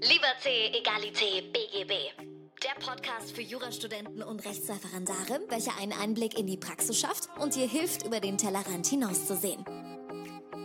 Liberté, 0.00 0.72
Egalité, 0.74 1.42
BGB. 1.52 2.12
Der 2.62 2.86
Podcast 2.86 3.34
für 3.34 3.40
Jurastudenten 3.40 4.22
und 4.22 4.44
Rechtsreferendare, 4.44 5.40
welcher 5.48 5.78
einen 5.78 5.92
Einblick 5.92 6.38
in 6.38 6.46
die 6.46 6.58
Praxis 6.58 6.98
schafft 6.98 7.30
und 7.40 7.54
dir 7.54 7.66
hilft, 7.66 8.04
über 8.04 8.20
den 8.20 8.36
Tellerrand 8.36 8.86
hinauszusehen. 8.86 9.64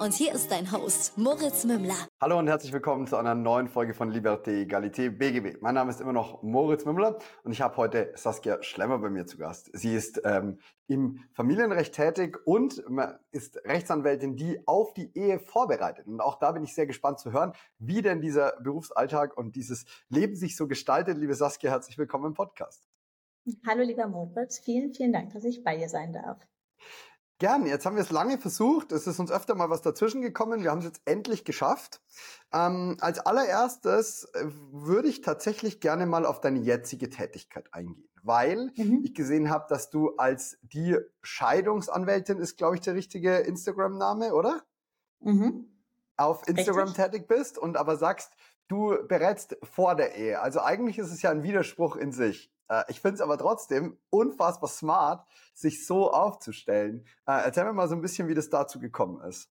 Und 0.01 0.15
hier 0.15 0.33
ist 0.33 0.49
dein 0.49 0.71
Host, 0.71 1.15
Moritz 1.15 1.63
Mümmler. 1.63 2.07
Hallo 2.19 2.39
und 2.39 2.47
herzlich 2.47 2.73
willkommen 2.73 3.05
zu 3.05 3.17
einer 3.17 3.36
neuen 3.36 3.67
Folge 3.67 3.93
von 3.93 4.11
Liberté, 4.11 4.63
Egalité, 4.66 5.11
BGB. 5.11 5.61
Mein 5.61 5.75
Name 5.75 5.91
ist 5.91 6.02
immer 6.02 6.11
noch 6.11 6.41
Moritz 6.41 6.85
Mümmler 6.85 7.20
und 7.43 7.52
ich 7.52 7.61
habe 7.61 7.77
heute 7.77 8.11
Saskia 8.16 8.63
Schlemmer 8.63 8.98
bei 8.98 9.11
mir 9.11 9.27
zu 9.27 9.38
Gast. 9.38 9.70
Sie 9.73 9.93
ist 9.93 10.20
ähm, 10.25 10.57
im 10.88 11.23
Familienrecht 11.34 11.93
tätig 11.93 12.39
und 12.45 12.84
ist 13.29 13.57
Rechtsanwältin, 13.63 14.35
die 14.35 14.59
auf 14.66 14.95
die 14.95 15.16
Ehe 15.16 15.38
vorbereitet. 15.38 16.07
Und 16.07 16.20
auch 16.20 16.39
da 16.39 16.52
bin 16.52 16.63
ich 16.63 16.73
sehr 16.73 16.88
gespannt 16.88 17.20
zu 17.20 17.31
hören, 17.31 17.54
wie 17.77 18.02
denn 18.02 18.21
dieser 18.21 18.59
Berufsalltag 18.59 19.38
und 19.38 19.55
dieses 19.55 19.85
Leben 20.09 20.35
sich 20.35 20.55
so 20.55 20.68
gestaltet. 20.68 21.20
Liebe 21.20 21.35
Saskia, 21.35 21.70
herzlich 21.70 21.99
willkommen 21.99 22.26
im 22.26 22.34
Podcast. 22.34 22.90
Hallo 23.68 23.84
lieber 23.84 24.07
Moritz, 24.07 24.57
vielen, 24.57 24.95
vielen 24.95 25.13
Dank, 25.13 25.34
dass 25.34 25.43
ich 25.43 25.63
bei 25.63 25.77
dir 25.77 25.90
sein 25.90 26.12
darf. 26.12 26.40
Gern, 27.41 27.66
jetzt 27.66 27.88
haben 27.88 27.95
wir 27.95 28.04
es 28.04 28.12
lange 28.12 28.38
versucht. 28.38 28.91
Es 28.91 29.08
ist 29.08 29.18
uns 29.18 29.31
öfter 29.31 29.55
mal 29.55 29.72
was 29.72 29.82
dazwischen 29.82 30.22
gekommen. 30.22 30.62
Wir 30.62 30.70
haben 30.70 30.77
es 30.77 30.86
jetzt 30.86 31.02
endlich 31.05 31.44
geschafft. 31.44 31.99
Ähm, 32.54 32.98
als 33.02 33.18
allererstes 33.18 34.26
äh, 34.36 34.45
würde 34.72 35.08
ich 35.08 35.22
tatsächlich 35.22 35.80
gerne 35.80 36.05
mal 36.05 36.27
auf 36.27 36.40
deine 36.40 36.59
jetzige 36.59 37.09
Tätigkeit 37.09 37.73
eingehen, 37.73 38.08
weil 38.22 38.72
mhm. 38.76 39.02
ich 39.04 39.16
gesehen 39.16 39.49
habe, 39.49 39.66
dass 39.70 39.90
du 39.90 40.16
als 40.18 40.59
die 40.62 40.99
Scheidungsanwältin 41.23 42.38
ist, 42.38 42.58
glaube 42.58 42.76
ich, 42.76 42.82
der 42.82 42.94
richtige 42.94 43.38
Instagram-Name, 43.38 44.35
oder? 44.35 44.62
Mhm. 45.21 45.66
Auf 46.18 46.48
Instagram 46.48 46.90
Richtig. 46.90 47.05
tätig 47.05 47.27
bist 47.27 47.58
und 47.58 47.76
aber 47.76 47.98
sagst, 47.98 48.34
du 48.68 48.96
berätst 49.08 49.58
vor 49.63 49.96
der 49.96 50.13
Ehe. 50.16 50.41
Also 50.41 50.62
eigentlich 50.62 50.99
ist 50.99 51.12
es 51.12 51.23
ja 51.23 51.32
ein 51.32 51.41
Widerspruch 51.41 51.96
in 51.96 52.12
sich. 52.12 52.51
Äh, 52.72 52.84
ich 52.88 53.02
finde 53.02 53.16
es 53.16 53.22
aber 53.22 53.38
trotzdem 53.38 53.98
unfassbar 54.10 54.70
smart, 54.70 55.27
sich 55.54 55.86
so 55.86 56.12
aufzustellen. 56.12 57.05
Äh, 57.27 57.44
erzähl 57.44 57.66
mir 57.66 57.74
mal 57.74 57.90
so 57.90 57.96
ein 57.96 58.02
bisschen, 58.02 58.27
wie 58.27 58.34
das 58.34 58.50
dazu 58.50 58.80
gekommen 58.80 59.22
ist. 59.27 59.50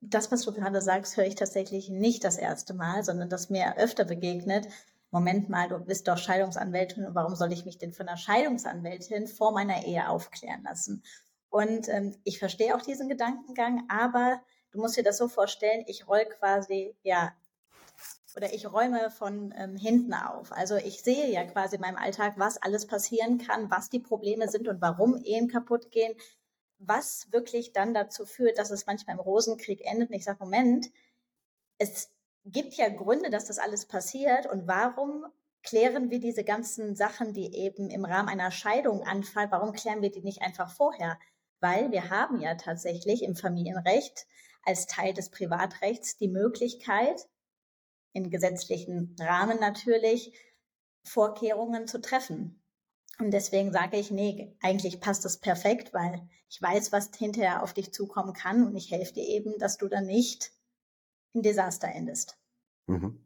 Das, 0.00 0.32
was 0.32 0.42
du 0.42 0.52
gerade 0.52 0.80
sagst, 0.82 1.16
höre 1.16 1.26
ich 1.26 1.34
tatsächlich 1.34 1.88
nicht 1.88 2.24
das 2.24 2.36
erste 2.36 2.74
Mal, 2.74 3.04
sondern 3.04 3.28
das 3.28 3.50
mir 3.50 3.76
öfter 3.76 4.04
begegnet. 4.04 4.68
Moment 5.10 5.48
mal, 5.48 5.68
du 5.68 5.78
bist 5.78 6.08
doch 6.08 6.18
Scheidungsanwältin, 6.18 7.06
warum 7.10 7.36
soll 7.36 7.52
ich 7.52 7.64
mich 7.64 7.78
denn 7.78 7.92
von 7.92 8.08
einer 8.08 8.16
Scheidungsanwältin 8.16 9.28
vor 9.28 9.52
meiner 9.52 9.84
Ehe 9.84 10.08
aufklären 10.08 10.62
lassen? 10.64 11.02
Und 11.48 11.88
ähm, 11.88 12.16
ich 12.24 12.38
verstehe 12.38 12.74
auch 12.74 12.82
diesen 12.82 13.08
Gedankengang, 13.08 13.84
aber 13.88 14.40
du 14.72 14.80
musst 14.80 14.96
dir 14.96 15.04
das 15.04 15.18
so 15.18 15.28
vorstellen, 15.28 15.84
ich 15.86 16.08
roll 16.08 16.24
quasi 16.24 16.96
ja 17.02 17.32
oder 18.36 18.52
ich 18.52 18.70
räume 18.70 19.10
von 19.10 19.54
ähm, 19.56 19.76
hinten 19.76 20.12
auf. 20.12 20.52
Also 20.52 20.76
ich 20.76 21.02
sehe 21.02 21.30
ja 21.30 21.44
quasi 21.44 21.76
in 21.76 21.80
meinem 21.80 21.96
Alltag, 21.96 22.34
was 22.36 22.60
alles 22.60 22.86
passieren 22.86 23.38
kann, 23.38 23.70
was 23.70 23.88
die 23.88 23.98
Probleme 23.98 24.48
sind 24.48 24.68
und 24.68 24.82
warum 24.82 25.16
Ehen 25.24 25.48
kaputt 25.48 25.90
gehen, 25.90 26.14
was 26.78 27.32
wirklich 27.32 27.72
dann 27.72 27.94
dazu 27.94 28.26
führt, 28.26 28.58
dass 28.58 28.70
es 28.70 28.86
manchmal 28.86 29.16
im 29.16 29.20
Rosenkrieg 29.20 29.80
endet. 29.86 30.10
Und 30.10 30.16
ich 30.16 30.24
sage, 30.24 30.38
Moment, 30.40 30.90
es 31.78 32.10
gibt 32.44 32.74
ja 32.74 32.90
Gründe, 32.90 33.30
dass 33.30 33.46
das 33.46 33.58
alles 33.58 33.86
passiert 33.86 34.46
und 34.46 34.68
warum 34.68 35.24
klären 35.62 36.10
wir 36.10 36.20
diese 36.20 36.44
ganzen 36.44 36.94
Sachen, 36.94 37.32
die 37.32 37.54
eben 37.56 37.88
im 37.88 38.04
Rahmen 38.04 38.28
einer 38.28 38.50
Scheidung 38.50 39.02
anfallen, 39.02 39.50
warum 39.50 39.72
klären 39.72 40.02
wir 40.02 40.10
die 40.10 40.22
nicht 40.22 40.42
einfach 40.42 40.70
vorher? 40.70 41.18
Weil 41.60 41.90
wir 41.90 42.10
haben 42.10 42.40
ja 42.40 42.54
tatsächlich 42.54 43.22
im 43.22 43.34
Familienrecht 43.34 44.26
als 44.62 44.86
Teil 44.86 45.14
des 45.14 45.30
Privatrechts 45.30 46.18
die 46.18 46.28
Möglichkeit, 46.28 47.26
in 48.16 48.30
gesetzlichen 48.30 49.14
Rahmen 49.20 49.60
natürlich, 49.60 50.32
Vorkehrungen 51.04 51.86
zu 51.86 52.00
treffen. 52.00 52.62
Und 53.18 53.30
deswegen 53.30 53.72
sage 53.72 53.96
ich, 53.96 54.10
nee, 54.10 54.56
eigentlich 54.60 55.00
passt 55.00 55.24
das 55.24 55.38
perfekt, 55.38 55.94
weil 55.94 56.28
ich 56.48 56.60
weiß, 56.60 56.92
was 56.92 57.10
hinterher 57.16 57.62
auf 57.62 57.74
dich 57.74 57.92
zukommen 57.92 58.32
kann 58.32 58.66
und 58.66 58.74
ich 58.74 58.90
helfe 58.90 59.14
dir 59.14 59.24
eben, 59.24 59.58
dass 59.58 59.78
du 59.78 59.88
dann 59.88 60.06
nicht 60.06 60.52
im 61.32 61.42
Desaster 61.42 61.88
endest. 61.88 62.38
Mhm. 62.86 63.22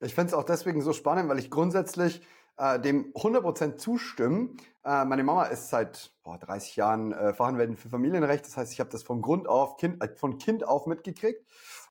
Ich 0.00 0.14
finde 0.14 0.28
es 0.28 0.34
auch 0.34 0.44
deswegen 0.44 0.82
so 0.82 0.92
spannend, 0.92 1.28
weil 1.28 1.38
ich 1.38 1.50
grundsätzlich 1.50 2.20
äh, 2.56 2.78
dem 2.78 3.12
100% 3.14 3.76
zustimmen. 3.76 4.58
Äh, 4.84 5.04
meine 5.06 5.24
Mama 5.24 5.44
ist 5.44 5.70
seit 5.70 6.12
boah, 6.22 6.38
30 6.38 6.76
Jahren 6.76 7.12
äh, 7.12 7.32
Fachanwältin 7.32 7.76
für 7.76 7.88
Familienrecht. 7.88 8.44
Das 8.44 8.56
heißt, 8.56 8.72
ich 8.72 8.80
habe 8.80 8.90
das 8.90 9.02
von 9.02 9.22
Grund 9.22 9.48
auf, 9.48 9.76
kind, 9.76 10.02
äh, 10.02 10.14
von 10.14 10.38
Kind 10.38 10.64
auf 10.64 10.86
mitgekriegt 10.86 11.44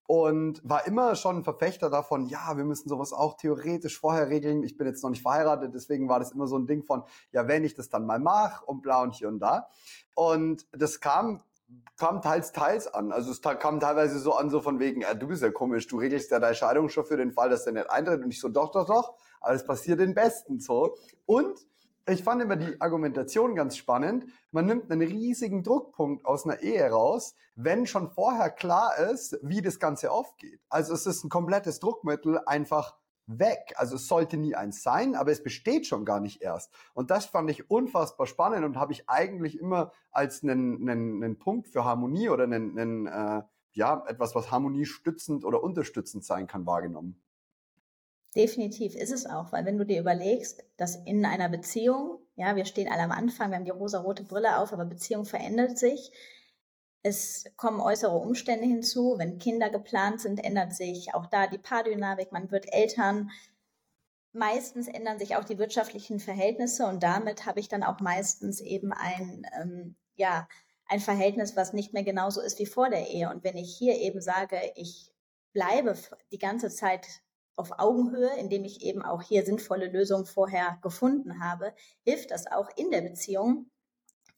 und 0.07 0.61
war 0.63 0.85
immer 0.85 1.15
schon 1.15 1.37
ein 1.37 1.43
Verfechter 1.43 1.89
davon, 1.89 2.25
ja, 2.25 2.57
wir 2.57 2.65
müssen 2.65 2.89
sowas 2.89 3.13
auch 3.13 3.37
theoretisch 3.37 3.99
vorher 3.99 4.29
regeln. 4.29 4.63
Ich 4.63 4.77
bin 4.77 4.87
jetzt 4.87 5.03
noch 5.03 5.09
nicht 5.09 5.21
verheiratet, 5.21 5.73
deswegen 5.73 6.09
war 6.09 6.19
das 6.19 6.31
immer 6.31 6.47
so 6.47 6.57
ein 6.57 6.67
Ding 6.67 6.83
von, 6.83 7.03
ja, 7.31 7.47
wenn 7.47 7.63
ich 7.63 7.75
das 7.75 7.89
dann 7.89 8.05
mal 8.05 8.19
mache 8.19 8.65
und 8.65 8.81
bla 8.81 9.01
und 9.01 9.15
hier 9.15 9.29
und 9.29 9.39
da. 9.39 9.67
Und 10.15 10.67
das 10.71 10.99
kam 10.99 11.41
kam 11.97 12.21
teils, 12.21 12.51
teils 12.51 12.93
an. 12.93 13.11
Also 13.11 13.31
es 13.31 13.41
kam 13.41 13.79
teilweise 13.79 14.19
so 14.19 14.33
an, 14.35 14.49
so 14.49 14.61
von 14.61 14.79
wegen, 14.79 15.01
äh, 15.01 15.15
du 15.15 15.27
bist 15.27 15.41
ja 15.41 15.51
komisch, 15.51 15.87
du 15.87 15.97
regelst 15.97 16.31
ja 16.31 16.39
deine 16.39 16.55
Scheidung 16.55 16.89
schon 16.89 17.05
für 17.05 17.17
den 17.17 17.31
Fall, 17.31 17.49
dass 17.49 17.63
der 17.63 17.73
nicht 17.73 17.89
eintritt. 17.89 18.23
Und 18.23 18.31
ich 18.31 18.39
so, 18.39 18.49
doch, 18.49 18.71
doch, 18.71 18.85
doch, 18.85 19.15
alles 19.41 19.65
passiert 19.65 19.99
den 19.99 20.13
Besten 20.13 20.59
so. 20.59 20.95
Und 21.25 21.59
ich 22.07 22.23
fand 22.23 22.41
immer 22.41 22.57
die 22.57 22.79
Argumentation 22.81 23.55
ganz 23.55 23.77
spannend. 23.77 24.25
Man 24.51 24.65
nimmt 24.65 24.91
einen 24.91 25.01
riesigen 25.01 25.63
Druckpunkt 25.63 26.25
aus 26.25 26.45
einer 26.45 26.61
Ehe 26.61 26.89
raus, 26.89 27.35
wenn 27.55 27.87
schon 27.87 28.09
vorher 28.09 28.49
klar 28.49 28.97
ist, 28.97 29.39
wie 29.41 29.61
das 29.61 29.79
Ganze 29.79 30.11
aufgeht. 30.11 30.61
Also 30.69 30.93
es 30.93 31.05
ist 31.05 31.23
ein 31.23 31.29
komplettes 31.29 31.79
Druckmittel 31.79 32.39
einfach 32.45 32.97
weg. 33.25 33.73
Also 33.77 33.95
es 33.95 34.07
sollte 34.07 34.35
nie 34.35 34.53
eins 34.55 34.83
sein, 34.83 35.15
aber 35.15 35.31
es 35.31 35.43
besteht 35.43 35.87
schon 35.87 36.03
gar 36.03 36.19
nicht 36.19 36.41
erst. 36.41 36.73
Und 36.93 37.09
das 37.09 37.25
fand 37.25 37.49
ich 37.49 37.69
unfassbar 37.69 38.27
spannend 38.27 38.65
und 38.65 38.77
habe 38.77 38.91
ich 38.91 39.09
eigentlich 39.09 39.57
immer 39.57 39.93
als 40.11 40.43
einen, 40.43 40.89
einen, 40.89 41.23
einen 41.23 41.39
Punkt 41.39 41.69
für 41.69 41.85
Harmonie 41.85 42.29
oder 42.29 42.43
einen, 42.43 42.77
einen 42.77 43.07
äh, 43.07 43.43
ja 43.71 44.03
etwas, 44.07 44.35
was 44.35 44.51
Harmonie 44.51 44.85
stützend 44.85 45.45
oder 45.45 45.63
unterstützend 45.63 46.25
sein 46.25 46.47
kann, 46.47 46.65
wahrgenommen. 46.65 47.22
Definitiv 48.35 48.95
ist 48.95 49.11
es 49.11 49.27
auch, 49.27 49.51
weil 49.51 49.65
wenn 49.65 49.77
du 49.77 49.85
dir 49.85 49.99
überlegst, 49.99 50.63
dass 50.77 50.95
in 50.95 51.23
einer 51.23 51.49
Beziehung, 51.49 52.19
ja, 52.35 52.55
wir 52.55 52.65
stehen 52.65 52.91
alle 52.91 53.03
am 53.03 53.11
Anfang, 53.11 53.51
wir 53.51 53.57
haben 53.57 53.65
die 53.65 53.71
rosa-rote 53.71 54.23
Brille 54.23 54.57
auf, 54.57 54.73
aber 54.73 54.85
Beziehung 54.85 55.25
verändert 55.25 55.77
sich. 55.77 56.11
Es 57.03 57.45
kommen 57.57 57.79
äußere 57.79 58.15
Umstände 58.15 58.65
hinzu. 58.65 59.15
Wenn 59.19 59.37
Kinder 59.37 59.69
geplant 59.69 60.19
sind, 60.19 60.43
ändert 60.43 60.73
sich 60.73 61.13
auch 61.13 61.27
da 61.27 61.45
die 61.45 61.59
Paardynamik. 61.59 62.31
Man 62.31 62.49
wird 62.49 62.73
Eltern. 62.73 63.29
Meistens 64.31 64.87
ändern 64.87 65.19
sich 65.19 65.35
auch 65.35 65.43
die 65.43 65.59
wirtschaftlichen 65.59 66.19
Verhältnisse 66.19 66.87
und 66.87 67.03
damit 67.03 67.45
habe 67.45 67.59
ich 67.59 67.67
dann 67.67 67.83
auch 67.83 67.99
meistens 67.99 68.61
eben 68.61 68.91
ein, 68.91 69.45
ähm, 69.61 69.95
ja, 70.15 70.47
ein 70.87 70.99
Verhältnis, 70.99 71.55
was 71.55 71.73
nicht 71.73 71.93
mehr 71.93 72.03
genauso 72.03 72.41
ist 72.41 72.57
wie 72.57 72.65
vor 72.65 72.89
der 72.89 73.09
Ehe. 73.09 73.29
Und 73.29 73.43
wenn 73.43 73.57
ich 73.57 73.75
hier 73.77 73.95
eben 73.95 74.21
sage, 74.21 74.57
ich 74.75 75.13
bleibe 75.53 75.95
die 76.31 76.39
ganze 76.39 76.69
Zeit 76.69 77.21
auf 77.55 77.79
Augenhöhe, 77.79 78.35
indem 78.37 78.63
ich 78.63 78.81
eben 78.81 79.01
auch 79.01 79.21
hier 79.21 79.45
sinnvolle 79.45 79.87
Lösungen 79.87 80.25
vorher 80.25 80.79
gefunden 80.81 81.43
habe, 81.43 81.73
hilft 82.03 82.31
das 82.31 82.47
auch 82.47 82.69
in 82.75 82.91
der 82.91 83.01
Beziehung, 83.01 83.69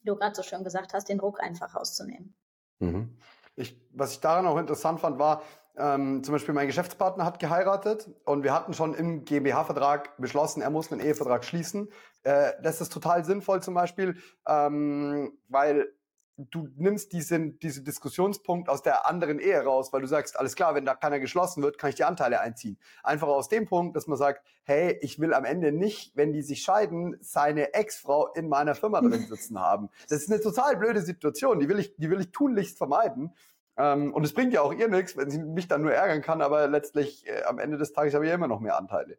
wie 0.00 0.06
du 0.06 0.16
gerade 0.16 0.34
so 0.34 0.42
schön 0.42 0.64
gesagt 0.64 0.94
hast, 0.94 1.08
den 1.08 1.18
Druck 1.18 1.40
einfach 1.40 1.74
rauszunehmen. 1.74 2.34
Mhm. 2.78 3.16
Ich, 3.54 3.80
was 3.92 4.12
ich 4.12 4.20
daran 4.20 4.46
auch 4.46 4.58
interessant 4.58 5.00
fand, 5.00 5.18
war, 5.18 5.42
ähm, 5.78 6.24
zum 6.24 6.32
Beispiel 6.32 6.54
mein 6.54 6.66
Geschäftspartner 6.66 7.24
hat 7.24 7.38
geheiratet 7.38 8.08
und 8.24 8.42
wir 8.42 8.54
hatten 8.54 8.72
schon 8.72 8.94
im 8.94 9.24
GmbH-Vertrag 9.24 10.16
beschlossen, 10.16 10.62
er 10.62 10.70
muss 10.70 10.90
einen 10.90 11.02
Ehevertrag 11.02 11.44
schließen. 11.44 11.90
Äh, 12.22 12.52
das 12.62 12.80
ist 12.80 12.92
total 12.92 13.24
sinnvoll 13.24 13.62
zum 13.62 13.74
Beispiel, 13.74 14.16
ähm, 14.46 15.38
weil 15.48 15.92
du 16.36 16.68
nimmst 16.76 17.12
diesen, 17.12 17.58
diesen 17.58 17.84
Diskussionspunkt 17.84 18.68
aus 18.68 18.82
der 18.82 19.06
anderen 19.06 19.38
Ehe 19.38 19.62
raus, 19.62 19.92
weil 19.92 20.02
du 20.02 20.06
sagst, 20.06 20.38
alles 20.38 20.54
klar, 20.54 20.74
wenn 20.74 20.84
da 20.84 20.94
keiner 20.94 21.18
geschlossen 21.18 21.62
wird, 21.62 21.78
kann 21.78 21.90
ich 21.90 21.96
die 21.96 22.04
Anteile 22.04 22.40
einziehen. 22.40 22.78
Einfach 23.02 23.28
aus 23.28 23.48
dem 23.48 23.66
Punkt, 23.66 23.96
dass 23.96 24.06
man 24.06 24.18
sagt, 24.18 24.46
hey, 24.64 24.98
ich 25.00 25.18
will 25.18 25.32
am 25.32 25.44
Ende 25.44 25.72
nicht, 25.72 26.16
wenn 26.16 26.32
die 26.32 26.42
sich 26.42 26.62
scheiden, 26.62 27.16
seine 27.20 27.72
Ex-Frau 27.72 28.32
in 28.34 28.48
meiner 28.48 28.74
Firma 28.74 29.00
drin 29.00 29.26
sitzen 29.28 29.58
haben. 29.58 29.88
Das 30.08 30.22
ist 30.22 30.30
eine 30.30 30.40
total 30.40 30.76
blöde 30.76 31.00
Situation, 31.00 31.58
die 31.58 31.68
will 31.68 31.78
ich, 31.78 31.96
die 31.96 32.10
will 32.10 32.20
ich 32.20 32.32
tunlichst 32.32 32.76
vermeiden. 32.76 33.34
Ähm, 33.78 34.12
und 34.12 34.24
es 34.24 34.34
bringt 34.34 34.52
ja 34.52 34.60
auch 34.60 34.72
ihr 34.72 34.88
nichts, 34.88 35.16
wenn 35.16 35.30
sie 35.30 35.38
mich 35.38 35.68
dann 35.68 35.82
nur 35.82 35.92
ärgern 35.92 36.22
kann, 36.22 36.42
aber 36.42 36.68
letztlich 36.68 37.26
äh, 37.26 37.44
am 37.44 37.58
Ende 37.58 37.78
des 37.78 37.92
Tages 37.92 38.14
habe 38.14 38.24
ich 38.24 38.28
ja 38.28 38.34
immer 38.34 38.48
noch 38.48 38.60
mehr 38.60 38.76
Anteile. 38.76 39.18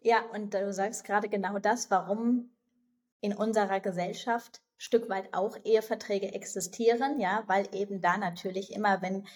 Ja, 0.00 0.22
und 0.32 0.54
du 0.54 0.72
sagst 0.72 1.04
gerade 1.04 1.28
genau 1.28 1.58
das, 1.58 1.90
warum 1.90 2.50
in 3.20 3.34
unserer 3.34 3.80
Gesellschaft 3.80 4.62
Stück 4.82 5.10
weit 5.10 5.34
auch 5.34 5.58
Eheverträge 5.62 6.32
existieren, 6.32 7.20
ja, 7.20 7.44
weil 7.48 7.68
eben 7.74 8.00
da 8.00 8.16
natürlich 8.16 8.72
immer, 8.72 9.02
wenn 9.02 9.26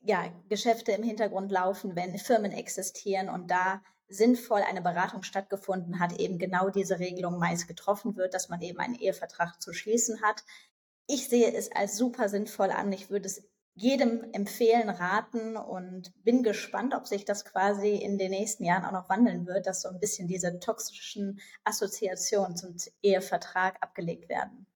ja, 0.00 0.32
Geschäfte 0.48 0.92
im 0.92 1.02
Hintergrund 1.02 1.52
laufen, 1.52 1.94
wenn 1.94 2.16
Firmen 2.16 2.52
existieren 2.52 3.28
und 3.28 3.50
da 3.50 3.82
sinnvoll 4.08 4.62
eine 4.62 4.80
Beratung 4.80 5.24
stattgefunden 5.24 6.00
hat, 6.00 6.18
eben 6.18 6.38
genau 6.38 6.70
diese 6.70 6.98
Regelung 6.98 7.38
meist 7.38 7.68
getroffen 7.68 8.16
wird, 8.16 8.32
dass 8.32 8.48
man 8.48 8.62
eben 8.62 8.78
einen 8.78 8.94
Ehevertrag 8.94 9.60
zu 9.60 9.74
schließen 9.74 10.22
hat. 10.22 10.42
Ich 11.06 11.28
sehe 11.28 11.52
es 11.52 11.70
als 11.72 11.98
super 11.98 12.30
sinnvoll 12.30 12.70
an. 12.70 12.90
Ich 12.94 13.10
würde 13.10 13.26
es 13.26 13.46
jedem 13.76 14.32
empfehlen, 14.32 14.88
raten 14.88 15.56
und 15.56 16.10
bin 16.24 16.42
gespannt, 16.42 16.94
ob 16.94 17.06
sich 17.06 17.26
das 17.26 17.44
quasi 17.44 17.94
in 17.94 18.16
den 18.16 18.30
nächsten 18.30 18.64
Jahren 18.64 18.84
auch 18.86 18.92
noch 18.92 19.08
wandeln 19.10 19.46
wird, 19.46 19.66
dass 19.66 19.82
so 19.82 19.88
ein 19.90 20.00
bisschen 20.00 20.26
diese 20.26 20.58
toxischen 20.58 21.40
Assoziationen 21.62 22.56
zum 22.56 22.74
Ehevertrag 23.02 23.76
abgelegt 23.82 24.30
werden. 24.30 24.66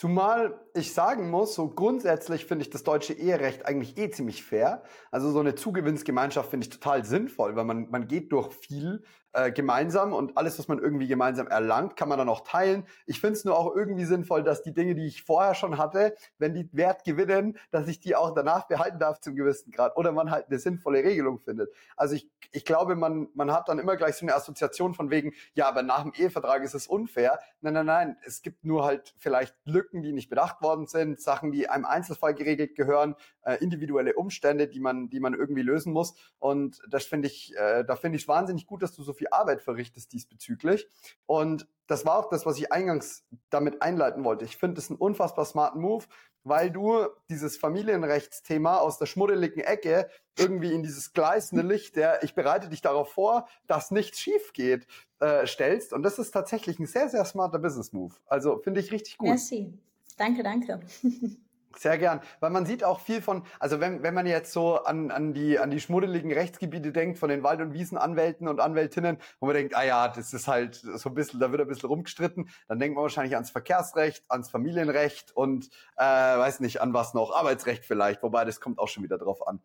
Zumal 0.00 0.58
ich 0.72 0.94
sagen 0.94 1.28
muss, 1.28 1.54
so 1.54 1.68
grundsätzlich 1.68 2.46
finde 2.46 2.62
ich 2.62 2.70
das 2.70 2.84
deutsche 2.84 3.12
Eherecht 3.12 3.66
eigentlich 3.66 3.98
eh 3.98 4.10
ziemlich 4.10 4.42
fair. 4.42 4.82
Also 5.10 5.30
so 5.30 5.40
eine 5.40 5.56
Zugewinnsgemeinschaft 5.56 6.48
finde 6.48 6.64
ich 6.64 6.70
total 6.70 7.04
sinnvoll, 7.04 7.54
weil 7.54 7.64
man, 7.64 7.90
man 7.90 8.08
geht 8.08 8.32
durch 8.32 8.50
viel 8.54 9.02
äh, 9.32 9.52
gemeinsam 9.52 10.12
und 10.12 10.36
alles, 10.36 10.58
was 10.58 10.68
man 10.68 10.78
irgendwie 10.78 11.06
gemeinsam 11.06 11.46
erlangt, 11.46 11.96
kann 11.96 12.08
man 12.08 12.18
dann 12.18 12.28
auch 12.28 12.40
teilen. 12.40 12.84
Ich 13.06 13.20
finde 13.20 13.34
es 13.34 13.44
nur 13.44 13.56
auch 13.56 13.74
irgendwie 13.76 14.04
sinnvoll, 14.04 14.42
dass 14.42 14.62
die 14.62 14.72
Dinge, 14.72 14.94
die 14.94 15.06
ich 15.06 15.22
vorher 15.22 15.54
schon 15.54 15.78
hatte, 15.78 16.14
wenn 16.38 16.54
die 16.54 16.68
Wert 16.72 17.04
gewinnen, 17.04 17.56
dass 17.70 17.86
ich 17.86 18.00
die 18.00 18.16
auch 18.16 18.34
danach 18.34 18.66
behalten 18.66 18.98
darf 18.98 19.20
zum 19.20 19.36
gewissen 19.36 19.70
Grad 19.70 19.96
oder 19.96 20.12
man 20.12 20.30
halt 20.30 20.46
eine 20.48 20.58
sinnvolle 20.58 21.04
Regelung 21.04 21.38
findet. 21.38 21.70
Also 21.96 22.16
ich, 22.16 22.28
ich 22.50 22.64
glaube, 22.64 22.96
man, 22.96 23.28
man 23.34 23.52
hat 23.52 23.68
dann 23.68 23.78
immer 23.78 23.96
gleich 23.96 24.16
so 24.16 24.24
eine 24.24 24.34
Assoziation 24.34 24.94
von 24.94 25.10
wegen, 25.10 25.32
ja, 25.54 25.68
aber 25.68 25.82
nach 25.82 26.02
dem 26.02 26.12
Ehevertrag 26.12 26.64
ist 26.64 26.74
es 26.74 26.88
unfair. 26.88 27.38
Nein, 27.60 27.74
nein, 27.74 27.86
nein, 27.86 28.16
es 28.24 28.42
gibt 28.42 28.64
nur 28.64 28.84
halt 28.84 29.14
vielleicht 29.18 29.54
Lücken, 29.90 30.02
die 30.02 30.12
nicht 30.12 30.30
bedacht 30.30 30.62
worden 30.62 30.86
sind, 30.86 31.20
Sachen, 31.20 31.50
die 31.52 31.68
einem 31.68 31.84
Einzelfall 31.84 32.34
geregelt 32.34 32.76
gehören, 32.76 33.16
äh, 33.42 33.56
individuelle 33.56 34.14
Umstände, 34.14 34.68
die 34.68 34.80
man, 34.80 35.10
die 35.10 35.20
man 35.20 35.34
irgendwie 35.34 35.62
lösen 35.62 35.92
muss. 35.92 36.14
Und 36.38 36.80
das 36.88 37.06
finde 37.06 37.28
ich, 37.28 37.54
äh, 37.56 37.84
da 37.84 37.96
finde 37.96 38.16
ich 38.16 38.28
wahnsinnig 38.28 38.66
gut, 38.66 38.82
dass 38.82 38.94
du 38.94 39.02
so 39.02 39.12
viel 39.12 39.28
Arbeit 39.30 39.62
verrichtest 39.62 40.12
diesbezüglich. 40.12 40.88
Und 41.26 41.66
das 41.86 42.06
war 42.06 42.18
auch 42.18 42.28
das, 42.28 42.46
was 42.46 42.56
ich 42.58 42.72
eingangs 42.72 43.26
damit 43.50 43.82
einleiten 43.82 44.24
wollte. 44.24 44.44
Ich 44.44 44.56
finde 44.56 44.80
es 44.80 44.90
einen 44.90 44.98
unfassbar 44.98 45.44
smarten 45.44 45.80
Move, 45.80 46.06
weil 46.44 46.70
du 46.70 47.06
dieses 47.28 47.56
Familienrechtsthema 47.56 48.78
aus 48.78 48.98
der 48.98 49.06
schmuddeligen 49.06 49.62
Ecke 49.62 50.08
irgendwie 50.38 50.72
in 50.72 50.82
dieses 50.82 51.12
gleißende 51.12 51.62
Licht, 51.62 51.96
der 51.96 52.22
ich 52.22 52.34
bereite 52.34 52.68
dich 52.68 52.80
darauf 52.80 53.12
vor, 53.12 53.46
dass 53.66 53.90
nichts 53.90 54.20
schief 54.20 54.52
geht, 54.52 54.86
äh, 55.20 55.46
stellst. 55.46 55.92
Und 55.92 56.02
das 56.02 56.18
ist 56.18 56.30
tatsächlich 56.30 56.78
ein 56.78 56.86
sehr, 56.86 57.08
sehr 57.08 57.24
smarter 57.24 57.58
Business 57.58 57.92
Move. 57.92 58.14
Also 58.26 58.58
finde 58.58 58.80
ich 58.80 58.92
richtig 58.92 59.18
gut. 59.18 59.28
Merci. 59.28 59.72
Danke, 60.16 60.42
danke. 60.42 60.80
Sehr 61.76 61.98
gern, 61.98 62.20
weil 62.40 62.50
man 62.50 62.66
sieht 62.66 62.82
auch 62.82 62.98
viel 62.98 63.22
von, 63.22 63.44
also 63.60 63.78
wenn, 63.78 64.02
wenn 64.02 64.12
man 64.12 64.26
jetzt 64.26 64.52
so 64.52 64.82
an, 64.82 65.12
an, 65.12 65.32
die, 65.32 65.56
an 65.56 65.70
die 65.70 65.80
schmuddeligen 65.80 66.32
Rechtsgebiete 66.32 66.90
denkt, 66.90 67.18
von 67.18 67.28
den 67.28 67.44
Wald- 67.44 67.60
und 67.60 67.74
Wiesenanwälten 67.74 68.48
und 68.48 68.58
Anwältinnen, 68.58 69.18
wo 69.38 69.46
man 69.46 69.54
denkt, 69.54 69.76
ah 69.76 69.84
ja, 69.84 70.08
das 70.08 70.32
ist 70.32 70.48
halt 70.48 70.74
so 70.74 71.10
ein 71.10 71.14
bisschen, 71.14 71.38
da 71.38 71.52
wird 71.52 71.60
ein 71.60 71.68
bisschen 71.68 71.88
rumgestritten, 71.88 72.50
dann 72.66 72.80
denkt 72.80 72.96
man 72.96 73.02
wahrscheinlich 73.02 73.34
ans 73.34 73.52
Verkehrsrecht, 73.52 74.24
ans 74.28 74.50
Familienrecht 74.50 75.30
und 75.36 75.68
äh, 75.96 76.02
weiß 76.02 76.58
nicht, 76.58 76.80
an 76.80 76.92
was 76.92 77.14
noch, 77.14 77.32
Arbeitsrecht 77.32 77.84
vielleicht, 77.84 78.20
wobei 78.24 78.44
das 78.44 78.60
kommt 78.60 78.80
auch 78.80 78.88
schon 78.88 79.04
wieder 79.04 79.18
drauf 79.18 79.46
an. 79.46 79.62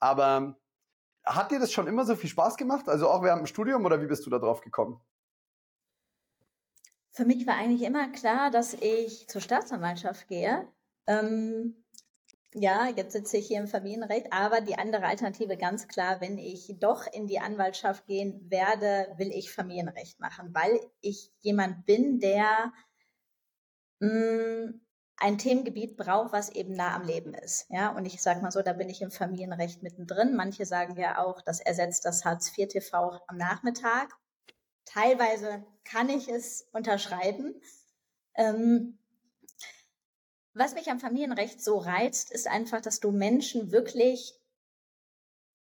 Aber 0.00 0.56
hat 1.24 1.50
dir 1.50 1.60
das 1.60 1.70
schon 1.70 1.86
immer 1.86 2.06
so 2.06 2.16
viel 2.16 2.30
Spaß 2.30 2.56
gemacht? 2.56 2.88
Also 2.88 3.10
auch 3.10 3.22
während 3.22 3.40
dem 3.40 3.46
Studium 3.46 3.84
oder 3.84 4.00
wie 4.00 4.06
bist 4.06 4.24
du 4.24 4.30
da 4.30 4.38
drauf 4.38 4.62
gekommen? 4.62 5.00
Für 7.10 7.26
mich 7.26 7.46
war 7.46 7.56
eigentlich 7.56 7.82
immer 7.82 8.08
klar, 8.08 8.50
dass 8.50 8.72
ich 8.72 9.28
zur 9.28 9.42
Staatsanwaltschaft 9.42 10.28
gehe 10.28 10.66
ähm, 11.06 11.82
ja, 12.54 12.88
jetzt 12.88 13.12
sitze 13.12 13.38
ich 13.38 13.46
hier 13.46 13.60
im 13.60 13.66
Familienrecht, 13.66 14.32
aber 14.32 14.60
die 14.60 14.78
andere 14.78 15.06
Alternative 15.06 15.56
ganz 15.56 15.88
klar, 15.88 16.20
wenn 16.20 16.36
ich 16.38 16.74
doch 16.78 17.06
in 17.10 17.26
die 17.26 17.40
Anwaltschaft 17.40 18.06
gehen 18.06 18.50
werde, 18.50 19.08
will 19.16 19.30
ich 19.32 19.52
Familienrecht 19.52 20.20
machen, 20.20 20.54
weil 20.54 20.78
ich 21.00 21.32
jemand 21.40 21.86
bin, 21.86 22.20
der 22.20 22.72
mh, 24.00 24.08
mm, 24.10 24.80
ein 25.16 25.38
Themengebiet 25.38 25.96
braucht, 25.96 26.32
was 26.32 26.50
eben 26.50 26.74
nah 26.74 26.94
am 26.96 27.04
Leben 27.04 27.32
ist. 27.32 27.66
Ja, 27.70 27.90
und 27.90 28.06
ich 28.06 28.20
sage 28.20 28.40
mal 28.42 28.50
so, 28.50 28.60
da 28.60 28.72
bin 28.72 28.90
ich 28.90 29.02
im 29.02 29.12
Familienrecht 29.12 29.82
mittendrin. 29.82 30.34
Manche 30.34 30.66
sagen 30.66 30.98
ja 30.98 31.24
auch, 31.24 31.40
das 31.42 31.60
ersetzt 31.60 32.04
das 32.04 32.24
Hartz 32.24 32.52
IV 32.58 32.68
TV 32.68 33.20
am 33.28 33.36
Nachmittag. 33.36 34.12
Teilweise 34.84 35.64
kann 35.84 36.08
ich 36.08 36.28
es 36.28 36.68
unterschreiben. 36.72 37.54
Ähm, 38.34 38.98
was 40.54 40.74
mich 40.74 40.90
am 40.90 41.00
Familienrecht 41.00 41.62
so 41.62 41.78
reizt, 41.78 42.30
ist 42.32 42.46
einfach, 42.46 42.80
dass 42.80 43.00
du 43.00 43.10
Menschen 43.10 43.72
wirklich, 43.72 44.34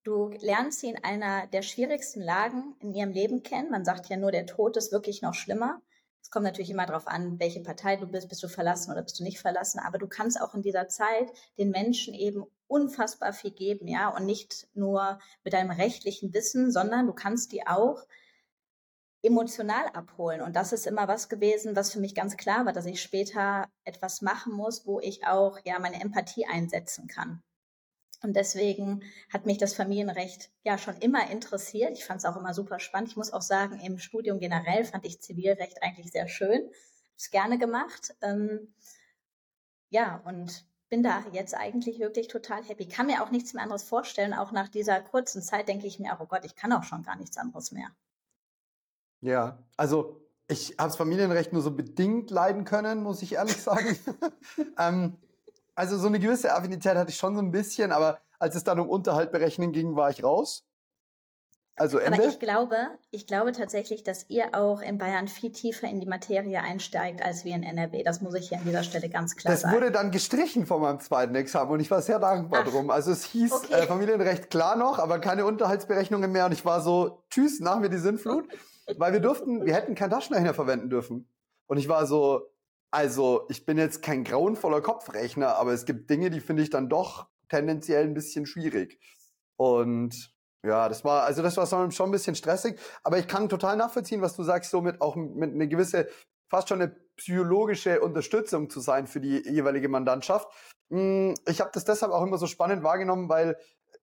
du 0.05 0.29
lernst 0.41 0.81
sie 0.81 0.89
in 0.89 1.03
einer 1.03 1.47
der 1.49 1.63
schwierigsten 1.63 2.21
Lagen 2.21 2.77
in 2.81 2.95
ihrem 2.95 3.11
Leben 3.11 3.43
kennen. 3.43 3.71
Man 3.71 3.85
sagt 3.85 4.09
ja 4.09 4.17
nur, 4.17 4.31
der 4.31 4.47
Tod 4.47 4.77
ist 4.77 4.93
wirklich 4.93 5.23
noch 5.23 5.35
schlimmer. 5.35 5.83
Es 6.23 6.31
kommt 6.31 6.45
natürlich 6.45 6.71
immer 6.71 6.87
darauf 6.87 7.07
an, 7.07 7.39
welche 7.39 7.61
Partei 7.61 7.97
du 7.97 8.07
bist, 8.07 8.29
bist 8.29 8.43
du 8.43 8.49
verlassen 8.49 8.91
oder 8.91 9.03
bist 9.03 9.19
du 9.21 9.25
nicht 9.25 9.39
verlassen. 9.39 9.79
Aber 9.79 9.99
du 9.99 10.09
kannst 10.09 10.41
auch 10.41 10.55
in 10.55 10.63
dieser 10.63 10.89
Zeit 10.89 11.31
den 11.57 11.71
Menschen 11.71 12.15
eben 12.15 12.45
unfassbar 12.67 13.33
viel 13.33 13.53
geben, 13.53 13.87
ja, 13.87 14.09
und 14.09 14.27
nicht 14.27 14.67
nur 14.75 15.21
mit 15.45 15.53
deinem 15.53 15.71
rechtlichen 15.71 16.35
Wissen, 16.35 16.73
sondern 16.73 17.07
du 17.07 17.13
kannst 17.13 17.53
die 17.53 17.67
auch 17.67 18.05
emotional 19.27 19.87
abholen. 19.93 20.41
Und 20.41 20.57
das 20.57 20.73
ist 20.73 20.87
immer 20.87 21.09
was 21.09 21.29
gewesen, 21.29 21.77
was 21.77 21.93
für 21.93 22.01
mich 22.01 22.15
ganz 22.15 22.37
klar 22.37 22.65
war, 22.65 22.73
dass 22.73 22.87
ich 22.87 23.03
später 23.03 23.69
etwas 23.85 24.23
machen 24.23 24.53
muss, 24.53 24.87
wo 24.87 25.01
ich 25.01 25.27
auch 25.27 25.59
ja 25.65 25.79
meine 25.79 26.01
Empathie 26.01 26.47
einsetzen 26.47 27.09
kann. 27.09 27.43
Und 28.23 28.35
deswegen 28.35 29.03
hat 29.33 29.47
mich 29.47 29.59
das 29.59 29.75
Familienrecht 29.75 30.51
ja 30.65 30.79
schon 30.79 30.97
immer 30.97 31.31
interessiert. 31.31 31.99
Ich 31.99 32.05
fand 32.05 32.19
es 32.19 32.25
auch 32.25 32.37
immer 32.37 32.55
super 32.55 32.81
spannend. 32.81 33.11
Ich 33.11 33.17
muss 33.17 33.33
auch 33.33 33.43
sagen, 33.43 33.79
im 33.81 33.99
Studium 33.99 34.39
generell 34.39 34.85
fand 34.85 35.05
ich 35.05 35.21
Zivilrecht 35.21 35.83
eigentlich 35.83 36.11
sehr 36.13 36.29
schön. 36.29 36.71
Es 37.17 37.31
gerne 37.31 37.59
gemacht. 37.59 38.15
Ähm, 38.23 38.73
ja, 39.91 40.23
und 40.25 40.67
bin 40.89 41.03
da 41.03 41.25
jetzt 41.33 41.55
eigentlich 41.55 41.99
wirklich 41.99 42.29
total 42.29 42.65
happy. 42.65 42.89
Kann 42.89 43.07
mir 43.07 43.23
auch 43.23 43.31
nichts 43.31 43.53
mehr 43.53 43.63
anderes 43.63 43.83
vorstellen. 43.83 44.35
Auch 44.35 44.53
nach 44.53 44.69
dieser 44.69 45.01
kurzen 45.01 45.43
Zeit 45.43 45.69
denke 45.69 45.87
ich 45.87 45.99
mir, 45.99 46.17
oh 46.21 46.27
Gott, 46.27 46.45
ich 46.45 46.57
kann 46.57 46.73
auch 46.73 46.85
schon 46.85 47.03
gar 47.03 47.17
nichts 47.17 47.37
anderes 47.37 47.73
mehr. 47.73 47.91
Ja, 49.21 49.59
also 49.77 50.21
ich 50.49 50.77
habe 50.79 50.89
das 50.89 50.97
Familienrecht 50.97 51.53
nur 51.53 51.63
so 51.63 51.71
bedingt 51.71 52.31
leiden 52.31 52.65
können, 52.65 53.03
muss 53.03 53.23
ich 53.23 53.35
ehrlich 53.35 53.61
sagen. 53.61 53.99
ähm, 54.79 55.17
also 55.75 55.99
so 55.99 56.07
eine 56.07 56.19
gewisse 56.19 56.55
Affinität 56.55 56.97
hatte 56.97 57.11
ich 57.11 57.17
schon 57.17 57.35
so 57.35 57.43
ein 57.43 57.51
bisschen, 57.51 57.93
aber 57.93 58.21
als 58.39 58.55
es 58.55 58.65
dann 58.65 58.81
um 58.81 58.89
Unterhalt 58.89 59.33
berechnen 59.33 59.73
ging, 59.73 59.97
war 59.97 60.11
ich 60.11 60.23
raus. 60.23 60.65
Also 61.79 61.99
Ende. 61.99 62.19
Aber 62.19 62.29
ich 62.29 62.39
glaube, 62.39 62.77
ich 63.11 63.27
glaube 63.27 63.53
tatsächlich, 63.53 64.03
dass 64.03 64.31
ihr 64.31 64.55
auch 64.55 64.81
in 64.81 64.97
Bayern 64.97 65.29
viel 65.29 65.53
tiefer 65.53 65.87
in 65.87 66.01
die 66.01 66.07
Materie 66.07 66.63
einsteigt 66.63 67.23
als 67.23 67.45
wir 67.45 67.55
in 67.55 67.63
NRW. 67.63 68.03
Das 68.03 68.23
muss 68.23 68.33
ich 68.33 68.49
hier 68.49 68.59
an 68.59 68.65
dieser 68.65 68.83
Stelle 68.83 69.11
ganz 69.11 69.37
klar 69.37 69.53
das 69.53 69.61
sagen. 69.61 69.75
Das 69.75 69.83
wurde 69.83 69.93
dann 69.93 70.11
gestrichen 70.11 70.65
von 70.65 70.81
meinem 70.81 71.01
zweiten 71.01 71.35
Examen 71.35 71.71
und 71.71 71.81
ich 71.81 71.91
war 71.91 72.01
sehr 72.01 72.19
dankbar 72.19 72.63
Ach, 72.65 72.71
drum. 72.71 72.89
Also 72.89 73.11
es 73.11 73.25
hieß 73.25 73.53
okay. 73.53 73.75
äh, 73.75 73.87
Familienrecht 73.87 74.49
klar 74.49 74.77
noch, 74.77 74.99
aber 74.99 75.19
keine 75.19 75.45
Unterhaltsberechnungen 75.45 76.33
mehr 76.33 76.47
und 76.47 76.53
ich 76.53 76.65
war 76.65 76.81
so, 76.81 77.23
tschüss, 77.29 77.61
nach 77.61 77.79
mir 77.79 77.91
die 77.91 77.99
Sinnflut. 77.99 78.49
weil 78.97 79.13
wir 79.13 79.21
durften, 79.21 79.65
wir 79.65 79.75
hätten 79.75 79.95
keinen 79.95 80.11
Taschenrechner 80.11 80.55
verwenden 80.55 80.91
dürfen. 80.91 81.29
Und 81.67 81.79
ich 81.79 81.89
war 81.89 82.07
so, 82.07 82.53
also 82.91 83.47
ich 83.49 83.67
bin 83.67 83.79
jetzt 83.79 84.03
kein 84.03 84.25
grauenvoller 84.25 84.81
Kopfrechner, 84.81 85.57
aber 85.57 85.73
es 85.73 85.85
gibt 85.85 86.09
Dinge, 86.09 86.31
die 86.31 86.41
finde 86.41 86.63
ich 86.63 86.71
dann 86.71 86.89
doch 86.89 87.27
tendenziell 87.49 88.05
ein 88.05 88.15
bisschen 88.15 88.47
schwierig. 88.47 89.01
Und 89.57 90.35
ja, 90.65 90.89
das 90.89 91.05
war, 91.05 91.25
also 91.25 91.43
das 91.43 91.57
war 91.57 91.67
schon 91.67 92.09
ein 92.09 92.13
bisschen 92.13 92.35
stressig, 92.35 92.79
aber 93.03 93.19
ich 93.19 93.29
kann 93.29 93.49
total 93.49 93.77
nachvollziehen, 93.77 94.23
was 94.23 94.37
du 94.37 94.43
sagst, 94.43 94.71
so 94.71 94.81
mit 94.81 95.01
auch 95.01 95.17
mit 95.17 95.53
eine 95.53 95.69
gewisse, 95.69 96.09
fast 96.49 96.69
schon 96.69 96.83
eine 96.83 96.97
psychologische 97.17 98.01
Unterstützung 98.01 98.69
zu 98.69 98.81
sein 98.81 99.07
für 99.07 99.21
die 99.21 99.43
jeweilige 99.49 99.89
Mandantschaft. 99.89 100.49
Hm, 100.91 101.35
ich 101.49 101.61
habe 101.61 101.71
das 101.73 101.85
deshalb 101.85 102.13
auch 102.13 102.23
immer 102.23 102.39
so 102.39 102.47
spannend 102.47 102.83
wahrgenommen, 102.83 103.29
weil 103.29 103.57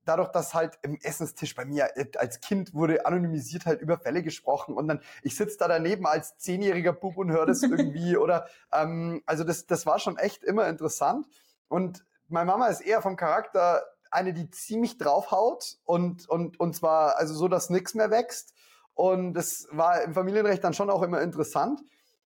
dadurch, 0.05 0.29
dass 0.29 0.53
halt 0.53 0.77
im 0.81 0.98
Essenstisch 1.01 1.55
bei 1.55 1.65
mir 1.65 1.89
äh, 1.95 2.05
als 2.17 2.39
Kind 2.39 2.74
wurde 2.74 3.05
anonymisiert 3.05 3.65
halt 3.65 3.81
über 3.81 3.98
Fälle 3.98 4.24
gesprochen 4.24 4.75
und 4.75 4.88
dann 4.88 5.01
ich 5.22 5.36
sitze 5.36 5.57
da 5.57 5.67
daneben 5.67 6.05
als 6.05 6.38
zehnjähriger 6.38 6.93
Bub 6.93 7.17
und 7.17 7.31
höre 7.31 7.45
das 7.45 7.63
irgendwie 7.63 8.17
oder 8.17 8.48
ähm, 8.72 9.22
also 9.25 9.43
das 9.43 9.65
das 9.65 9.86
war 9.86 10.00
schon 10.00 10.17
echt 10.17 10.43
immer 10.43 10.67
interessant 10.67 11.27
und 11.67 12.05
meine 12.27 12.45
Mama 12.45 12.67
ist 12.67 12.81
eher 12.81 13.01
vom 13.01 13.15
Charakter 13.15 13.83
eine, 14.12 14.33
die 14.33 14.50
ziemlich 14.50 14.98
draufhaut 14.98 15.77
und 15.86 16.27
und 16.29 16.60
und 16.60 16.75
zwar 16.75 17.17
also 17.17 17.33
so, 17.33 17.48
dass 17.48 17.69
nichts 17.69 17.93
mehr 17.93 18.12
wächst 18.12 18.53
und 18.93 19.33
das 19.33 19.67
war 19.72 20.01
im 20.03 20.13
Familienrecht 20.13 20.63
dann 20.63 20.74
schon 20.74 20.89
auch 20.89 21.01
immer 21.01 21.22
interessant 21.22 21.81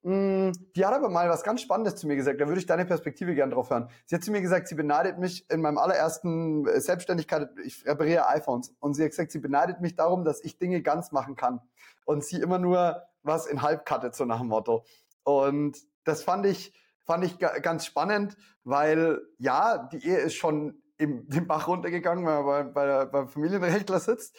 die 0.08 0.86
hat 0.86 0.94
aber 0.94 1.10
mal 1.10 1.30
was 1.30 1.44
ganz 1.44 1.62
Spannendes 1.62 1.98
zu 1.98 2.08
mir 2.08 2.16
gesagt. 2.16 2.40
Da 2.40 2.48
würde 2.48 2.62
ich 2.62 2.66
deine 2.66 2.86
Perspektive 2.86 3.36
gern 3.36 3.50
drauf 3.50 3.70
hören. 3.70 3.90
Sie 4.06 4.16
hat 4.16 4.24
zu 4.24 4.32
mir 4.32 4.40
gesagt, 4.40 4.70
sie 4.70 4.76
beneidet 4.76 5.18
mich 5.18 5.50
in 5.50 5.60
meinem 5.60 5.78
allerersten 5.78 6.66
äh, 6.66 6.80
Selbstständigkeit, 6.80 7.50
ich 7.66 7.86
repariere 7.86 8.30
iPhones. 8.30 8.74
Und 8.80 8.94
sie 8.94 9.04
hat 9.04 9.10
gesagt, 9.10 9.34
sie 9.34 9.40
beneidet 9.40 9.82
mich 9.82 9.98
darum, 9.98 10.24
dass 10.24 10.42
ich 10.42 10.58
Dinge 10.58 10.82
ganz 10.82 11.12
machen 11.12 11.36
kann. 11.36 11.60
Und 12.06 12.24
sie 12.24 12.40
immer 12.40 12.58
nur 12.58 13.04
was 13.24 13.48
in 13.48 13.62
halb 13.62 13.86
cuttet, 13.86 14.16
so 14.16 14.24
nach 14.24 14.40
dem 14.40 14.48
Motto. 14.48 14.86
Und 15.24 15.78
das 16.06 16.24
fand 16.24 16.46
ich, 16.46 16.74
fand 17.04 17.26
ich 17.26 17.38
ganz 17.38 17.86
spannend, 17.86 18.38
weil 18.64 19.20
ja, 19.40 19.90
die 19.92 20.08
Ehe 20.08 20.20
ist 20.20 20.36
schon 20.36 20.82
im, 20.98 21.28
den 21.28 21.48
Bach 21.48 21.68
runtergegangen, 21.68 22.26
weil 22.26 22.44
man 22.44 22.74
bei, 22.74 23.06
beim 23.08 23.28
Familienrechtler 23.28 24.00
sitzt. 24.00 24.38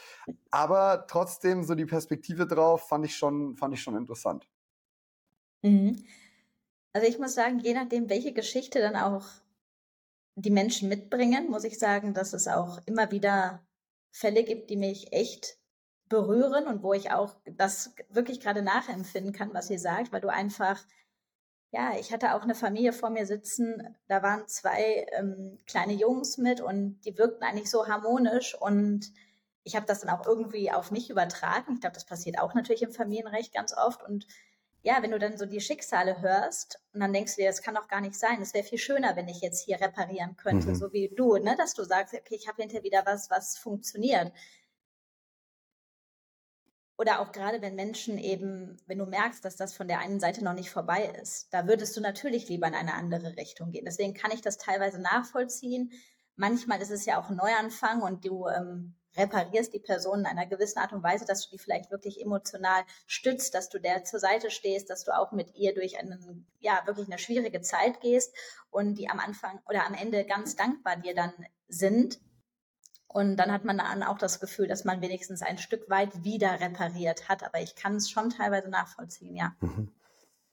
Aber 0.50 1.06
trotzdem 1.08 1.62
so 1.62 1.74
die 1.74 1.84
Perspektive 1.84 2.46
drauf 2.46 2.88
fand 2.88 3.04
ich 3.04 3.16
schon, 3.16 3.54
fand 3.56 3.74
ich 3.74 3.82
schon 3.82 3.96
interessant. 3.96 4.48
Mhm. 5.62 6.04
Also 6.92 7.06
ich 7.06 7.18
muss 7.18 7.34
sagen, 7.34 7.58
je 7.60 7.74
nachdem, 7.74 8.08
welche 8.08 8.32
Geschichte 8.32 8.80
dann 8.80 8.96
auch 8.96 9.26
die 10.34 10.50
Menschen 10.50 10.88
mitbringen, 10.88 11.50
muss 11.50 11.64
ich 11.64 11.78
sagen, 11.78 12.14
dass 12.14 12.32
es 12.32 12.48
auch 12.48 12.78
immer 12.86 13.10
wieder 13.10 13.66
Fälle 14.10 14.44
gibt, 14.44 14.70
die 14.70 14.76
mich 14.76 15.12
echt 15.12 15.58
berühren 16.08 16.66
und 16.66 16.82
wo 16.82 16.94
ich 16.94 17.10
auch 17.12 17.34
das 17.44 17.94
wirklich 18.08 18.40
gerade 18.40 18.62
nachempfinden 18.62 19.32
kann, 19.32 19.52
was 19.52 19.70
ihr 19.70 19.78
sagt, 19.78 20.12
weil 20.12 20.20
du 20.20 20.28
einfach, 20.28 20.82
ja, 21.70 21.98
ich 21.98 22.12
hatte 22.12 22.34
auch 22.34 22.42
eine 22.42 22.54
Familie 22.54 22.92
vor 22.92 23.10
mir 23.10 23.26
sitzen, 23.26 23.96
da 24.06 24.22
waren 24.22 24.48
zwei 24.48 25.06
ähm, 25.12 25.58
kleine 25.66 25.92
Jungs 25.92 26.38
mit 26.38 26.60
und 26.60 27.00
die 27.02 27.18
wirkten 27.18 27.44
eigentlich 27.44 27.70
so 27.70 27.86
harmonisch 27.86 28.54
und 28.58 29.12
ich 29.64 29.76
habe 29.76 29.86
das 29.86 30.00
dann 30.00 30.10
auch 30.10 30.26
irgendwie 30.26 30.70
auf 30.70 30.90
mich 30.90 31.10
übertragen. 31.10 31.74
Ich 31.74 31.80
glaube, 31.80 31.94
das 31.94 32.06
passiert 32.06 32.38
auch 32.38 32.54
natürlich 32.54 32.82
im 32.82 32.92
Familienrecht 32.92 33.52
ganz 33.52 33.76
oft 33.76 34.02
und 34.02 34.26
ja, 34.82 35.02
wenn 35.02 35.10
du 35.10 35.18
dann 35.18 35.36
so 35.36 35.44
die 35.44 35.60
Schicksale 35.60 36.20
hörst 36.22 36.80
und 36.92 37.00
dann 37.00 37.12
denkst 37.12 37.34
du 37.34 37.42
dir, 37.42 37.48
das 37.48 37.62
kann 37.62 37.74
doch 37.74 37.88
gar 37.88 38.00
nicht 38.00 38.14
sein. 38.14 38.40
Es 38.40 38.54
wäre 38.54 38.64
viel 38.64 38.78
schöner, 38.78 39.16
wenn 39.16 39.28
ich 39.28 39.40
jetzt 39.40 39.64
hier 39.64 39.80
reparieren 39.80 40.36
könnte, 40.36 40.68
mhm. 40.68 40.74
so 40.76 40.92
wie 40.92 41.08
du, 41.14 41.36
ne, 41.36 41.56
dass 41.56 41.74
du 41.74 41.84
sagst, 41.84 42.14
okay, 42.14 42.36
ich 42.36 42.48
habe 42.48 42.62
hinterher 42.62 42.84
wieder 42.84 43.02
was, 43.04 43.28
was 43.30 43.58
funktioniert. 43.58 44.32
Oder 46.96 47.20
auch 47.20 47.30
gerade 47.30 47.62
wenn 47.62 47.76
Menschen 47.76 48.18
eben, 48.18 48.76
wenn 48.86 48.98
du 48.98 49.06
merkst, 49.06 49.44
dass 49.44 49.56
das 49.56 49.72
von 49.72 49.86
der 49.86 50.00
einen 50.00 50.18
Seite 50.18 50.42
noch 50.42 50.54
nicht 50.54 50.70
vorbei 50.70 51.12
ist, 51.20 51.52
da 51.52 51.68
würdest 51.68 51.96
du 51.96 52.00
natürlich 52.00 52.48
lieber 52.48 52.66
in 52.66 52.74
eine 52.74 52.94
andere 52.94 53.36
Richtung 53.36 53.70
gehen. 53.70 53.84
Deswegen 53.84 54.14
kann 54.14 54.32
ich 54.32 54.40
das 54.40 54.58
teilweise 54.58 55.00
nachvollziehen. 55.00 55.92
Manchmal 56.34 56.80
ist 56.80 56.90
es 56.90 57.04
ja 57.04 57.20
auch 57.20 57.30
ein 57.30 57.36
Neuanfang 57.36 58.02
und 58.02 58.24
du 58.24 58.48
ähm, 58.48 58.96
reparierst 59.18 59.74
die 59.74 59.80
Person 59.80 60.20
in 60.20 60.26
einer 60.26 60.46
gewissen 60.46 60.78
Art 60.78 60.92
und 60.92 61.02
Weise, 61.02 61.24
dass 61.24 61.44
du 61.44 61.50
die 61.50 61.62
vielleicht 61.62 61.90
wirklich 61.90 62.20
emotional 62.20 62.82
stützt, 63.06 63.54
dass 63.54 63.68
du 63.68 63.78
der 63.78 64.04
zur 64.04 64.20
Seite 64.20 64.50
stehst, 64.50 64.88
dass 64.88 65.04
du 65.04 65.16
auch 65.16 65.32
mit 65.32 65.54
ihr 65.56 65.74
durch 65.74 65.98
eine, 65.98 66.18
ja, 66.60 66.80
wirklich 66.86 67.08
eine 67.08 67.18
schwierige 67.18 67.60
Zeit 67.60 68.00
gehst 68.00 68.34
und 68.70 68.94
die 68.94 69.10
am 69.10 69.18
Anfang 69.18 69.60
oder 69.68 69.86
am 69.86 69.94
Ende 69.94 70.24
ganz 70.24 70.56
dankbar 70.56 70.96
dir 70.96 71.14
dann 71.14 71.32
sind. 71.68 72.20
Und 73.08 73.36
dann 73.36 73.50
hat 73.50 73.64
man 73.64 73.78
dann 73.78 74.02
auch 74.02 74.18
das 74.18 74.38
Gefühl, 74.38 74.68
dass 74.68 74.84
man 74.84 75.00
wenigstens 75.00 75.42
ein 75.42 75.58
Stück 75.58 75.88
weit 75.88 76.24
wieder 76.24 76.60
repariert 76.60 77.28
hat. 77.28 77.42
Aber 77.42 77.60
ich 77.60 77.74
kann 77.74 77.96
es 77.96 78.10
schon 78.10 78.30
teilweise 78.30 78.68
nachvollziehen, 78.68 79.34
ja. 79.34 79.56
Mhm. 79.60 79.90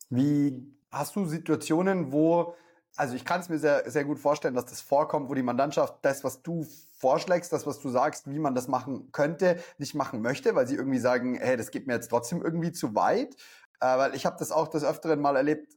Wie 0.09 0.75
hast 0.89 1.15
du 1.15 1.25
Situationen, 1.25 2.13
wo, 2.13 2.55
also 2.95 3.15
ich 3.15 3.25
kann 3.25 3.41
es 3.41 3.49
mir 3.49 3.59
sehr, 3.59 3.89
sehr 3.89 4.05
gut 4.05 4.19
vorstellen, 4.19 4.55
dass 4.55 4.65
das 4.65 4.81
vorkommt, 4.81 5.29
wo 5.29 5.33
die 5.33 5.43
Mandantschaft 5.43 5.95
das, 6.01 6.23
was 6.23 6.41
du 6.41 6.65
vorschlägst, 6.97 7.51
das, 7.51 7.67
was 7.67 7.79
du 7.79 7.89
sagst, 7.89 8.29
wie 8.29 8.39
man 8.39 8.55
das 8.55 8.67
machen 8.67 9.11
könnte, 9.11 9.59
nicht 9.77 9.95
machen 9.95 10.21
möchte, 10.21 10.55
weil 10.55 10.67
sie 10.67 10.75
irgendwie 10.75 10.99
sagen, 10.99 11.35
hey, 11.35 11.57
das 11.57 11.71
geht 11.71 11.87
mir 11.87 11.93
jetzt 11.93 12.09
trotzdem 12.09 12.41
irgendwie 12.41 12.71
zu 12.71 12.95
weit. 12.95 13.35
Äh, 13.81 13.97
weil 13.97 14.15
ich 14.15 14.25
habe 14.25 14.37
das 14.39 14.51
auch 14.51 14.67
des 14.67 14.83
Öfteren 14.83 15.19
mal 15.19 15.35
erlebt, 15.35 15.73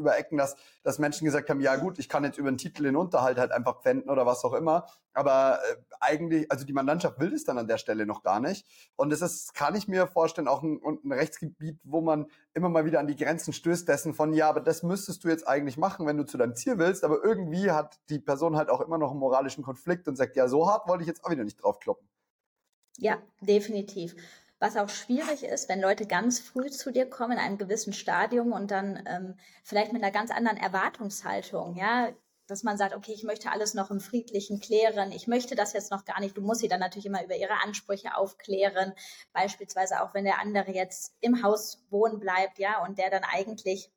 über 0.00 0.18
Ecken, 0.18 0.38
dass, 0.38 0.56
dass 0.82 0.98
Menschen 0.98 1.24
gesagt 1.24 1.48
haben, 1.48 1.60
ja 1.60 1.76
gut, 1.76 1.98
ich 1.98 2.08
kann 2.08 2.24
jetzt 2.24 2.38
über 2.38 2.48
einen 2.48 2.58
Titel 2.58 2.82
den 2.82 2.96
Unterhalt 2.96 3.38
halt 3.38 3.52
einfach 3.52 3.80
pfänden 3.80 4.10
oder 4.10 4.26
was 4.26 4.44
auch 4.44 4.54
immer. 4.54 4.86
Aber 5.12 5.58
äh, 5.70 5.76
eigentlich, 6.00 6.50
also 6.50 6.64
die 6.64 6.72
Mandantschaft 6.72 7.20
will 7.20 7.32
es 7.32 7.44
dann 7.44 7.58
an 7.58 7.68
der 7.68 7.78
Stelle 7.78 8.06
noch 8.06 8.22
gar 8.22 8.40
nicht. 8.40 8.66
Und 8.96 9.12
es 9.12 9.22
ist, 9.22 9.54
kann 9.54 9.74
ich 9.74 9.88
mir 9.88 10.06
vorstellen, 10.06 10.48
auch 10.48 10.62
ein, 10.62 10.80
ein 10.84 11.12
Rechtsgebiet, 11.12 11.78
wo 11.84 12.00
man 12.00 12.26
immer 12.54 12.68
mal 12.68 12.84
wieder 12.84 13.00
an 13.00 13.06
die 13.06 13.16
Grenzen 13.16 13.52
stößt 13.52 13.88
dessen 13.88 14.14
von, 14.14 14.32
ja, 14.32 14.48
aber 14.48 14.60
das 14.60 14.82
müsstest 14.82 15.24
du 15.24 15.28
jetzt 15.28 15.46
eigentlich 15.46 15.76
machen, 15.76 16.06
wenn 16.06 16.16
du 16.16 16.24
zu 16.24 16.38
deinem 16.38 16.56
Ziel 16.56 16.78
willst. 16.78 17.04
Aber 17.04 17.22
irgendwie 17.22 17.70
hat 17.70 18.00
die 18.08 18.18
Person 18.18 18.56
halt 18.56 18.70
auch 18.70 18.80
immer 18.80 18.98
noch 18.98 19.10
einen 19.10 19.20
moralischen 19.20 19.62
Konflikt 19.64 20.08
und 20.08 20.16
sagt, 20.16 20.36
ja, 20.36 20.48
so 20.48 20.68
hart 20.68 20.88
wollte 20.88 21.02
ich 21.02 21.08
jetzt 21.08 21.24
auch 21.24 21.30
wieder 21.30 21.44
nicht 21.44 21.62
draufkloppen. 21.62 22.08
Ja, 22.98 23.18
definitiv. 23.40 24.14
Was 24.60 24.76
auch 24.76 24.90
schwierig 24.90 25.42
ist, 25.42 25.70
wenn 25.70 25.80
Leute 25.80 26.06
ganz 26.06 26.38
früh 26.38 26.70
zu 26.70 26.92
dir 26.92 27.08
kommen 27.08 27.32
in 27.32 27.38
einem 27.38 27.56
gewissen 27.56 27.94
Stadium 27.94 28.52
und 28.52 28.70
dann 28.70 29.02
ähm, 29.06 29.38
vielleicht 29.64 29.94
mit 29.94 30.02
einer 30.02 30.12
ganz 30.12 30.30
anderen 30.30 30.58
Erwartungshaltung, 30.58 31.76
ja, 31.76 32.10
dass 32.46 32.62
man 32.62 32.76
sagt, 32.76 32.94
okay, 32.94 33.12
ich 33.12 33.22
möchte 33.22 33.50
alles 33.50 33.72
noch 33.72 33.90
im 33.90 34.00
Friedlichen 34.00 34.60
klären, 34.60 35.12
ich 35.12 35.26
möchte 35.26 35.54
das 35.54 35.72
jetzt 35.72 35.90
noch 35.90 36.04
gar 36.04 36.20
nicht. 36.20 36.36
Du 36.36 36.42
musst 36.42 36.60
sie 36.60 36.68
dann 36.68 36.80
natürlich 36.80 37.06
immer 37.06 37.24
über 37.24 37.36
ihre 37.36 37.62
Ansprüche 37.64 38.16
aufklären. 38.16 38.92
Beispielsweise 39.32 40.02
auch, 40.02 40.12
wenn 40.12 40.24
der 40.24 40.40
andere 40.40 40.72
jetzt 40.72 41.14
im 41.20 41.42
Haus 41.42 41.82
wohnen 41.88 42.20
bleibt, 42.20 42.58
ja, 42.58 42.84
und 42.84 42.98
der 42.98 43.08
dann 43.08 43.24
eigentlich 43.24 43.90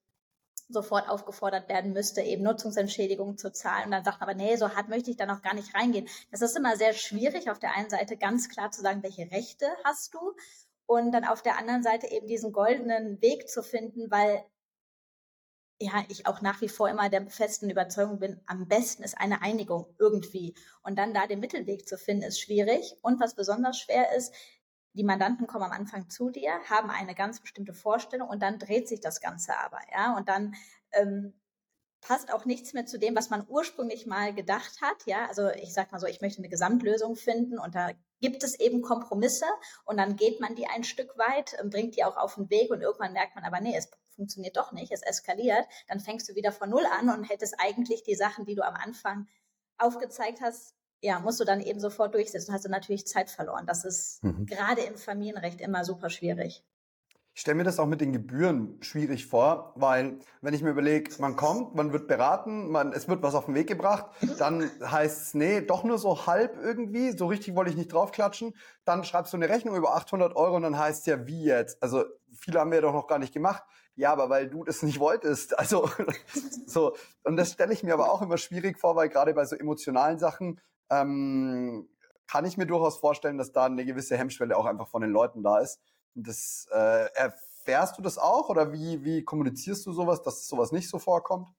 sofort 0.74 1.10
aufgefordert 1.10 1.70
werden 1.70 1.94
müsste, 1.94 2.22
eben 2.22 2.44
Nutzungsentschädigungen 2.44 3.38
zu 3.38 3.52
zahlen. 3.52 3.86
Und 3.86 3.92
dann 3.92 4.04
sagt 4.04 4.20
man 4.20 4.30
aber, 4.30 4.38
nee, 4.38 4.56
so 4.56 4.70
hart 4.70 4.90
möchte 4.90 5.12
ich 5.12 5.18
da 5.18 5.26
noch 5.26 5.42
gar 5.42 5.54
nicht 5.54 5.74
reingehen. 5.76 6.08
Das 6.32 6.42
ist 6.42 6.58
immer 6.58 6.76
sehr 6.76 6.94
schwierig, 6.94 7.50
auf 7.50 7.60
der 7.60 7.76
einen 7.76 7.90
Seite 7.90 8.18
ganz 8.18 8.50
klar 8.50 8.72
zu 8.72 8.82
sagen, 8.82 9.04
welche 9.04 9.32
Rechte 9.32 9.68
hast 9.84 10.14
du 10.14 10.34
und 10.86 11.12
dann 11.12 11.26
auf 11.26 11.42
der 11.42 11.58
anderen 11.58 11.84
Seite 11.84 12.08
eben 12.08 12.28
diesen 12.28 12.52
goldenen 12.52 13.22
Weg 13.22 13.50
zu 13.50 13.64
finden, 13.64 14.12
weil 14.12 14.44
ja, 15.80 16.06
ich 16.08 16.28
auch 16.28 16.42
nach 16.42 16.62
wie 16.62 16.70
vor 16.70 16.90
immer 16.90 17.10
der 17.10 17.30
festen 17.30 17.70
Überzeugung 17.70 18.20
bin, 18.20 18.40
am 18.46 18.68
besten 18.68 19.04
ist 19.04 19.18
eine 19.18 19.42
Einigung 19.42 19.94
irgendwie. 20.00 20.56
Und 20.82 20.98
dann 20.98 21.14
da 21.14 21.28
den 21.28 21.40
Mittelweg 21.40 21.88
zu 21.88 21.98
finden, 21.98 22.24
ist 22.24 22.40
schwierig. 22.40 22.96
Und 23.02 23.20
was 23.20 23.36
besonders 23.36 23.80
schwer 23.80 24.16
ist, 24.16 24.34
die 24.94 25.04
Mandanten 25.04 25.48
kommen 25.48 25.66
am 25.66 25.72
Anfang 25.72 26.10
zu 26.10 26.30
dir, 26.30 26.52
haben 26.70 26.90
eine 26.90 27.16
ganz 27.16 27.42
bestimmte 27.42 27.74
Vorstellung 27.74 28.30
und 28.30 28.42
dann 28.42 28.60
dreht 28.60 28.88
sich 28.88 29.02
das 29.02 29.22
Ganze 29.22 29.58
aber, 29.58 29.80
ja, 29.92 30.16
und 30.16 30.30
dann 30.30 30.56
ähm, 30.92 31.34
passt 32.02 32.34
auch 32.34 32.46
nichts 32.46 32.74
mehr 32.74 32.86
zu 32.86 33.00
dem, 33.00 33.16
was 33.16 33.30
man 33.30 33.46
ursprünglich 33.48 34.06
mal 34.06 34.34
gedacht 34.34 34.82
hat, 34.82 34.98
ja, 35.06 35.26
also 35.28 35.50
ich 35.50 35.74
sag 35.74 35.92
mal 35.92 36.00
so, 36.00 36.08
ich 36.08 36.22
möchte 36.22 36.40
eine 36.40 36.50
Gesamtlösung 36.50 37.16
finden 37.16 37.58
und 37.58 37.76
da 37.76 37.92
gibt 38.20 38.44
es 38.44 38.60
eben 38.60 38.82
Kompromisse 38.82 39.46
und 39.86 39.98
dann 39.98 40.16
geht 40.16 40.40
man 40.40 40.56
die 40.56 40.68
ein 40.68 40.84
Stück 40.84 41.18
weit, 41.18 41.56
ähm, 41.60 41.70
bringt 41.70 41.96
die 41.96 42.04
auch 42.04 42.18
auf 42.18 42.36
den 42.36 42.50
Weg 42.50 42.72
und 42.72 42.82
irgendwann 42.82 43.14
merkt 43.14 43.36
man 43.36 43.44
aber, 43.46 43.62
nee, 43.62 43.76
es 43.76 43.90
funktioniert 44.16 44.58
doch 44.58 44.72
nicht, 44.74 44.92
es 44.92 45.02
eskaliert, 45.02 45.66
dann 45.88 46.00
fängst 46.00 46.30
du 46.30 46.36
wieder 46.36 46.52
von 46.52 46.70
Null 46.70 46.86
an 47.00 47.10
und 47.10 47.24
hättest 47.24 47.56
eigentlich 47.58 48.04
die 48.04 48.16
Sachen, 48.16 48.46
die 48.46 48.56
du 48.56 48.66
am 48.66 48.76
Anfang 48.76 49.28
aufgezeigt 49.78 50.42
hast, 50.42 50.76
ja, 51.04 51.20
musst 51.20 51.40
du 51.40 51.44
dann 51.44 51.60
eben 51.60 51.80
sofort 51.80 52.14
durchsetzen. 52.14 52.54
Hast 52.54 52.66
du 52.66 52.70
natürlich 52.70 53.06
Zeit 53.06 53.30
verloren. 53.30 53.66
Das 53.68 53.84
ist 53.84 54.24
mhm. 54.24 54.46
gerade 54.46 54.82
im 54.82 54.96
Familienrecht 54.96 55.60
immer 55.60 55.84
super 55.84 56.10
schwierig. 56.10 56.64
Ich 57.36 57.42
stelle 57.42 57.56
mir 57.56 57.64
das 57.64 57.80
auch 57.80 57.88
mit 57.88 58.00
den 58.00 58.14
Gebühren 58.14 58.78
schwierig 58.82 59.26
vor, 59.26 59.74
weil 59.76 60.20
wenn 60.42 60.54
ich 60.54 60.62
mir 60.62 60.70
überlege, 60.70 61.12
man 61.20 61.36
kommt, 61.36 61.74
man 61.74 61.92
wird 61.92 62.08
beraten, 62.08 62.70
man, 62.70 62.94
es 62.94 63.08
wird 63.08 63.24
was 63.24 63.34
auf 63.34 63.46
den 63.46 63.56
Weg 63.56 63.68
gebracht, 63.68 64.06
dann 64.38 64.70
heißt 64.80 65.22
es, 65.22 65.34
nee, 65.34 65.60
doch 65.62 65.84
nur 65.84 65.98
so 65.98 66.28
halb 66.28 66.58
irgendwie, 66.62 67.12
so 67.18 67.26
richtig 67.26 67.56
wollte 67.56 67.72
ich 67.72 67.76
nicht 67.78 67.92
draufklatschen. 67.92 68.56
Dann 68.86 69.04
schreibst 69.04 69.34
du 69.34 69.38
eine 69.38 69.50
Rechnung 69.50 69.76
über 69.76 69.96
800 69.96 70.36
Euro 70.36 70.56
und 70.56 70.62
dann 70.62 70.78
heißt 70.78 71.02
es 71.02 71.06
ja, 71.08 71.26
wie 71.26 71.46
jetzt? 71.46 71.82
Also 71.82 72.06
viele 72.32 72.60
haben 72.60 72.72
wir 72.72 72.82
doch 72.82 72.94
noch 72.94 73.08
gar 73.08 73.18
nicht 73.18 73.34
gemacht. 73.34 73.64
Ja, 73.96 74.12
aber 74.12 74.30
weil 74.30 74.50
du 74.50 74.64
das 74.64 74.84
nicht 74.84 75.00
wolltest. 75.00 75.58
Also 75.58 75.90
so 76.68 76.96
und 77.24 77.36
das 77.36 77.52
stelle 77.52 77.74
ich 77.74 77.82
mir 77.82 77.94
aber 77.94 78.12
auch 78.12 78.22
immer 78.22 78.38
schwierig 78.38 78.80
vor, 78.80 78.96
weil 78.96 79.10
gerade 79.10 79.34
bei 79.34 79.46
so 79.46 79.56
emotionalen 79.56 80.20
Sachen 80.20 80.62
ähm, 80.90 81.88
kann 82.28 82.46
ich 82.46 82.58
mir 82.58 82.66
durchaus 82.66 82.98
vorstellen, 82.98 83.38
dass 83.38 83.52
da 83.52 83.66
eine 83.66 83.86
gewisse 83.86 84.18
Hemmschwelle 84.18 84.58
auch 84.58 84.66
einfach 84.66 84.88
von 84.88 85.02
den 85.02 85.12
Leuten 85.12 85.44
da 85.44 85.60
ist. 85.60 85.80
Das 86.16 86.68
äh, 86.72 87.08
erfährst 87.16 87.98
du 87.98 88.02
das 88.02 88.18
auch 88.18 88.50
oder 88.50 88.72
wie, 88.72 89.04
wie 89.04 89.24
kommunizierst 89.24 89.86
du 89.86 89.94
sowas, 89.94 90.22
dass 90.22 90.48
sowas 90.48 90.72
nicht 90.72 90.90
so 90.90 91.00
vorkommt? 91.00 91.50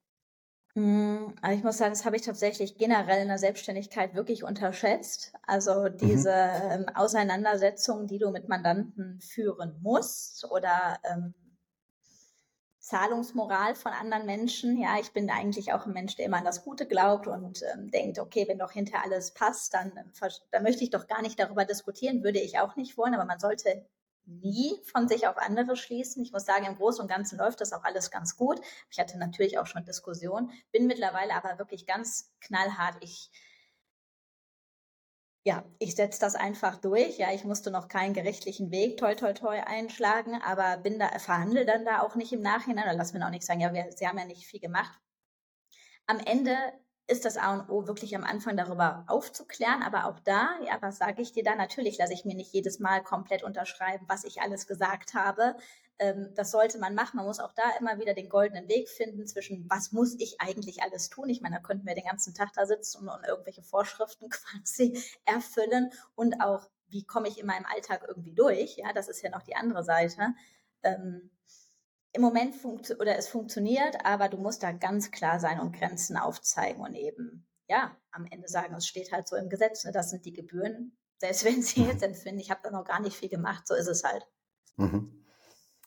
Mm, 0.75 1.27
also 1.41 1.57
ich 1.57 1.63
muss 1.63 1.77
sagen, 1.77 1.93
das 1.93 2.05
habe 2.05 2.17
ich 2.17 2.21
tatsächlich 2.21 2.77
generell 2.77 3.21
in 3.21 3.29
der 3.29 3.37
Selbstständigkeit 3.37 4.13
wirklich 4.13 4.43
unterschätzt. 4.43 5.33
Also 5.47 5.87
diese 5.87 6.31
mhm. 6.31 6.71
ähm, 6.71 6.85
Auseinandersetzungen, 6.93 8.07
die 8.07 8.19
du 8.19 8.29
mit 8.31 8.49
Mandanten 8.49 9.19
führen 9.21 9.79
musst 9.81 10.45
oder 10.51 10.99
ähm, 11.03 11.33
Zahlungsmoral 12.85 13.73
von 13.73 13.93
anderen 13.93 14.27
Menschen. 14.27 14.77
Ja, 14.77 14.99
ich 14.99 15.11
bin 15.11 15.27
eigentlich 15.31 15.73
auch 15.73 15.87
ein 15.87 15.93
Mensch, 15.93 16.15
der 16.17 16.27
immer 16.27 16.37
an 16.37 16.45
das 16.45 16.63
Gute 16.63 16.85
glaubt 16.85 17.25
und 17.25 17.63
ähm, 17.73 17.89
denkt, 17.89 18.19
okay, 18.19 18.47
wenn 18.47 18.59
doch 18.59 18.71
hinter 18.71 19.03
alles 19.03 19.31
passt, 19.31 19.73
dann, 19.73 19.91
ähm, 19.97 20.11
dann 20.51 20.61
möchte 20.61 20.83
ich 20.83 20.91
doch 20.91 21.07
gar 21.07 21.23
nicht 21.23 21.39
darüber 21.39 21.65
diskutieren, 21.65 22.23
würde 22.23 22.39
ich 22.39 22.59
auch 22.59 22.75
nicht 22.75 22.95
wollen, 22.95 23.15
aber 23.15 23.25
man 23.25 23.39
sollte 23.39 23.87
nie 24.27 24.79
von 24.83 25.07
sich 25.07 25.27
auf 25.27 25.37
andere 25.39 25.75
schließen. 25.75 26.21
Ich 26.21 26.31
muss 26.31 26.45
sagen, 26.45 26.65
im 26.65 26.75
Großen 26.75 27.01
und 27.01 27.07
Ganzen 27.07 27.39
läuft 27.39 27.59
das 27.59 27.73
auch 27.73 27.83
alles 27.83 28.11
ganz 28.11 28.37
gut. 28.37 28.61
Ich 28.91 28.99
hatte 28.99 29.17
natürlich 29.17 29.57
auch 29.57 29.65
schon 29.65 29.83
Diskussionen, 29.83 30.51
bin 30.71 30.85
mittlerweile 30.85 31.33
aber 31.33 31.57
wirklich 31.57 31.87
ganz 31.87 32.31
knallhart. 32.39 32.97
Ich 33.01 33.31
ja, 35.45 35.63
ich 35.79 35.95
setze 35.95 36.19
das 36.19 36.35
einfach 36.35 36.77
durch. 36.77 37.17
Ja, 37.19 37.31
ich 37.31 37.43
musste 37.45 37.69
noch 37.71 37.87
keinen 37.87 38.13
gerichtlichen 38.13 38.71
Weg 38.71 38.97
toi 38.97 39.13
toi 39.15 39.31
toi 39.33 39.61
einschlagen, 39.63 40.41
aber 40.41 40.77
bin 40.77 40.97
da, 40.99 41.07
verhandle 41.19 41.65
dann 41.65 41.85
da 41.85 42.01
auch 42.01 42.15
nicht 42.15 42.33
im 42.33 42.41
Nachhinein 42.41 42.85
oder 42.85 42.95
lass 42.95 43.13
mir 43.13 43.23
auch 43.25 43.29
nicht 43.29 43.45
sagen, 43.45 43.59
ja, 43.61 43.71
wir, 43.73 43.91
sie 43.95 44.07
haben 44.07 44.17
ja 44.17 44.25
nicht 44.25 44.47
viel 44.47 44.59
gemacht. 44.59 44.99
Am 46.07 46.19
Ende 46.19 46.55
ist 47.07 47.25
das 47.25 47.37
A 47.37 47.53
und 47.53 47.69
O 47.69 47.87
wirklich 47.87 48.15
am 48.15 48.23
Anfang 48.23 48.57
darüber 48.57 49.03
aufzuklären, 49.07 49.83
aber 49.83 50.05
auch 50.05 50.19
da, 50.19 50.57
ja, 50.65 50.77
was 50.81 50.97
sage 50.97 51.21
ich 51.21 51.31
dir 51.31 51.43
da? 51.43 51.53
Natürlich 51.55 51.99
lasse 51.99 52.13
ich 52.13 52.25
mir 52.25 52.35
nicht 52.35 52.51
jedes 52.53 52.79
Mal 52.79 53.03
komplett 53.03 53.43
unterschreiben, 53.43 54.05
was 54.09 54.23
ich 54.23 54.41
alles 54.41 54.65
gesagt 54.65 55.13
habe. 55.13 55.55
Ähm, 55.97 56.31
das 56.35 56.51
sollte 56.51 56.77
man 56.77 56.93
machen. 56.93 57.17
Man 57.17 57.25
muss 57.25 57.39
auch 57.39 57.53
da 57.53 57.63
immer 57.79 57.99
wieder 57.99 58.13
den 58.13 58.29
goldenen 58.29 58.67
Weg 58.67 58.89
finden 58.89 59.25
zwischen, 59.27 59.69
was 59.69 59.91
muss 59.91 60.15
ich 60.19 60.41
eigentlich 60.41 60.83
alles 60.83 61.09
tun? 61.09 61.29
Ich 61.29 61.41
meine, 61.41 61.55
da 61.55 61.61
könnten 61.61 61.87
wir 61.87 61.95
den 61.95 62.05
ganzen 62.05 62.33
Tag 62.33 62.51
da 62.53 62.65
sitzen 62.65 62.99
und, 62.99 63.09
und 63.09 63.25
irgendwelche 63.25 63.63
Vorschriften 63.63 64.29
quasi 64.29 64.99
erfüllen 65.25 65.91
und 66.15 66.41
auch, 66.41 66.69
wie 66.87 67.05
komme 67.05 67.27
ich 67.27 67.39
in 67.39 67.45
meinem 67.45 67.65
Alltag 67.65 68.05
irgendwie 68.07 68.33
durch? 68.33 68.77
Ja, 68.77 68.93
das 68.93 69.07
ist 69.07 69.21
ja 69.21 69.29
noch 69.29 69.41
die 69.41 69.55
andere 69.55 69.83
Seite. 69.83 70.33
Ähm, 70.83 71.31
Im 72.13 72.21
Moment 72.21 72.55
funktioniert 72.55 73.01
oder 73.01 73.17
es 73.17 73.27
funktioniert, 73.27 74.05
aber 74.05 74.29
du 74.29 74.37
musst 74.37 74.63
da 74.63 74.71
ganz 74.71 75.11
klar 75.11 75.39
sein 75.39 75.59
und 75.59 75.75
Grenzen 75.75 76.17
aufzeigen 76.17 76.81
und 76.81 76.93
eben 76.93 77.47
ja, 77.67 77.95
am 78.11 78.27
Ende 78.29 78.47
sagen, 78.47 78.75
es 78.75 78.87
steht 78.87 79.11
halt 79.11 79.27
so 79.27 79.35
im 79.35 79.49
Gesetz, 79.49 79.83
ne, 79.85 79.91
das 79.91 80.09
sind 80.09 80.25
die 80.25 80.33
Gebühren. 80.33 80.97
Selbst 81.17 81.45
wenn 81.45 81.61
sie 81.61 81.85
jetzt 81.85 82.03
empfinden, 82.03 82.39
ich 82.39 82.51
habe 82.51 82.61
da 82.63 82.71
noch 82.71 82.85
gar 82.85 82.99
nicht 82.99 83.15
viel 83.15 83.29
gemacht, 83.29 83.67
so 83.67 83.73
ist 83.73 83.87
es 83.87 84.03
halt. 84.03 84.27
Mhm. 84.77 85.24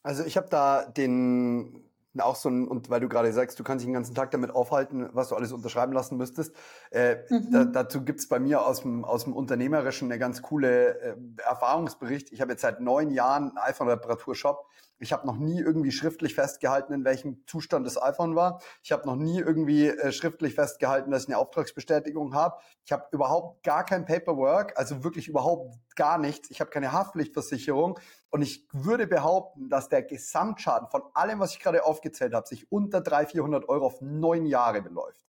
Also 0.08 0.24
ich 0.24 0.38
habe 0.38 0.48
da 0.48 0.86
den 0.86 1.84
auch 2.18 2.34
so 2.34 2.48
ein, 2.48 2.66
und 2.66 2.88
weil 2.88 2.98
du 2.98 3.10
gerade 3.10 3.30
sagst, 3.30 3.60
du 3.60 3.62
kannst 3.62 3.82
dich 3.82 3.88
den 3.88 3.92
ganzen 3.92 4.14
Tag 4.14 4.30
damit 4.30 4.50
aufhalten, 4.50 5.10
was 5.12 5.28
du 5.28 5.34
alles 5.36 5.52
unterschreiben 5.52 5.92
lassen 5.92 6.16
müsstest. 6.16 6.56
Äh, 6.90 7.16
mhm. 7.28 7.52
da, 7.52 7.64
dazu 7.66 8.02
gibt's 8.02 8.26
bei 8.26 8.38
mir 8.38 8.64
aus 8.64 8.80
dem, 8.80 9.04
aus 9.04 9.24
dem 9.24 9.34
Unternehmerischen 9.34 10.10
eine 10.10 10.18
ganz 10.18 10.40
coole 10.40 10.98
äh, 10.98 11.16
Erfahrungsbericht. 11.46 12.32
Ich 12.32 12.40
habe 12.40 12.52
jetzt 12.52 12.62
seit 12.62 12.80
neun 12.80 13.10
Jahren 13.10 13.50
einen 13.50 13.58
iPhone-Reparaturshop. 13.58 14.66
Ich 15.00 15.12
habe 15.12 15.26
noch 15.26 15.36
nie 15.36 15.60
irgendwie 15.60 15.92
schriftlich 15.92 16.34
festgehalten, 16.34 16.92
in 16.92 17.04
welchem 17.04 17.46
Zustand 17.46 17.86
das 17.86 18.00
iPhone 18.00 18.34
war. 18.34 18.60
Ich 18.82 18.90
habe 18.90 19.06
noch 19.06 19.16
nie 19.16 19.38
irgendwie 19.38 19.88
äh, 19.88 20.12
schriftlich 20.12 20.54
festgehalten, 20.54 21.10
dass 21.10 21.24
ich 21.24 21.28
eine 21.28 21.38
Auftragsbestätigung 21.38 22.34
habe. 22.34 22.56
Ich 22.84 22.92
habe 22.92 23.06
überhaupt 23.12 23.62
gar 23.62 23.84
kein 23.84 24.04
Paperwork, 24.04 24.76
also 24.76 25.04
wirklich 25.04 25.28
überhaupt 25.28 25.76
gar 25.94 26.18
nichts. 26.18 26.50
Ich 26.50 26.60
habe 26.60 26.70
keine 26.70 26.92
Haftpflichtversicherung. 26.92 27.98
Und 28.30 28.42
ich 28.42 28.66
würde 28.72 29.06
behaupten, 29.06 29.68
dass 29.68 29.88
der 29.88 30.02
Gesamtschaden 30.02 30.88
von 30.88 31.02
allem, 31.14 31.38
was 31.38 31.52
ich 31.52 31.60
gerade 31.60 31.84
aufgezählt 31.84 32.34
habe, 32.34 32.46
sich 32.46 32.70
unter 32.72 33.00
300, 33.00 33.30
400 33.30 33.68
Euro 33.68 33.86
auf 33.86 34.00
neun 34.00 34.46
Jahre 34.46 34.82
beläuft. 34.82 35.27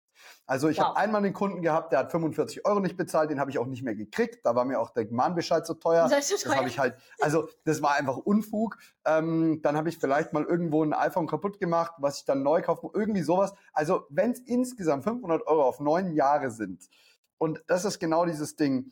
Also 0.50 0.68
ich 0.68 0.80
wow. 0.80 0.88
habe 0.88 0.98
einmal 0.98 1.24
einen 1.24 1.34
Kunden 1.36 1.62
gehabt, 1.62 1.92
der 1.92 2.00
hat 2.00 2.10
45 2.10 2.66
Euro 2.66 2.80
nicht 2.80 2.98
bezahlt, 2.98 3.30
den 3.30 3.40
habe 3.40 3.52
ich 3.52 3.60
auch 3.60 3.68
nicht 3.68 3.84
mehr 3.84 3.94
gekriegt. 3.94 4.44
Da 4.44 4.56
war 4.56 4.66
mir 4.66 4.80
auch 4.80 4.90
der 4.90 5.06
Mahnbescheid 5.12 5.64
so 5.64 5.76
teuer. 5.76 6.10
Das, 6.10 6.28
das 6.28 6.44
habe 6.56 6.68
ich 6.68 6.80
halt, 6.80 6.96
also 7.20 7.50
das 7.66 7.84
war 7.84 7.94
einfach 7.94 8.18
Unfug. 8.18 8.80
Ähm, 9.06 9.62
dann 9.62 9.78
habe 9.78 9.90
ich 9.90 10.00
vielleicht 10.00 10.34
mal 10.34 10.44
irgendwo 10.44 10.84
ein 10.84 10.94
iPhone 10.94 11.28
kaputt 11.28 11.60
gemacht, 11.60 11.94
was 12.00 12.18
ich 12.18 12.26
dann 12.26 12.42
neu 12.42 12.64
kaufe, 12.64 12.90
irgendwie 12.96 13.22
sowas. 13.22 13.54
Also 13.74 14.08
wenn 14.10 14.32
es 14.32 14.40
insgesamt 14.40 15.04
500 15.04 15.46
Euro 15.46 15.62
auf 15.62 15.80
neun 15.80 16.14
Jahre 16.14 16.50
sind, 16.50 16.90
und 17.38 17.64
das 17.68 17.86
ist 17.86 18.00
genau 18.00 18.26
dieses 18.26 18.56
Ding, 18.56 18.92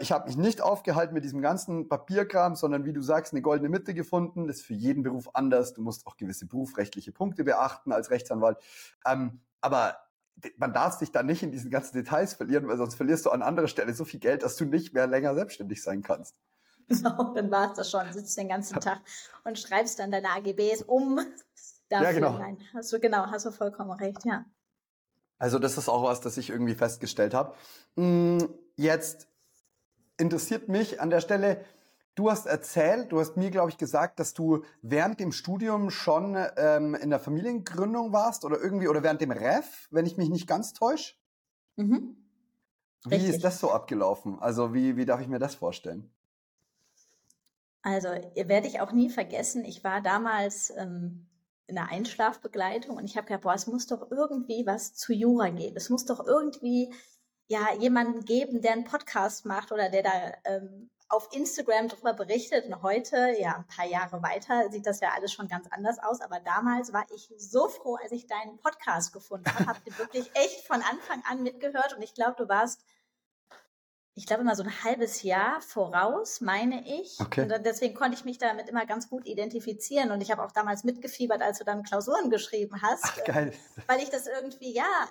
ich 0.00 0.10
habe 0.10 0.26
mich 0.26 0.36
nicht 0.36 0.60
aufgehalten 0.60 1.14
mit 1.14 1.22
diesem 1.22 1.40
ganzen 1.40 1.88
Papierkram, 1.88 2.56
sondern 2.56 2.84
wie 2.84 2.92
du 2.92 3.00
sagst, 3.00 3.32
eine 3.32 3.42
goldene 3.42 3.68
Mitte 3.68 3.94
gefunden. 3.94 4.48
Das 4.48 4.56
ist 4.56 4.66
für 4.66 4.74
jeden 4.74 5.04
Beruf 5.04 5.30
anders. 5.34 5.72
Du 5.72 5.82
musst 5.82 6.08
auch 6.08 6.16
gewisse 6.16 6.46
berufsrechtliche 6.46 7.12
Punkte 7.12 7.44
beachten 7.44 7.92
als 7.92 8.10
Rechtsanwalt. 8.10 8.58
Ähm, 9.06 9.40
aber 9.60 9.96
man 10.56 10.72
darf 10.72 10.98
sich 10.98 11.12
da 11.12 11.22
nicht 11.22 11.42
in 11.42 11.52
diesen 11.52 11.70
ganzen 11.70 11.96
Details 11.96 12.34
verlieren, 12.34 12.68
weil 12.68 12.76
sonst 12.76 12.94
verlierst 12.94 13.26
du 13.26 13.30
an 13.30 13.42
anderer 13.42 13.68
Stelle 13.68 13.94
so 13.94 14.04
viel 14.04 14.20
Geld, 14.20 14.42
dass 14.42 14.56
du 14.56 14.64
nicht 14.64 14.94
mehr 14.94 15.06
länger 15.06 15.34
selbstständig 15.34 15.82
sein 15.82 16.02
kannst. 16.02 16.36
Genau, 16.90 17.32
dann 17.34 17.52
war 17.52 17.70
es 17.70 17.76
das 17.76 17.88
schon. 17.88 18.12
Sitzt 18.12 18.36
den 18.36 18.48
ganzen 18.48 18.80
Tag 18.80 19.00
und 19.44 19.56
schreibst 19.60 20.00
dann 20.00 20.10
deine 20.10 20.28
AGBs 20.30 20.82
um. 20.82 21.20
Dafür. 21.88 22.06
Ja, 22.06 22.12
genau. 22.12 22.38
Nein, 22.38 22.58
hast 22.74 22.92
du, 22.92 22.98
genau, 22.98 23.26
hast 23.26 23.46
du 23.46 23.52
vollkommen 23.52 23.92
recht, 23.92 24.24
ja. 24.24 24.44
Also 25.38 25.60
das 25.60 25.78
ist 25.78 25.88
auch 25.88 26.02
was, 26.02 26.20
das 26.20 26.36
ich 26.36 26.50
irgendwie 26.50 26.74
festgestellt 26.74 27.32
habe. 27.32 27.54
Hm, 27.96 28.48
jetzt 28.74 29.28
interessiert 30.18 30.68
mich 30.68 31.00
an 31.00 31.10
der 31.10 31.20
Stelle, 31.20 31.64
du 32.14 32.30
hast 32.30 32.46
erzählt, 32.46 33.12
du 33.12 33.20
hast 33.20 33.36
mir, 33.36 33.50
glaube 33.50 33.70
ich, 33.70 33.78
gesagt, 33.78 34.20
dass 34.20 34.34
du 34.34 34.64
während 34.82 35.20
dem 35.20 35.32
Studium 35.32 35.90
schon 35.90 36.36
ähm, 36.56 36.94
in 36.94 37.10
der 37.10 37.20
Familiengründung 37.20 38.12
warst 38.12 38.44
oder 38.44 38.60
irgendwie, 38.60 38.88
oder 38.88 39.02
während 39.02 39.20
dem 39.20 39.30
Ref, 39.30 39.88
wenn 39.90 40.06
ich 40.06 40.16
mich 40.16 40.28
nicht 40.28 40.46
ganz 40.46 40.72
täusche. 40.72 41.14
Mhm. 41.76 42.16
Wie 43.06 43.14
Richtig. 43.14 43.36
ist 43.36 43.44
das 43.44 43.60
so 43.60 43.70
abgelaufen? 43.70 44.38
Also 44.40 44.74
wie, 44.74 44.96
wie 44.96 45.06
darf 45.06 45.20
ich 45.20 45.28
mir 45.28 45.38
das 45.38 45.54
vorstellen? 45.54 46.12
Also 47.82 48.08
werde 48.08 48.66
ich 48.66 48.80
auch 48.80 48.92
nie 48.92 49.08
vergessen, 49.08 49.64
ich 49.64 49.82
war 49.82 50.02
damals 50.02 50.70
ähm, 50.76 51.26
in 51.66 51.76
der 51.76 51.88
Einschlafbegleitung 51.88 52.96
und 52.96 53.04
ich 53.04 53.16
habe 53.16 53.26
gedacht, 53.26 53.42
boah, 53.42 53.54
es 53.54 53.66
muss 53.66 53.86
doch 53.86 54.10
irgendwie 54.10 54.66
was 54.66 54.92
zu 54.92 55.14
Jura 55.14 55.48
geben. 55.48 55.76
Es 55.76 55.88
muss 55.88 56.04
doch 56.04 56.26
irgendwie 56.26 56.92
ja 57.48 57.72
jemanden 57.78 58.24
geben, 58.26 58.60
der 58.60 58.72
einen 58.72 58.84
Podcast 58.84 59.46
macht 59.46 59.72
oder 59.72 59.88
der 59.88 60.02
da 60.02 60.10
ähm, 60.44 60.90
auf 61.10 61.28
Instagram 61.32 61.88
darüber 61.88 62.14
berichtet. 62.14 62.66
Und 62.66 62.82
heute, 62.82 63.34
ja, 63.38 63.56
ein 63.56 63.66
paar 63.66 63.86
Jahre 63.86 64.22
weiter, 64.22 64.70
sieht 64.70 64.86
das 64.86 65.00
ja 65.00 65.10
alles 65.14 65.32
schon 65.32 65.48
ganz 65.48 65.66
anders 65.70 65.98
aus. 65.98 66.20
Aber 66.20 66.40
damals 66.40 66.92
war 66.92 67.04
ich 67.14 67.28
so 67.36 67.68
froh, 67.68 67.96
als 68.02 68.12
ich 68.12 68.26
deinen 68.26 68.58
Podcast 68.58 69.12
gefunden 69.12 69.50
habe. 69.66 69.78
Ihr 69.84 69.98
wirklich 69.98 70.30
echt 70.34 70.66
von 70.66 70.82
Anfang 70.82 71.22
an 71.28 71.42
mitgehört. 71.42 71.94
Und 71.94 72.02
ich 72.02 72.14
glaube, 72.14 72.36
du 72.38 72.48
warst, 72.48 72.84
ich 74.14 74.24
glaube 74.24 74.42
immer 74.42 74.54
so 74.54 74.62
ein 74.62 74.84
halbes 74.84 75.22
Jahr 75.22 75.60
voraus, 75.60 76.40
meine 76.40 76.86
ich. 76.86 77.18
Okay. 77.20 77.42
Und 77.42 77.66
deswegen 77.66 77.94
konnte 77.94 78.16
ich 78.16 78.24
mich 78.24 78.38
damit 78.38 78.68
immer 78.68 78.86
ganz 78.86 79.10
gut 79.10 79.26
identifizieren. 79.26 80.12
Und 80.12 80.20
ich 80.20 80.30
habe 80.30 80.44
auch 80.44 80.52
damals 80.52 80.84
mitgefiebert, 80.84 81.42
als 81.42 81.58
du 81.58 81.64
dann 81.64 81.82
Klausuren 81.82 82.30
geschrieben 82.30 82.80
hast. 82.82 83.04
Ach, 83.04 83.24
geil. 83.24 83.52
Weil 83.88 84.00
ich 84.00 84.10
das 84.10 84.28
irgendwie, 84.28 84.72
ja, 84.72 85.08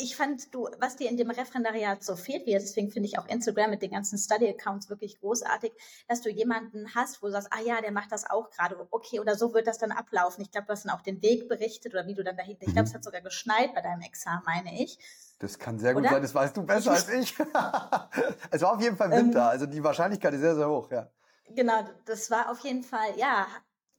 ich 0.00 0.14
fand, 0.14 0.54
du, 0.54 0.68
was 0.78 0.94
dir 0.94 1.10
in 1.10 1.16
dem 1.16 1.30
Referendariat 1.30 2.04
so 2.04 2.14
fehlt, 2.14 2.46
wie 2.46 2.52
deswegen 2.52 2.90
finde 2.90 3.08
ich 3.08 3.18
auch 3.18 3.26
Instagram 3.26 3.70
mit 3.70 3.82
den 3.82 3.90
ganzen 3.90 4.16
Study-Accounts 4.16 4.88
wirklich 4.88 5.18
großartig, 5.18 5.72
dass 6.06 6.22
du 6.22 6.30
jemanden 6.30 6.94
hast, 6.94 7.20
wo 7.20 7.26
du 7.26 7.32
sagst, 7.32 7.48
ah 7.50 7.60
ja, 7.60 7.80
der 7.80 7.90
macht 7.90 8.12
das 8.12 8.30
auch 8.30 8.48
gerade, 8.50 8.86
okay, 8.92 9.18
oder 9.18 9.34
so 9.34 9.52
wird 9.54 9.66
das 9.66 9.78
dann 9.78 9.90
ablaufen. 9.90 10.42
Ich 10.42 10.52
glaube, 10.52 10.68
du 10.68 10.72
hast 10.72 10.84
dann 10.84 10.94
auch 10.94 11.02
den 11.02 11.20
Weg 11.20 11.48
berichtet 11.48 11.94
oder 11.94 12.06
wie 12.06 12.14
du 12.14 12.22
dann 12.22 12.36
dahinter, 12.36 12.62
ich 12.66 12.72
glaube, 12.72 12.86
es 12.86 12.92
mhm. 12.92 12.94
hat 12.94 13.04
sogar 13.04 13.20
geschneit 13.22 13.74
bei 13.74 13.80
deinem 13.80 14.02
Examen, 14.02 14.42
meine 14.46 14.80
ich. 14.80 15.00
Das 15.40 15.58
kann 15.58 15.80
sehr 15.80 15.94
gut 15.94 16.02
oder? 16.02 16.12
sein, 16.12 16.22
das 16.22 16.34
weißt 16.34 16.56
du 16.56 16.62
besser 16.62 16.92
als 16.92 17.08
ich. 17.12 17.34
es 18.50 18.62
war 18.62 18.74
auf 18.74 18.80
jeden 18.80 18.96
Fall 18.96 19.10
Winter, 19.10 19.40
ähm, 19.40 19.48
also 19.48 19.66
die 19.66 19.82
Wahrscheinlichkeit 19.82 20.32
ist 20.32 20.40
sehr, 20.40 20.54
sehr 20.54 20.68
hoch, 20.68 20.92
ja. 20.92 21.10
Genau, 21.50 21.82
das 22.04 22.30
war 22.30 22.50
auf 22.50 22.60
jeden 22.60 22.84
Fall, 22.84 23.16
ja, 23.16 23.48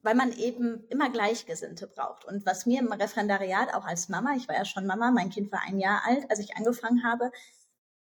weil 0.01 0.15
man 0.15 0.31
eben 0.31 0.85
immer 0.87 1.09
Gleichgesinnte 1.09 1.87
braucht. 1.87 2.25
Und 2.25 2.45
was 2.45 2.65
mir 2.65 2.79
im 2.79 2.91
Referendariat 2.91 3.73
auch 3.73 3.85
als 3.85 4.09
Mama, 4.09 4.33
ich 4.35 4.47
war 4.47 4.55
ja 4.55 4.65
schon 4.65 4.85
Mama, 4.85 5.11
mein 5.11 5.29
Kind 5.29 5.51
war 5.51 5.61
ein 5.65 5.79
Jahr 5.79 6.01
alt, 6.05 6.29
als 6.29 6.39
ich 6.39 6.55
angefangen 6.55 7.03
habe, 7.03 7.31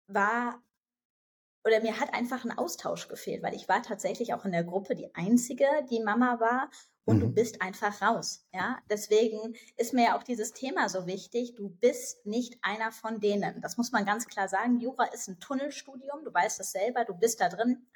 war 0.07 0.61
oder 1.65 1.79
mir 1.79 1.99
hat 1.99 2.13
einfach 2.13 2.43
ein 2.43 2.57
Austausch 2.57 3.07
gefehlt, 3.07 3.41
weil 3.41 3.55
ich 3.55 3.69
war 3.69 3.81
tatsächlich 3.81 4.33
auch 4.33 4.43
in 4.45 4.51
der 4.51 4.65
Gruppe 4.65 4.95
die 4.95 5.15
einzige, 5.15 5.65
die 5.89 6.01
Mama 6.01 6.39
war 6.39 6.69
und 7.05 7.17
mhm. 7.17 7.21
du 7.21 7.29
bist 7.29 7.61
einfach 7.61 8.01
raus, 8.01 8.45
ja? 8.53 8.79
Deswegen 8.89 9.55
ist 9.77 9.93
mir 9.93 10.05
ja 10.05 10.17
auch 10.17 10.23
dieses 10.23 10.53
Thema 10.53 10.89
so 10.89 11.07
wichtig, 11.07 11.55
du 11.55 11.69
bist 11.69 12.25
nicht 12.25 12.57
einer 12.61 12.91
von 12.91 13.19
denen. 13.19 13.61
Das 13.61 13.77
muss 13.77 13.91
man 13.91 14.05
ganz 14.05 14.27
klar 14.27 14.47
sagen. 14.47 14.79
Jura 14.79 15.05
ist 15.05 15.27
ein 15.27 15.39
Tunnelstudium, 15.39 16.23
du 16.23 16.33
weißt 16.33 16.59
das 16.59 16.71
selber, 16.71 17.05
du 17.05 17.13
bist 17.13 17.39
da 17.39 17.49
drin. 17.49 17.87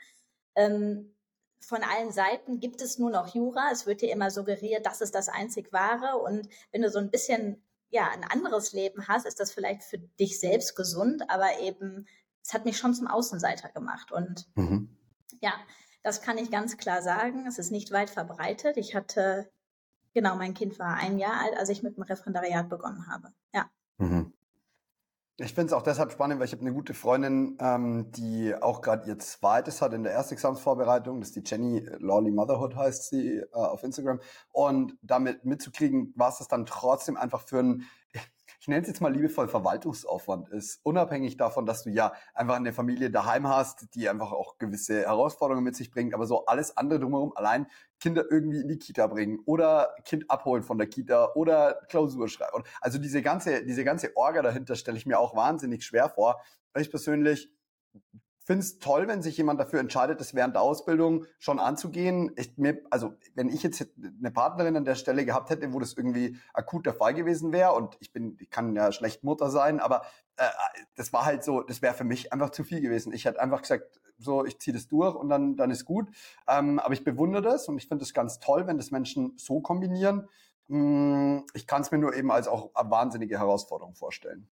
Ähm, 0.55 1.16
von 1.59 1.83
allen 1.83 2.11
Seiten 2.11 2.59
gibt 2.59 2.81
es 2.81 2.97
nur 2.97 3.09
noch 3.09 3.33
Jura. 3.33 3.69
Es 3.71 3.85
wird 3.85 4.01
dir 4.01 4.11
immer 4.11 4.31
suggeriert, 4.31 4.85
das 4.85 5.01
ist 5.01 5.15
das 5.15 5.29
einzig 5.29 5.73
wahre. 5.73 6.17
Und 6.17 6.47
wenn 6.71 6.81
du 6.81 6.89
so 6.89 6.99
ein 6.99 7.11
bisschen 7.11 7.63
ja 7.89 8.09
ein 8.09 8.23
anderes 8.23 8.73
Leben 8.73 9.07
hast, 9.07 9.25
ist 9.25 9.39
das 9.39 9.51
vielleicht 9.51 9.83
für 9.83 9.97
dich 9.97 10.39
selbst 10.39 10.75
gesund, 10.75 11.29
aber 11.29 11.59
eben 11.59 12.07
es 12.43 12.53
hat 12.53 12.65
mich 12.65 12.77
schon 12.77 12.93
zum 12.93 13.07
Außenseiter 13.07 13.69
gemacht. 13.69 14.11
Und 14.11 14.47
mhm. 14.55 14.95
ja, 15.41 15.53
das 16.03 16.21
kann 16.21 16.37
ich 16.37 16.51
ganz 16.51 16.77
klar 16.77 17.01
sagen. 17.01 17.45
Es 17.47 17.59
ist 17.59 17.71
nicht 17.71 17.91
weit 17.91 18.09
verbreitet. 18.09 18.77
Ich 18.77 18.95
hatte 18.95 19.49
genau, 20.13 20.35
mein 20.35 20.53
Kind 20.53 20.79
war 20.79 20.95
ein 20.95 21.19
Jahr 21.19 21.41
alt, 21.41 21.55
als 21.57 21.69
ich 21.69 21.83
mit 21.83 21.95
dem 21.95 22.03
Referendariat 22.03 22.69
begonnen 22.69 23.07
habe. 23.07 23.33
Ja. 23.53 23.69
Mhm. 23.97 24.33
Ich 25.39 25.53
finde 25.53 25.67
es 25.67 25.73
auch 25.73 25.83
deshalb 25.83 26.11
spannend, 26.11 26.39
weil 26.39 26.47
ich 26.47 26.51
habe 26.51 26.63
eine 26.63 26.73
gute 26.73 26.95
Freundin, 26.95 27.59
ähm, 27.61 28.11
die 28.11 28.55
auch 28.59 28.81
gerade 28.81 29.07
ihr 29.07 29.19
zweites 29.19 29.83
hat 29.83 29.93
in 29.93 30.01
der 30.01 30.13
Erstexamensvorbereitung. 30.13 31.19
Das 31.19 31.29
ist 31.29 31.35
die 31.35 31.43
Jenny 31.45 31.87
Lawley 31.99 32.31
Motherhood 32.31 32.75
heißt 32.75 33.09
sie 33.09 33.37
äh, 33.37 33.45
auf 33.51 33.83
Instagram. 33.83 34.19
Und 34.51 34.97
damit 35.03 35.45
mitzukriegen, 35.45 36.11
was 36.15 36.41
es 36.41 36.47
dann 36.47 36.65
trotzdem 36.65 37.17
einfach 37.17 37.47
für 37.47 37.59
ein 37.59 37.83
ich 38.59 38.67
nenne 38.67 38.81
es 38.81 38.87
jetzt 38.87 39.01
mal 39.01 39.13
liebevoll 39.13 39.47
Verwaltungsaufwand 39.47 40.49
ist, 40.49 40.79
unabhängig 40.83 41.37
davon, 41.37 41.65
dass 41.65 41.83
du 41.83 41.89
ja 41.89 42.13
einfach 42.33 42.55
eine 42.55 42.73
Familie 42.73 43.11
daheim 43.11 43.47
hast, 43.47 43.93
die 43.93 44.09
einfach 44.09 44.31
auch 44.31 44.57
gewisse 44.57 45.01
Herausforderungen 45.01 45.63
mit 45.63 45.75
sich 45.75 45.91
bringt, 45.91 46.13
aber 46.13 46.25
so 46.25 46.45
alles 46.45 46.75
andere 46.75 46.99
drumherum, 46.99 47.33
allein 47.35 47.67
Kinder 47.99 48.25
irgendwie 48.29 48.61
in 48.61 48.67
die 48.67 48.77
Kita 48.77 49.07
bringen 49.07 49.39
oder 49.45 49.95
Kind 50.05 50.29
abholen 50.29 50.63
von 50.63 50.77
der 50.77 50.87
Kita 50.87 51.33
oder 51.33 51.81
Klausur 51.87 52.27
schreiben. 52.29 52.63
Also 52.81 52.97
diese 52.97 53.21
ganze, 53.21 53.63
diese 53.63 53.83
ganze 53.83 54.15
Orga 54.15 54.41
dahinter 54.41 54.75
stelle 54.75 54.97
ich 54.97 55.05
mir 55.05 55.19
auch 55.19 55.35
wahnsinnig 55.35 55.83
schwer 55.83 56.09
vor. 56.09 56.41
Ich 56.75 56.89
persönlich 56.89 57.51
finde 58.47 58.61
es 58.61 58.79
toll, 58.79 59.09
wenn 59.09 59.21
sich 59.21 59.35
jemand 59.35 59.59
dafür 59.59 59.81
entscheidet, 59.81 60.21
das 60.21 60.33
während 60.33 60.55
der 60.55 60.61
Ausbildung 60.61 61.25
schon 61.37 61.59
anzugehen. 61.59 62.31
Ich, 62.37 62.57
mir, 62.57 62.81
also 62.89 63.13
wenn 63.35 63.49
ich 63.49 63.61
jetzt 63.61 63.85
eine 64.19 64.31
Partnerin 64.31 64.77
an 64.77 64.85
der 64.85 64.95
Stelle 64.95 65.25
gehabt 65.25 65.49
hätte, 65.49 65.73
wo 65.73 65.79
das 65.79 65.93
irgendwie 65.93 66.37
akut 66.53 66.85
der 66.85 66.93
Fall 66.93 67.13
gewesen 67.13 67.51
wäre 67.51 67.73
und 67.73 67.97
ich 67.99 68.13
bin, 68.13 68.37
ich 68.39 68.49
kann 68.49 68.73
ja 68.73 68.93
schlecht 68.93 69.25
Mutter 69.25 69.49
sein, 69.49 69.81
aber 69.81 70.03
äh, 70.37 70.45
das 70.95 71.11
war 71.11 71.25
halt 71.25 71.43
so, 71.43 71.61
das 71.61 71.81
wäre 71.81 71.93
für 71.93 72.05
mich 72.05 72.31
einfach 72.31 72.51
zu 72.51 72.63
viel 72.63 72.79
gewesen. 72.79 73.11
Ich 73.11 73.25
hätte 73.25 73.41
einfach 73.41 73.63
gesagt, 73.63 73.99
so, 74.17 74.45
ich 74.45 74.57
ziehe 74.59 74.73
das 74.73 74.87
durch 74.87 75.13
und 75.15 75.27
dann, 75.27 75.57
dann 75.57 75.69
ist 75.69 75.83
gut. 75.83 76.07
Ähm, 76.47 76.79
aber 76.79 76.93
ich 76.93 77.03
bewundere 77.03 77.41
das 77.41 77.67
und 77.67 77.77
ich 77.77 77.89
finde 77.89 78.05
es 78.05 78.13
ganz 78.13 78.39
toll, 78.39 78.65
wenn 78.65 78.77
das 78.77 78.91
Menschen 78.91 79.33
so 79.35 79.59
kombinieren. 79.59 80.29
Hm, 80.69 81.45
ich 81.53 81.67
kann 81.67 81.81
es 81.81 81.91
mir 81.91 81.97
nur 81.97 82.15
eben 82.15 82.31
als 82.31 82.47
auch 82.47 82.71
wahnsinnige 82.73 83.39
Herausforderung 83.39 83.93
vorstellen. 83.93 84.47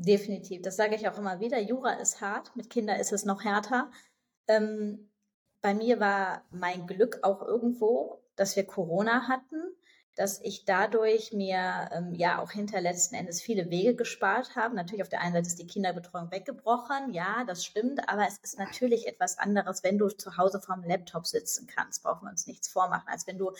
Definitiv. 0.00 0.62
Das 0.62 0.76
sage 0.76 0.94
ich 0.94 1.08
auch 1.08 1.18
immer 1.18 1.40
wieder. 1.40 1.58
Jura 1.60 1.94
ist 1.94 2.20
hart, 2.20 2.54
mit 2.54 2.70
Kindern 2.70 3.00
ist 3.00 3.12
es 3.12 3.24
noch 3.24 3.42
härter. 3.44 3.90
Ähm, 4.46 5.10
bei 5.60 5.74
mir 5.74 5.98
war 5.98 6.44
mein 6.50 6.86
Glück 6.86 7.18
auch 7.22 7.42
irgendwo, 7.42 8.22
dass 8.36 8.54
wir 8.56 8.64
Corona 8.66 9.26
hatten. 9.28 9.74
dass 10.14 10.40
ich 10.42 10.64
dadurch 10.64 11.32
mir 11.32 11.90
ähm, 11.92 12.12
ja 12.14 12.42
auch 12.42 12.50
hinter 12.50 12.80
letzten 12.80 13.14
Endes 13.14 13.40
viele 13.40 13.70
Wege 13.70 13.94
gespart 13.94 14.56
habe. 14.56 14.74
Natürlich 14.74 15.02
auf 15.02 15.08
der 15.08 15.20
einen 15.20 15.32
Seite 15.34 15.46
ist 15.46 15.60
die 15.60 15.66
Kinderbetreuung 15.68 16.32
weggebrochen, 16.32 17.12
ja, 17.12 17.44
das 17.46 17.64
stimmt, 17.64 18.08
aber 18.08 18.26
es 18.26 18.36
ist 18.38 18.58
natürlich 18.58 19.06
etwas 19.06 19.38
anderes, 19.38 19.84
wenn 19.84 19.96
du 19.96 20.08
zu 20.08 20.36
Hause 20.36 20.60
vorm 20.60 20.82
Laptop 20.82 21.26
sitzen 21.26 21.68
kannst, 21.68 22.02
brauchen 22.02 22.26
wir 22.26 22.30
uns 22.30 22.48
nichts 22.48 22.68
vormachen, 22.68 23.08
als 23.08 23.28
wenn 23.28 23.38
du 23.38 23.52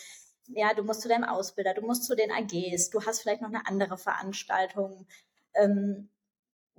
ja, 0.48 0.74
du 0.74 0.82
musst 0.82 1.02
zu 1.02 1.08
deinem 1.08 1.24
Ausbilder, 1.24 1.74
du 1.74 1.82
musst 1.82 2.04
zu 2.04 2.16
den 2.16 2.30
AGs, 2.32 2.90
du 2.90 3.04
hast 3.04 3.20
vielleicht 3.22 3.42
noch 3.42 3.50
eine 3.50 3.66
andere 3.66 3.98
Veranstaltung. 3.98 5.06
Ähm, 5.54 6.08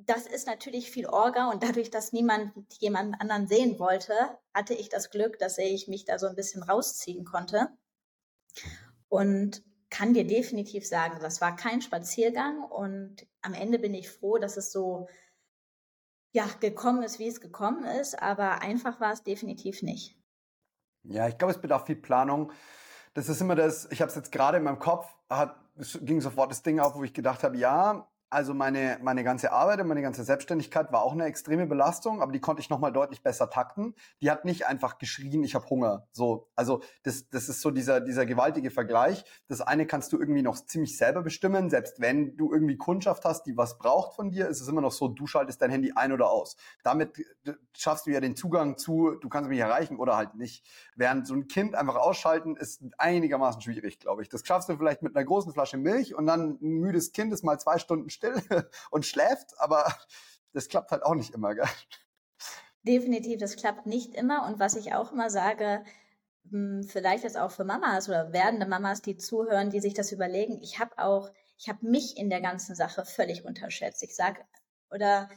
das 0.05 0.25
ist 0.25 0.47
natürlich 0.47 0.91
viel 0.91 1.07
Orga 1.07 1.49
und 1.49 1.63
dadurch, 1.63 1.89
dass 1.89 2.13
niemand 2.13 2.53
jemanden 2.79 3.15
anderen 3.15 3.47
sehen 3.47 3.79
wollte, 3.79 4.13
hatte 4.53 4.73
ich 4.73 4.89
das 4.89 5.09
Glück, 5.09 5.39
dass 5.39 5.57
ich 5.57 5.87
mich 5.87 6.05
da 6.05 6.19
so 6.19 6.27
ein 6.27 6.35
bisschen 6.35 6.63
rausziehen 6.63 7.25
konnte. 7.25 7.69
Und 9.07 9.63
kann 9.89 10.13
dir 10.13 10.25
definitiv 10.25 10.87
sagen, 10.87 11.17
das 11.19 11.41
war 11.41 11.55
kein 11.55 11.81
Spaziergang 11.81 12.63
und 12.63 13.25
am 13.41 13.53
Ende 13.53 13.79
bin 13.79 13.93
ich 13.93 14.09
froh, 14.09 14.37
dass 14.37 14.55
es 14.55 14.71
so 14.71 15.07
ja, 16.31 16.47
gekommen 16.59 17.01
ist, 17.01 17.17
wie 17.17 17.27
es 17.27 17.41
gekommen 17.41 17.85
ist, 17.85 18.21
aber 18.21 18.61
einfach 18.61 18.99
war 18.99 19.11
es 19.11 19.23
definitiv 19.23 19.81
nicht. 19.81 20.15
Ja, 21.03 21.27
ich 21.27 21.37
glaube, 21.37 21.53
es 21.53 21.61
bedarf 21.61 21.87
viel 21.87 21.95
Planung. 21.95 22.51
Das 23.15 23.29
ist 23.29 23.41
immer 23.41 23.55
das, 23.55 23.87
ich 23.91 24.01
habe 24.01 24.09
es 24.09 24.15
jetzt 24.15 24.31
gerade 24.31 24.57
in 24.57 24.63
meinem 24.63 24.77
Kopf, 24.77 25.07
hat, 25.27 25.55
ging 26.01 26.21
sofort 26.21 26.51
das 26.51 26.61
Ding 26.61 26.79
auf, 26.79 26.95
wo 26.95 27.03
ich 27.03 27.13
gedacht 27.13 27.43
habe, 27.43 27.57
ja, 27.57 28.07
also 28.29 28.53
meine, 28.53 28.99
meine 29.01 29.23
ganze 29.23 29.51
Arbeit 29.51 29.79
und 29.81 29.87
meine 29.87 30.01
ganze 30.01 30.23
Selbstständigkeit 30.23 30.91
war 30.91 31.01
auch 31.01 31.13
eine 31.13 31.25
extreme 31.25 31.65
Belastung, 31.65 32.21
aber 32.21 32.31
die 32.31 32.39
konnte 32.39 32.61
ich 32.61 32.69
nochmal 32.69 32.91
deutlich 32.91 33.23
besser 33.23 33.49
takten. 33.49 33.95
Die 34.21 34.29
hat 34.29 34.45
nicht 34.45 34.67
einfach 34.67 34.97
geschrien, 34.99 35.43
ich 35.43 35.55
habe 35.55 35.67
Hunger. 35.69 36.07
So, 36.11 36.47
also 36.55 36.81
das, 37.03 37.29
das 37.29 37.49
ist 37.49 37.61
so 37.61 37.71
dieser, 37.71 38.01
dieser 38.01 38.25
gewaltige 38.25 38.69
Vergleich. 38.69 39.25
Das 39.47 39.61
eine 39.61 39.87
kannst 39.87 40.13
du 40.13 40.19
irgendwie 40.19 40.43
noch 40.43 40.63
ziemlich 40.63 40.97
selber 40.97 41.23
bestimmen. 41.23 41.69
Selbst 41.69 41.99
wenn 41.99 42.37
du 42.37 42.53
irgendwie 42.53 42.77
Kundschaft 42.77 43.25
hast, 43.25 43.43
die 43.47 43.57
was 43.57 43.77
braucht 43.77 44.15
von 44.15 44.29
dir, 44.29 44.47
ist 44.47 44.61
es 44.61 44.67
immer 44.67 44.81
noch 44.81 44.91
so, 44.91 45.07
du 45.07 45.25
schaltest 45.25 45.61
dein 45.61 45.71
Handy 45.71 45.93
ein 45.95 46.11
oder 46.11 46.29
aus. 46.29 46.55
Damit 46.83 47.25
schaffst 47.75 48.05
du 48.05 48.11
ja 48.11 48.19
den 48.19 48.35
Zugang 48.35 48.77
zu, 48.77 49.15
du 49.19 49.29
kannst 49.29 49.49
mich 49.49 49.59
erreichen 49.59 49.97
oder 49.97 50.17
halt 50.17 50.35
nicht. 50.35 50.65
Während 50.95 51.25
so 51.25 51.33
ein 51.33 51.47
Kind 51.47 51.73
einfach 51.73 51.95
ausschalten, 51.95 52.55
ist 52.55 52.83
einigermaßen 52.97 53.61
schwierig, 53.61 53.99
glaube 53.99 54.21
ich. 54.21 54.29
Das 54.29 54.45
schaffst 54.45 54.69
du 54.69 54.77
vielleicht 54.77 55.01
mit 55.01 55.15
einer 55.15 55.25
großen 55.25 55.51
Flasche 55.51 55.77
Milch 55.77 56.13
und 56.13 56.27
dann 56.27 56.59
ein 56.61 56.79
müdes 56.79 57.11
Kind 57.11 57.33
ist 57.33 57.43
mal 57.43 57.59
zwei 57.59 57.79
Stunden 57.79 58.09
still 58.19 58.35
und 58.91 59.05
schläft, 59.05 59.59
aber 59.59 59.93
das 60.53 60.67
klappt 60.67 60.91
halt 60.91 61.03
auch 61.03 61.15
nicht 61.15 61.33
immer, 61.33 61.55
gell? 61.55 61.67
Definitiv, 62.83 63.39
das 63.39 63.55
klappt 63.55 63.85
nicht 63.85 64.15
immer. 64.15 64.45
Und 64.45 64.59
was 64.59 64.75
ich 64.75 64.93
auch 64.93 65.11
immer 65.11 65.29
sage, 65.29 65.83
hm, 66.49 66.83
vielleicht 66.83 67.23
jetzt 67.23 67.37
auch 67.37 67.51
für 67.51 67.65
Mamas 67.65 68.07
oder 68.07 68.31
werdende 68.33 68.65
Mamas, 68.65 69.01
die 69.01 69.17
zuhören, 69.17 69.69
die 69.69 69.81
sich 69.81 69.93
das 69.93 70.11
überlegen, 70.11 70.61
ich 70.61 70.79
habe 70.79 70.97
auch, 70.97 71.29
ich 71.57 71.67
habe 71.67 71.85
mich 71.85 72.17
in 72.17 72.29
der 72.29 72.41
ganzen 72.41 72.75
Sache 72.75 73.05
völlig 73.05 73.43
unterschätzt. 73.45 74.03
Ich 74.03 74.15
sage, 74.15 74.39
oder 74.89 75.29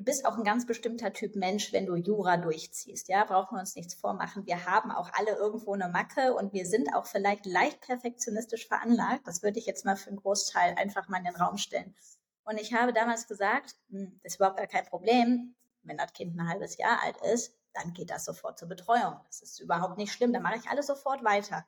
du 0.00 0.04
bist 0.04 0.24
auch 0.24 0.38
ein 0.38 0.44
ganz 0.44 0.64
bestimmter 0.64 1.12
Typ 1.12 1.36
Mensch, 1.36 1.74
wenn 1.74 1.84
du 1.84 1.94
Jura 1.94 2.38
durchziehst. 2.38 3.08
Ja, 3.08 3.22
brauchen 3.24 3.56
wir 3.56 3.60
uns 3.60 3.76
nichts 3.76 3.92
vormachen. 3.92 4.46
Wir 4.46 4.64
haben 4.64 4.90
auch 4.90 5.10
alle 5.12 5.36
irgendwo 5.36 5.74
eine 5.74 5.88
Macke 5.88 6.32
und 6.32 6.54
wir 6.54 6.64
sind 6.64 6.94
auch 6.94 7.04
vielleicht 7.04 7.44
leicht 7.44 7.82
perfektionistisch 7.82 8.66
veranlagt. 8.66 9.26
Das 9.26 9.42
würde 9.42 9.58
ich 9.58 9.66
jetzt 9.66 9.84
mal 9.84 9.96
für 9.96 10.08
einen 10.08 10.16
Großteil 10.16 10.74
einfach 10.78 11.08
mal 11.08 11.18
in 11.18 11.24
den 11.24 11.36
Raum 11.36 11.58
stellen. 11.58 11.94
Und 12.44 12.58
ich 12.58 12.72
habe 12.72 12.94
damals 12.94 13.28
gesagt, 13.28 13.76
hm, 13.90 14.18
das 14.22 14.32
ist 14.32 14.36
überhaupt 14.36 14.56
gar 14.56 14.66
kein 14.66 14.86
Problem. 14.86 15.54
Wenn 15.82 15.98
das 15.98 16.14
Kind 16.14 16.34
ein 16.34 16.48
halbes 16.48 16.78
Jahr 16.78 17.02
alt 17.02 17.18
ist, 17.34 17.54
dann 17.74 17.92
geht 17.92 18.08
das 18.08 18.24
sofort 18.24 18.58
zur 18.58 18.68
Betreuung. 18.68 19.20
Das 19.26 19.42
ist 19.42 19.60
überhaupt 19.60 19.98
nicht 19.98 20.14
schlimm. 20.14 20.32
Dann 20.32 20.42
mache 20.42 20.56
ich 20.56 20.70
alles 20.70 20.86
sofort 20.86 21.22
weiter. 21.24 21.66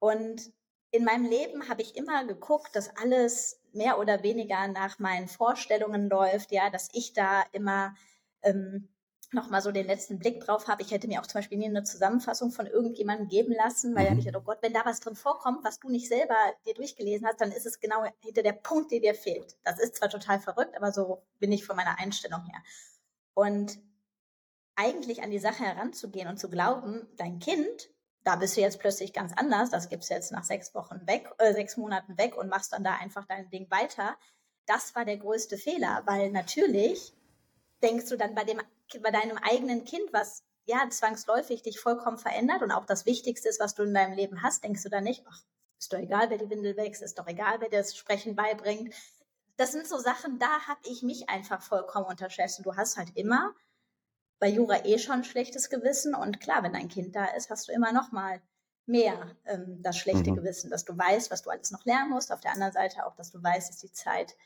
Und 0.00 0.52
in 0.90 1.04
meinem 1.04 1.24
Leben 1.24 1.70
habe 1.70 1.80
ich 1.80 1.96
immer 1.96 2.26
geguckt, 2.26 2.76
dass 2.76 2.94
alles 2.98 3.58
mehr 3.74 3.98
oder 3.98 4.22
weniger 4.22 4.68
nach 4.68 4.98
meinen 4.98 5.28
Vorstellungen 5.28 6.08
läuft, 6.08 6.52
ja, 6.52 6.70
dass 6.70 6.88
ich 6.92 7.12
da 7.12 7.42
immer 7.52 7.94
ähm, 8.42 8.88
nochmal 9.34 9.60
so 9.60 9.72
den 9.72 9.86
letzten 9.86 10.18
Blick 10.18 10.40
drauf 10.40 10.68
habe. 10.68 10.82
Ich 10.82 10.90
hätte 10.90 11.08
mir 11.08 11.20
auch 11.20 11.26
zum 11.26 11.40
Beispiel 11.40 11.58
nie 11.58 11.66
eine 11.66 11.82
Zusammenfassung 11.82 12.50
von 12.50 12.66
irgendjemandem 12.66 13.28
geben 13.28 13.52
lassen, 13.52 13.94
weil 13.94 14.02
mhm. 14.02 14.04
da 14.04 14.10
habe 14.10 14.20
ich 14.20 14.26
gedacht, 14.26 14.42
oh 14.42 14.46
Gott, 14.46 14.58
wenn 14.62 14.72
da 14.72 14.84
was 14.84 15.00
drin 15.00 15.16
vorkommt, 15.16 15.64
was 15.64 15.80
du 15.80 15.88
nicht 15.90 16.08
selber 16.08 16.36
dir 16.66 16.74
durchgelesen 16.74 17.26
hast, 17.26 17.40
dann 17.40 17.52
ist 17.52 17.66
es 17.66 17.80
genau 17.80 18.04
hinter 18.20 18.42
der 18.42 18.52
Punkt, 18.52 18.92
der 18.92 19.00
dir 19.00 19.14
fehlt. 19.14 19.56
Das 19.64 19.78
ist 19.78 19.96
zwar 19.96 20.08
total 20.08 20.40
verrückt, 20.40 20.76
aber 20.76 20.92
so 20.92 21.22
bin 21.38 21.52
ich 21.52 21.66
von 21.66 21.76
meiner 21.76 21.98
Einstellung 21.98 22.42
her. 22.44 22.62
Und 23.34 23.78
eigentlich 24.76 25.22
an 25.22 25.30
die 25.30 25.38
Sache 25.38 25.64
heranzugehen 25.64 26.28
und 26.28 26.38
zu 26.38 26.48
glauben, 26.48 27.06
dein 27.16 27.38
Kind 27.38 27.90
da 28.24 28.36
bist 28.36 28.56
du 28.56 28.62
jetzt 28.62 28.80
plötzlich 28.80 29.12
ganz 29.12 29.32
anders, 29.36 29.70
das 29.70 29.88
gibst 29.88 30.10
du 30.10 30.14
jetzt 30.14 30.32
nach 30.32 30.44
sechs 30.44 30.74
Wochen 30.74 31.06
weg, 31.06 31.30
äh, 31.38 31.52
sechs 31.52 31.76
Monaten 31.76 32.16
weg 32.18 32.36
und 32.36 32.48
machst 32.48 32.72
dann 32.72 32.82
da 32.82 32.94
einfach 32.94 33.26
dein 33.26 33.50
Ding 33.50 33.70
weiter. 33.70 34.16
Das 34.66 34.94
war 34.94 35.04
der 35.04 35.18
größte 35.18 35.58
Fehler, 35.58 36.02
weil 36.06 36.30
natürlich 36.30 37.12
denkst 37.82 38.08
du 38.08 38.16
dann 38.16 38.34
bei 38.34 38.44
dem, 38.44 38.60
bei 39.02 39.10
deinem 39.10 39.36
eigenen 39.38 39.84
Kind, 39.84 40.12
was 40.12 40.42
ja 40.64 40.88
zwangsläufig 40.88 41.62
dich 41.62 41.78
vollkommen 41.78 42.16
verändert 42.16 42.62
und 42.62 42.72
auch 42.72 42.86
das 42.86 43.04
Wichtigste 43.04 43.50
ist, 43.50 43.60
was 43.60 43.74
du 43.74 43.82
in 43.82 43.92
deinem 43.92 44.14
Leben 44.14 44.42
hast, 44.42 44.64
denkst 44.64 44.82
du 44.82 44.88
dann 44.88 45.04
nicht, 45.04 45.22
ach, 45.28 45.42
ist 45.78 45.92
doch 45.92 45.98
egal, 45.98 46.30
wer 46.30 46.38
die 46.38 46.48
Windel 46.48 46.78
wächst, 46.78 47.02
ist 47.02 47.18
doch 47.18 47.26
egal, 47.26 47.60
wer 47.60 47.68
das 47.68 47.94
Sprechen 47.94 48.34
beibringt. 48.34 48.94
Das 49.58 49.72
sind 49.72 49.86
so 49.86 49.98
Sachen, 49.98 50.38
da 50.38 50.66
habe 50.66 50.80
ich 50.84 51.02
mich 51.02 51.28
einfach 51.28 51.60
vollkommen 51.60 52.06
unterschätzt. 52.06 52.58
Und 52.58 52.66
du 52.66 52.74
hast 52.74 52.96
halt 52.96 53.14
immer 53.16 53.54
bei 54.38 54.48
Jura 54.48 54.84
eh 54.84 54.98
schon 54.98 55.16
ein 55.16 55.24
schlechtes 55.24 55.70
Gewissen 55.70 56.14
und 56.14 56.40
klar, 56.40 56.62
wenn 56.62 56.72
dein 56.72 56.88
Kind 56.88 57.14
da 57.14 57.26
ist, 57.26 57.50
hast 57.50 57.68
du 57.68 57.72
immer 57.72 57.92
noch 57.92 58.12
mal 58.12 58.40
mehr 58.86 59.36
ähm, 59.46 59.80
das 59.82 59.96
schlechte 59.96 60.30
mhm. 60.30 60.36
Gewissen, 60.36 60.70
dass 60.70 60.84
du 60.84 60.96
weißt, 60.96 61.30
was 61.30 61.42
du 61.42 61.50
alles 61.50 61.70
noch 61.70 61.84
lernen 61.84 62.10
musst. 62.10 62.32
Auf 62.32 62.40
der 62.40 62.52
anderen 62.52 62.72
Seite 62.72 63.06
auch, 63.06 63.14
dass 63.16 63.30
du 63.30 63.42
weißt, 63.42 63.70
dass 63.70 63.78
die 63.78 63.92
Zeit 63.92 64.36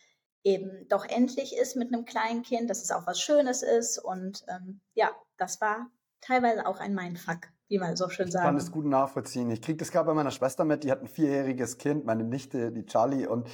eben 0.45 0.87
doch 0.89 1.05
endlich 1.05 1.57
ist 1.57 1.77
mit 1.77 1.93
einem 1.93 2.05
kleinen 2.05 2.43
Kind, 2.43 2.71
dass 2.71 2.83
es 2.83 2.93
auch 2.93 3.07
was 3.07 3.21
Schönes 3.21 3.63
ist 3.63 3.99
und 3.99 4.45
ähm, 4.49 4.81
ja, 4.95 5.11
das 5.37 5.61
war 5.61 5.91
teilweise 6.21 6.67
auch 6.67 6.79
ein 6.79 6.95
Mindfuck, 6.95 7.49
wie 7.69 7.79
man 7.79 7.97
so 7.97 8.09
schön 8.09 8.31
sagt. 8.31 8.45
Ich 8.45 8.49
kann 8.49 8.57
es 8.57 8.71
gut 8.71 8.87
nachvollziehen. 8.87 9.51
Ich 9.51 9.63
kriege 9.63 9.79
das 9.79 9.91
gerade 9.91 10.07
bei 10.07 10.15
meiner 10.15 10.31
Schwester 10.31 10.65
mit, 10.65 10.85
die 10.85 10.91
hat 10.91 11.01
ein 11.01 11.09
vierjähriges 11.09 11.79
Kind, 11.79 12.05
meine 12.05 12.25
Nichte, 12.25 12.71
die 12.73 12.87
Charlie 12.87 13.27
und 13.27 13.49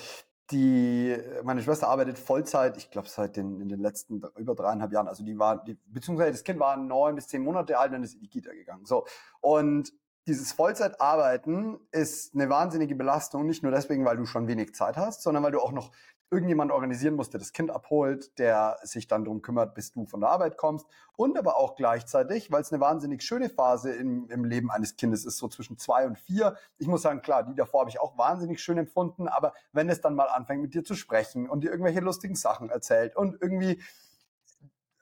die, 0.50 1.16
meine 1.42 1.62
Schwester 1.62 1.88
arbeitet 1.88 2.18
Vollzeit, 2.18 2.76
ich 2.76 2.90
glaube 2.90 3.08
seit 3.08 3.36
den, 3.36 3.60
in 3.60 3.68
den 3.68 3.80
letzten 3.80 4.22
über 4.36 4.54
dreieinhalb 4.54 4.92
Jahren. 4.92 5.08
Also 5.08 5.24
die 5.24 5.38
war, 5.38 5.64
die, 5.64 5.78
beziehungsweise 5.86 6.32
das 6.32 6.44
Kind 6.44 6.60
war 6.60 6.76
neun 6.76 7.14
bis 7.14 7.28
zehn 7.28 7.42
Monate 7.42 7.78
alt, 7.78 7.92
dann 7.92 8.02
ist 8.02 8.14
in 8.14 8.20
die 8.20 8.28
Kita 8.28 8.52
gegangen. 8.52 8.84
So. 8.84 9.06
Und 9.40 9.92
dieses 10.26 10.52
Vollzeitarbeiten 10.52 11.78
ist 11.90 12.34
eine 12.34 12.48
wahnsinnige 12.48 12.94
Belastung, 12.94 13.46
nicht 13.46 13.62
nur 13.62 13.72
deswegen, 13.72 14.04
weil 14.04 14.16
du 14.16 14.24
schon 14.24 14.48
wenig 14.48 14.74
Zeit 14.74 14.96
hast, 14.96 15.22
sondern 15.22 15.42
weil 15.42 15.52
du 15.52 15.60
auch 15.60 15.72
noch 15.72 15.92
irgendjemand 16.30 16.72
organisieren 16.72 17.14
muss, 17.14 17.30
der 17.30 17.38
das 17.38 17.52
Kind 17.52 17.70
abholt, 17.70 18.38
der 18.38 18.78
sich 18.82 19.06
dann 19.06 19.24
darum 19.24 19.42
kümmert, 19.42 19.74
bis 19.74 19.92
du 19.92 20.06
von 20.06 20.20
der 20.20 20.30
Arbeit 20.30 20.56
kommst. 20.56 20.86
Und 21.16 21.38
aber 21.38 21.56
auch 21.56 21.76
gleichzeitig, 21.76 22.50
weil 22.50 22.62
es 22.62 22.72
eine 22.72 22.80
wahnsinnig 22.80 23.22
schöne 23.22 23.48
Phase 23.48 23.92
im, 23.92 24.28
im 24.30 24.44
Leben 24.44 24.70
eines 24.70 24.96
Kindes 24.96 25.24
ist, 25.24 25.38
so 25.38 25.48
zwischen 25.48 25.78
zwei 25.78 26.06
und 26.06 26.18
vier. 26.18 26.56
Ich 26.78 26.88
muss 26.88 27.02
sagen, 27.02 27.22
klar, 27.22 27.44
die 27.44 27.54
davor 27.54 27.80
habe 27.80 27.90
ich 27.90 28.00
auch 28.00 28.18
wahnsinnig 28.18 28.60
schön 28.60 28.78
empfunden, 28.78 29.28
aber 29.28 29.52
wenn 29.72 29.88
es 29.88 30.00
dann 30.00 30.14
mal 30.14 30.26
anfängt, 30.26 30.62
mit 30.62 30.74
dir 30.74 30.84
zu 30.84 30.94
sprechen 30.94 31.48
und 31.48 31.62
dir 31.62 31.70
irgendwelche 31.70 32.00
lustigen 32.00 32.34
Sachen 32.34 32.70
erzählt 32.70 33.16
und 33.16 33.40
irgendwie, 33.40 33.80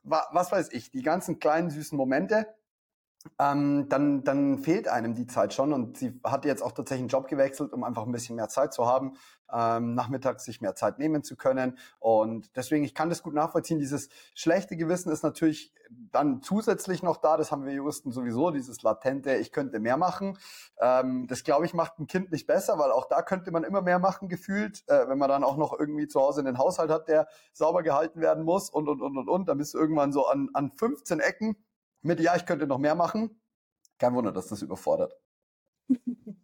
was 0.02 0.52
weiß 0.52 0.72
ich, 0.72 0.90
die 0.90 1.02
ganzen 1.02 1.38
kleinen 1.38 1.70
süßen 1.70 1.96
Momente, 1.96 2.46
ähm, 3.38 3.88
dann, 3.88 4.24
dann 4.24 4.58
fehlt 4.58 4.88
einem 4.88 5.14
die 5.14 5.26
Zeit 5.26 5.54
schon. 5.54 5.72
Und 5.72 5.96
sie 5.96 6.20
hat 6.24 6.44
jetzt 6.44 6.62
auch 6.62 6.72
tatsächlich 6.72 7.02
einen 7.02 7.08
Job 7.08 7.28
gewechselt, 7.28 7.72
um 7.72 7.85
einfach 7.85 8.04
ein 8.04 8.12
bisschen 8.12 8.37
mehr 8.37 8.48
Zeit 8.48 8.72
zu 8.72 8.87
haben, 8.87 9.14
ähm, 9.52 9.94
nachmittags 9.94 10.44
sich 10.44 10.61
mehr 10.61 10.74
Zeit 10.74 10.98
nehmen 10.98 11.22
zu 11.22 11.37
können. 11.37 11.78
Und 11.98 12.56
deswegen, 12.56 12.85
ich 12.85 12.94
kann 12.94 13.08
das 13.08 13.22
gut 13.22 13.35
nachvollziehen. 13.35 13.78
Dieses 13.78 14.08
schlechte 14.35 14.76
Gewissen 14.76 15.12
ist 15.12 15.22
natürlich 15.22 15.72
dann 16.11 16.42
zusätzlich 16.42 17.02
noch 17.02 17.18
da. 17.18 17.37
Das 17.37 17.52
haben 17.52 17.64
wir 17.64 17.72
Juristen 17.72 18.12
sowieso, 18.12 18.50
dieses 18.50 18.82
latente, 18.82 19.35
ich 19.37 19.52
könnte 19.52 19.78
mehr 19.78 19.96
machen. 19.96 20.38
Ähm, 20.80 21.26
das, 21.26 21.44
glaube 21.44 21.66
ich, 21.66 21.74
macht 21.74 21.98
ein 21.98 22.06
Kind 22.06 22.32
nicht 22.32 22.46
besser, 22.46 22.78
weil 22.78 22.90
auch 22.90 23.06
da 23.06 23.22
könnte 23.22 23.50
man 23.50 23.64
immer 23.64 23.82
mehr 23.82 23.98
machen, 23.98 24.28
gefühlt. 24.28 24.82
Äh, 24.88 25.08
wenn 25.08 25.18
man 25.18 25.28
dann 25.28 25.44
auch 25.44 25.56
noch 25.56 25.78
irgendwie 25.78 26.08
zu 26.08 26.20
Hause 26.20 26.40
einen 26.40 26.58
Haushalt 26.58 26.90
hat, 26.90 27.08
der 27.08 27.28
sauber 27.52 27.82
gehalten 27.82 28.20
werden 28.20 28.44
muss 28.44 28.70
und, 28.70 28.88
und, 28.88 29.02
und, 29.02 29.16
und, 29.16 29.28
und. 29.28 29.48
Dann 29.48 29.58
bist 29.58 29.74
du 29.74 29.78
irgendwann 29.78 30.12
so 30.12 30.26
an, 30.26 30.48
an 30.54 30.72
15 30.76 31.20
Ecken 31.20 31.56
mit, 32.02 32.20
ja, 32.20 32.36
ich 32.36 32.46
könnte 32.46 32.66
noch 32.66 32.78
mehr 32.78 32.94
machen. 32.94 33.40
Kein 33.98 34.14
Wunder, 34.14 34.32
dass 34.32 34.48
das 34.48 34.62
überfordert. 34.62 35.14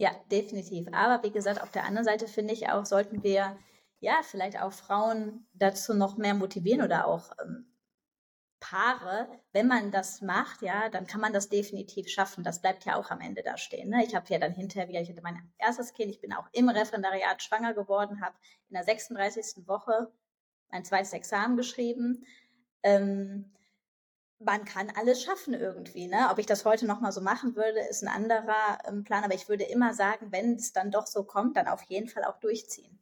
Ja, 0.00 0.12
definitiv. 0.30 0.88
Aber 0.92 1.22
wie 1.22 1.30
gesagt, 1.30 1.60
auf 1.60 1.72
der 1.72 1.84
anderen 1.84 2.06
Seite 2.06 2.26
finde 2.26 2.54
ich 2.54 2.70
auch, 2.70 2.86
sollten 2.86 3.22
wir 3.22 3.58
ja 3.98 4.14
vielleicht 4.22 4.58
auch 4.58 4.72
Frauen 4.72 5.46
dazu 5.52 5.92
noch 5.92 6.16
mehr 6.16 6.32
motivieren 6.32 6.80
oder 6.80 7.06
auch 7.06 7.32
ähm, 7.42 7.70
Paare, 8.60 9.28
wenn 9.52 9.66
man 9.66 9.90
das 9.90 10.22
macht, 10.22 10.62
ja, 10.62 10.88
dann 10.88 11.06
kann 11.06 11.20
man 11.20 11.34
das 11.34 11.50
definitiv 11.50 12.08
schaffen. 12.08 12.44
Das 12.44 12.62
bleibt 12.62 12.86
ja 12.86 12.96
auch 12.96 13.10
am 13.10 13.20
Ende 13.20 13.42
da 13.42 13.58
stehen. 13.58 13.90
Ne? 13.90 14.02
Ich 14.04 14.14
habe 14.14 14.26
ja 14.28 14.38
dann 14.38 14.54
hinterher 14.54 14.88
wieder, 14.88 15.02
ich 15.02 15.10
hatte 15.10 15.20
mein 15.22 15.52
erstes 15.58 15.92
Kind, 15.92 16.10
ich 16.10 16.20
bin 16.22 16.32
auch 16.32 16.46
im 16.52 16.70
Referendariat 16.70 17.42
schwanger 17.42 17.74
geworden, 17.74 18.22
habe 18.22 18.36
in 18.68 18.74
der 18.74 18.84
36. 18.84 19.66
Woche 19.66 20.10
mein 20.70 20.84
zweites 20.84 21.12
Examen 21.12 21.56
geschrieben. 21.56 22.24
Ähm, 22.82 23.52
man 24.40 24.64
kann 24.64 24.90
alles 24.96 25.22
schaffen 25.22 25.54
irgendwie. 25.54 26.06
Ne? 26.06 26.28
Ob 26.30 26.38
ich 26.38 26.46
das 26.46 26.64
heute 26.64 26.86
nochmal 26.86 27.12
so 27.12 27.20
machen 27.20 27.56
würde, 27.56 27.80
ist 27.90 28.02
ein 28.02 28.08
anderer 28.08 28.78
ähm, 28.86 29.04
Plan. 29.04 29.22
Aber 29.24 29.34
ich 29.34 29.48
würde 29.48 29.64
immer 29.64 29.94
sagen, 29.94 30.28
wenn 30.30 30.54
es 30.54 30.72
dann 30.72 30.90
doch 30.90 31.06
so 31.06 31.24
kommt, 31.24 31.56
dann 31.56 31.68
auf 31.68 31.82
jeden 31.82 32.08
Fall 32.08 32.24
auch 32.24 32.38
durchziehen. 32.40 32.98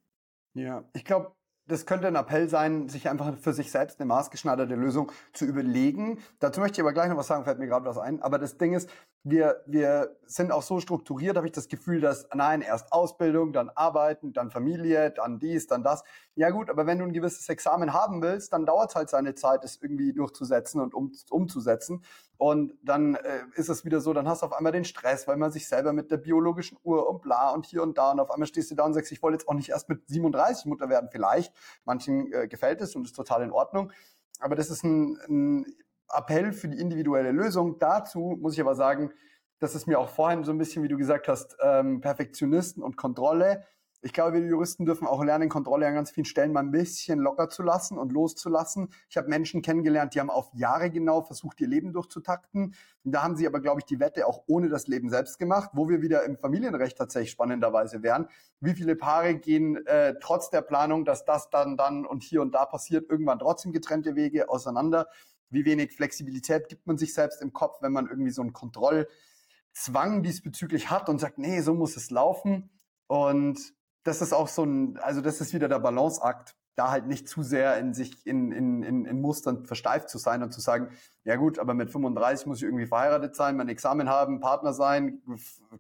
Ja, 0.54 0.84
ich 0.94 1.04
glaube, 1.04 1.32
das 1.68 1.86
könnte 1.86 2.08
ein 2.08 2.16
Appell 2.16 2.48
sein, 2.48 2.88
sich 2.88 3.08
einfach 3.08 3.36
für 3.36 3.52
sich 3.52 3.70
selbst 3.70 4.00
eine 4.00 4.06
maßgeschneiderte 4.06 4.74
Lösung 4.74 5.12
zu 5.32 5.44
überlegen. 5.44 6.18
Dazu 6.40 6.60
möchte 6.60 6.76
ich 6.76 6.80
aber 6.80 6.94
gleich 6.94 7.08
noch 7.10 7.18
was 7.18 7.26
sagen, 7.26 7.44
fällt 7.44 7.58
mir 7.58 7.68
gerade 7.68 7.86
was 7.86 7.98
ein. 7.98 8.22
Aber 8.22 8.38
das 8.38 8.56
Ding 8.56 8.72
ist, 8.72 8.90
wir, 9.24 9.62
wir 9.66 10.16
sind 10.26 10.52
auch 10.52 10.62
so 10.62 10.80
strukturiert, 10.80 11.36
habe 11.36 11.46
ich 11.46 11.52
das 11.52 11.68
Gefühl, 11.68 12.00
dass, 12.00 12.28
nein, 12.34 12.62
erst 12.62 12.92
Ausbildung, 12.92 13.52
dann 13.52 13.68
Arbeiten, 13.70 14.32
dann 14.32 14.50
Familie, 14.50 15.10
dann 15.10 15.38
dies, 15.38 15.66
dann 15.66 15.82
das. 15.82 16.04
Ja 16.34 16.50
gut, 16.50 16.70
aber 16.70 16.86
wenn 16.86 16.98
du 16.98 17.04
ein 17.04 17.12
gewisses 17.12 17.48
Examen 17.48 17.92
haben 17.92 18.22
willst, 18.22 18.52
dann 18.52 18.64
dauert 18.64 18.90
es 18.90 18.96
halt 18.96 19.10
seine 19.10 19.34
Zeit, 19.34 19.64
es 19.64 19.82
irgendwie 19.82 20.12
durchzusetzen 20.12 20.80
und 20.80 20.94
um, 20.94 21.12
umzusetzen. 21.30 22.04
Und 22.36 22.74
dann 22.82 23.16
äh, 23.16 23.40
ist 23.54 23.68
es 23.68 23.84
wieder 23.84 24.00
so, 24.00 24.12
dann 24.12 24.28
hast 24.28 24.42
du 24.42 24.46
auf 24.46 24.52
einmal 24.52 24.72
den 24.72 24.84
Stress, 24.84 25.26
weil 25.26 25.36
man 25.36 25.50
sich 25.50 25.66
selber 25.66 25.92
mit 25.92 26.10
der 26.10 26.18
biologischen 26.18 26.78
Uhr 26.84 27.08
und 27.08 27.20
bla 27.20 27.50
und 27.50 27.66
hier 27.66 27.82
und 27.82 27.98
da 27.98 28.12
und 28.12 28.20
auf 28.20 28.30
einmal 28.30 28.46
stehst 28.46 28.70
du 28.70 28.76
da 28.76 28.84
und 28.84 28.94
sagst, 28.94 29.10
ich 29.10 29.22
wollte 29.22 29.38
jetzt 29.38 29.48
auch 29.48 29.54
nicht 29.54 29.70
erst 29.70 29.88
mit 29.88 30.08
37 30.08 30.66
Mutter 30.66 30.88
werden, 30.88 31.08
vielleicht. 31.10 31.52
Manchen 31.84 32.32
äh, 32.32 32.46
gefällt 32.46 32.80
es 32.80 32.94
und 32.94 33.04
ist 33.04 33.16
total 33.16 33.42
in 33.42 33.50
Ordnung. 33.50 33.92
Aber 34.38 34.54
das 34.54 34.70
ist 34.70 34.84
ein, 34.84 35.18
ein 35.28 35.66
Appell 36.12 36.52
für 36.52 36.68
die 36.68 36.78
individuelle 36.78 37.32
Lösung. 37.32 37.78
Dazu 37.78 38.36
muss 38.40 38.54
ich 38.54 38.60
aber 38.60 38.74
sagen, 38.74 39.12
das 39.60 39.74
ist 39.74 39.86
mir 39.86 39.98
auch 39.98 40.08
vorhin 40.08 40.44
so 40.44 40.52
ein 40.52 40.58
bisschen, 40.58 40.82
wie 40.82 40.88
du 40.88 40.96
gesagt 40.96 41.28
hast, 41.28 41.56
ähm, 41.62 42.00
Perfektionisten 42.00 42.82
und 42.82 42.96
Kontrolle. 42.96 43.64
Ich 44.00 44.12
glaube, 44.12 44.34
wir 44.34 44.46
Juristen 44.46 44.86
dürfen 44.86 45.08
auch 45.08 45.24
lernen, 45.24 45.48
Kontrolle 45.48 45.84
an 45.88 45.94
ganz 45.94 46.12
vielen 46.12 46.24
Stellen 46.24 46.52
mal 46.52 46.60
ein 46.60 46.70
bisschen 46.70 47.18
locker 47.18 47.48
zu 47.48 47.64
lassen 47.64 47.98
und 47.98 48.12
loszulassen. 48.12 48.90
Ich 49.10 49.16
habe 49.16 49.28
Menschen 49.28 49.60
kennengelernt, 49.60 50.14
die 50.14 50.20
haben 50.20 50.30
auf 50.30 50.52
Jahre 50.54 50.88
genau 50.88 51.22
versucht, 51.22 51.60
ihr 51.60 51.66
Leben 51.66 51.92
durchzutakten. 51.92 52.76
Und 53.02 53.12
da 53.12 53.24
haben 53.24 53.34
sie 53.34 53.44
aber, 53.44 53.58
glaube 53.58 53.80
ich, 53.80 53.86
die 53.86 53.98
Wette 53.98 54.28
auch 54.28 54.44
ohne 54.46 54.68
das 54.68 54.86
Leben 54.86 55.10
selbst 55.10 55.40
gemacht, 55.40 55.70
wo 55.72 55.88
wir 55.88 56.00
wieder 56.00 56.22
im 56.22 56.36
Familienrecht 56.36 56.96
tatsächlich 56.96 57.32
spannenderweise 57.32 58.04
wären. 58.04 58.28
Wie 58.60 58.74
viele 58.74 58.94
Paare 58.94 59.34
gehen 59.34 59.84
äh, 59.86 60.14
trotz 60.20 60.50
der 60.50 60.62
Planung, 60.62 61.04
dass 61.04 61.24
das 61.24 61.50
dann, 61.50 61.76
dann 61.76 62.06
und 62.06 62.22
hier 62.22 62.40
und 62.40 62.54
da 62.54 62.66
passiert, 62.66 63.10
irgendwann 63.10 63.40
trotzdem 63.40 63.72
getrennte 63.72 64.14
Wege 64.14 64.48
auseinander? 64.48 65.08
Wie 65.50 65.64
wenig 65.64 65.94
Flexibilität 65.94 66.68
gibt 66.68 66.86
man 66.86 66.98
sich 66.98 67.14
selbst 67.14 67.40
im 67.42 67.52
Kopf, 67.52 67.80
wenn 67.80 67.92
man 67.92 68.08
irgendwie 68.08 68.30
so 68.30 68.42
einen 68.42 68.52
Kontrollzwang 68.52 70.22
diesbezüglich 70.22 70.90
hat 70.90 71.08
und 71.08 71.18
sagt, 71.18 71.38
nee, 71.38 71.60
so 71.60 71.74
muss 71.74 71.96
es 71.96 72.10
laufen. 72.10 72.70
Und 73.06 73.58
das 74.04 74.22
ist 74.22 74.32
auch 74.32 74.48
so 74.48 74.64
ein, 74.64 74.98
also 74.98 75.20
das 75.20 75.40
ist 75.40 75.54
wieder 75.54 75.68
der 75.68 75.78
Balanceakt, 75.78 76.56
da 76.78 76.90
halt 76.92 77.06
nicht 77.06 77.28
zu 77.28 77.42
sehr 77.42 77.76
in 77.78 77.92
sich 77.92 78.24
in, 78.24 78.52
in, 78.52 78.82
in, 78.84 79.04
in 79.04 79.20
Mustern 79.20 79.66
versteift 79.66 80.08
zu 80.08 80.18
sein 80.18 80.44
und 80.44 80.52
zu 80.52 80.60
sagen, 80.60 80.90
ja 81.24 81.34
gut, 81.34 81.58
aber 81.58 81.74
mit 81.74 81.90
35 81.90 82.46
muss 82.46 82.58
ich 82.58 82.64
irgendwie 82.64 82.86
verheiratet 82.86 83.34
sein, 83.34 83.56
mein 83.56 83.68
Examen 83.68 84.08
haben, 84.08 84.40
Partner 84.40 84.72
sein, 84.72 85.20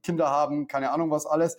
Kinder 0.02 0.28
haben, 0.28 0.66
keine 0.66 0.90
Ahnung 0.90 1.10
was 1.10 1.24
alles. 1.24 1.56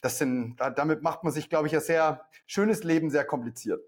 Das 0.00 0.18
sind, 0.18 0.56
damit 0.76 1.02
macht 1.02 1.24
man 1.24 1.32
sich, 1.32 1.50
glaube 1.50 1.66
ich, 1.66 1.74
ein 1.74 1.80
sehr 1.80 2.24
schönes 2.46 2.84
Leben 2.84 3.10
sehr 3.10 3.24
kompliziert. 3.24 3.82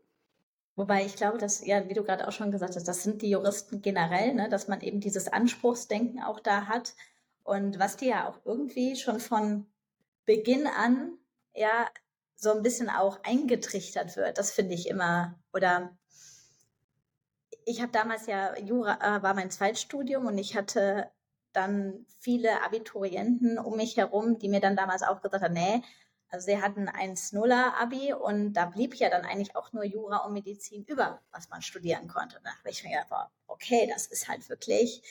Wobei 0.81 1.05
ich 1.05 1.14
glaube, 1.14 1.37
dass, 1.37 1.66
ja, 1.66 1.87
wie 1.90 1.93
du 1.93 2.03
gerade 2.03 2.27
auch 2.27 2.33
schon 2.33 2.51
gesagt 2.51 2.75
hast, 2.75 2.88
das 2.88 3.03
sind 3.03 3.21
die 3.21 3.29
Juristen 3.29 3.83
generell, 3.83 4.33
ne, 4.33 4.49
dass 4.49 4.66
man 4.66 4.81
eben 4.81 4.99
dieses 4.99 5.29
Anspruchsdenken 5.29 6.23
auch 6.23 6.40
da 6.40 6.69
hat. 6.69 6.95
Und 7.43 7.79
was 7.79 7.99
dir 7.99 8.09
ja 8.09 8.29
auch 8.31 8.38
irgendwie 8.47 8.97
schon 8.97 9.21
von 9.21 9.66
Beginn 10.25 10.66
an 10.66 11.19
ja 11.55 11.87
so 12.35 12.53
ein 12.53 12.62
bisschen 12.62 12.88
auch 12.88 13.23
eingetrichtert 13.25 14.16
wird. 14.16 14.38
Das 14.38 14.53
finde 14.53 14.73
ich 14.73 14.88
immer, 14.88 15.38
oder 15.53 15.95
ich 17.66 17.83
habe 17.83 17.93
damals 17.93 18.25
ja, 18.25 18.59
Jura 18.59 19.19
äh, 19.19 19.23
war 19.23 19.35
mein 19.35 19.51
Zweitstudium 19.51 20.25
und 20.25 20.38
ich 20.38 20.57
hatte 20.57 21.11
dann 21.53 22.07
viele 22.21 22.64
Abiturienten 22.64 23.59
um 23.59 23.77
mich 23.77 23.99
herum, 23.99 24.38
die 24.38 24.49
mir 24.49 24.61
dann 24.61 24.77
damals 24.77 25.03
auch 25.03 25.21
gesagt 25.21 25.45
haben, 25.45 25.53
nee, 25.53 25.83
also 26.31 26.47
sie 26.47 26.62
hatten 26.62 26.88
1-0er 26.88 27.75
Abi 27.81 28.12
und 28.12 28.53
da 28.53 28.66
blieb 28.66 28.95
ja 28.95 29.11
dann 29.11 29.25
eigentlich 29.25 29.57
auch 29.57 29.73
nur 29.73 29.85
Jura 29.85 30.19
und 30.19 30.33
Medizin 30.33 30.85
über, 30.85 31.21
was 31.33 31.49
man 31.49 31.61
studieren 31.61 32.07
konnte. 32.09 32.40
Da 32.45 32.51
habe 32.51 32.71
ich 32.71 32.85
mir 32.85 32.90
gedacht, 32.90 33.31
okay, 33.49 33.88
das 33.93 34.07
ist 34.07 34.29
halt 34.29 34.49
wirklich 34.49 35.03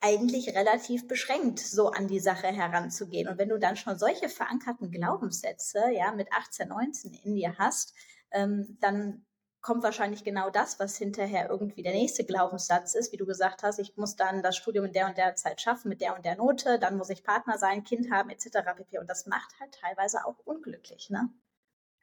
eigentlich 0.00 0.54
relativ 0.54 1.06
beschränkt, 1.08 1.58
so 1.58 1.90
an 1.90 2.08
die 2.08 2.20
Sache 2.20 2.48
heranzugehen. 2.48 3.28
Und 3.28 3.38
wenn 3.38 3.48
du 3.48 3.58
dann 3.58 3.76
schon 3.76 3.98
solche 3.98 4.28
verankerten 4.28 4.90
Glaubenssätze, 4.90 5.90
ja, 5.92 6.12
mit 6.12 6.32
18, 6.32 6.68
19 6.68 7.14
in 7.24 7.34
dir 7.34 7.56
hast, 7.58 7.94
ähm, 8.30 8.76
dann 8.80 9.24
kommt 9.64 9.82
wahrscheinlich 9.82 10.22
genau 10.24 10.50
das, 10.50 10.78
was 10.78 10.98
hinterher 10.98 11.48
irgendwie 11.48 11.82
der 11.82 11.94
nächste 11.94 12.22
Glaubenssatz 12.22 12.94
ist, 12.94 13.12
wie 13.12 13.16
du 13.16 13.24
gesagt 13.24 13.62
hast, 13.62 13.78
ich 13.78 13.96
muss 13.96 14.14
dann 14.14 14.42
das 14.42 14.58
Studium 14.58 14.84
in 14.84 14.92
der 14.92 15.06
und 15.06 15.16
der 15.16 15.36
Zeit 15.36 15.58
schaffen, 15.62 15.88
mit 15.88 16.02
der 16.02 16.14
und 16.14 16.24
der 16.24 16.36
Note, 16.36 16.78
dann 16.78 16.98
muss 16.98 17.08
ich 17.08 17.24
Partner 17.24 17.56
sein, 17.56 17.82
Kind 17.82 18.12
haben, 18.12 18.28
etc. 18.28 18.58
pp. 18.76 18.98
Und 18.98 19.08
das 19.08 19.24
macht 19.24 19.58
halt 19.58 19.74
teilweise 19.80 20.26
auch 20.26 20.36
unglücklich, 20.44 21.08
ne? 21.08 21.30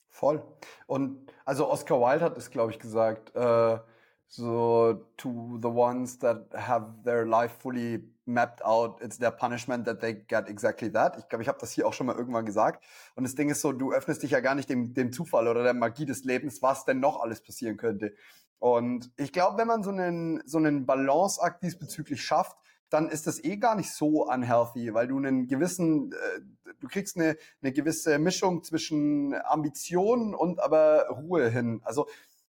Voll. 0.10 0.44
Und 0.88 1.32
also 1.46 1.70
Oscar 1.70 2.02
Wilde 2.02 2.26
hat 2.26 2.36
es, 2.36 2.50
glaube 2.50 2.72
ich, 2.72 2.80
gesagt, 2.80 3.36
äh, 3.36 3.80
so 4.34 5.08
to 5.18 5.60
the 5.62 5.68
ones 5.68 6.18
that 6.20 6.46
have 6.56 7.04
their 7.04 7.26
life 7.26 7.52
fully 7.60 8.00
mapped 8.26 8.64
out, 8.64 9.02
it's 9.02 9.18
their 9.18 9.32
punishment 9.32 9.84
that 9.86 10.00
they 10.00 10.14
get 10.14 10.48
exactly 10.48 10.90
that. 10.90 11.18
Ich 11.18 11.28
glaube, 11.28 11.42
ich 11.42 11.50
habe 11.50 11.60
das 11.60 11.74
hier 11.74 11.86
auch 11.86 11.92
schon 11.92 12.08
mal 12.08 12.16
irgendwann 12.16 12.46
gesagt. 12.46 12.82
Und 13.16 13.26
das 13.26 13.36
Ding 13.36 13.50
ist 13.50 13.60
so, 13.60 13.74
du 13.74 13.92
öffnest 13.92 14.24
dich 14.24 14.32
ja 14.32 14.40
gar 14.40 14.56
nicht 14.56 14.70
dem, 14.70 14.94
dem 14.94 15.12
Zufall 15.12 15.50
oder 15.50 15.64
der 15.64 15.74
Magie 15.74 16.06
des 16.06 16.24
Lebens, 16.24 16.62
was 16.62 16.86
denn 16.86 17.02
noch 17.02 17.20
alles 17.20 17.44
passieren 17.44 17.76
könnte. 17.76 18.14
Und 18.60 19.12
ich 19.18 19.34
glaube, 19.34 19.58
wenn 19.58 19.68
man 19.68 19.84
so 19.84 19.90
einen, 19.90 20.42
so 20.46 20.60
einen 20.60 20.86
Balanceakt 20.86 21.62
diesbezüglich 21.62 22.24
schafft, 22.24 22.56
dann 22.90 23.10
ist 23.10 23.28
das 23.28 23.44
eh 23.44 23.58
gar 23.58 23.76
nicht 23.76 23.92
so 23.92 24.30
unhealthy, 24.30 24.94
weil 24.94 25.08
du 25.08 25.18
einen 25.18 25.48
gewissen, 25.48 26.14
äh, 26.14 26.42
du 26.80 26.88
kriegst 26.88 27.18
eine, 27.18 27.36
eine 27.62 27.74
gewisse 27.74 28.18
Mischung 28.18 28.64
zwischen 28.64 29.34
Ambition 29.44 30.34
und 30.34 30.62
aber 30.62 31.08
Ruhe 31.10 31.50
hin. 31.50 31.82
Also 31.84 32.08